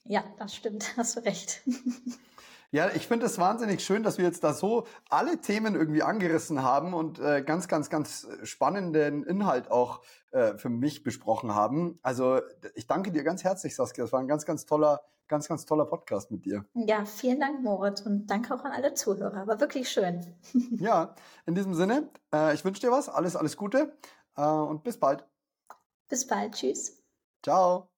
Ja, 0.04 0.24
das 0.38 0.56
stimmt, 0.56 0.94
hast 0.98 1.18
du 1.18 1.20
recht. 1.22 1.62
Ja, 2.72 2.92
ich 2.94 3.08
finde 3.08 3.26
es 3.26 3.40
wahnsinnig 3.40 3.84
schön, 3.84 4.04
dass 4.04 4.20
wir 4.20 4.26
jetzt 4.26 4.44
da 4.44 4.54
so 4.54 4.86
alle 5.10 5.42
Themen 5.42 5.74
irgendwie 5.74 6.04
angerissen 6.04 6.62
haben 6.62 6.94
und 6.94 7.18
äh, 7.18 7.42
ganz, 7.42 7.68
ganz, 7.68 7.90
ganz 7.90 8.28
spannenden 8.44 9.24
Inhalt 9.24 9.72
auch 9.72 10.04
äh, 10.30 10.56
für 10.56 10.70
mich 10.70 11.02
besprochen 11.02 11.56
haben. 11.56 11.98
Also 12.04 12.42
ich 12.76 12.86
danke 12.86 13.12
dir 13.12 13.24
ganz 13.24 13.44
herzlich, 13.44 13.76
Saskia. 13.76 14.04
Das 14.04 14.14
war 14.14 14.20
ein 14.20 14.28
ganz, 14.28 14.46
ganz 14.46 14.66
toller, 14.68 15.02
ganz, 15.30 15.48
ganz 15.48 15.66
toller 15.66 15.86
Podcast 15.86 16.32
mit 16.32 16.44
dir. 16.44 16.66
Ja, 16.74 17.06
vielen 17.06 17.40
Dank, 17.40 17.62
Moritz, 17.62 18.02
und 18.02 18.28
danke 18.28 18.54
auch 18.54 18.66
an 18.66 18.74
alle 18.74 18.94
Zuhörer. 18.94 19.48
War 19.48 19.60
wirklich 19.62 19.90
schön. 19.90 20.36
ja, 20.72 21.16
in 21.46 21.56
diesem 21.56 21.74
Sinne, 21.74 22.10
äh, 22.34 22.54
ich 22.54 22.66
wünsche 22.66 22.82
dir 22.82 22.92
was, 22.92 23.08
alles, 23.08 23.38
alles 23.38 23.56
Gute 23.56 23.98
äh, 24.36 24.42
und 24.42 24.84
bis 24.84 25.00
bald. 25.00 25.26
Bis 26.10 26.28
bald, 26.28 26.56
tschüss. 26.56 27.02
Ciao. 27.44 27.90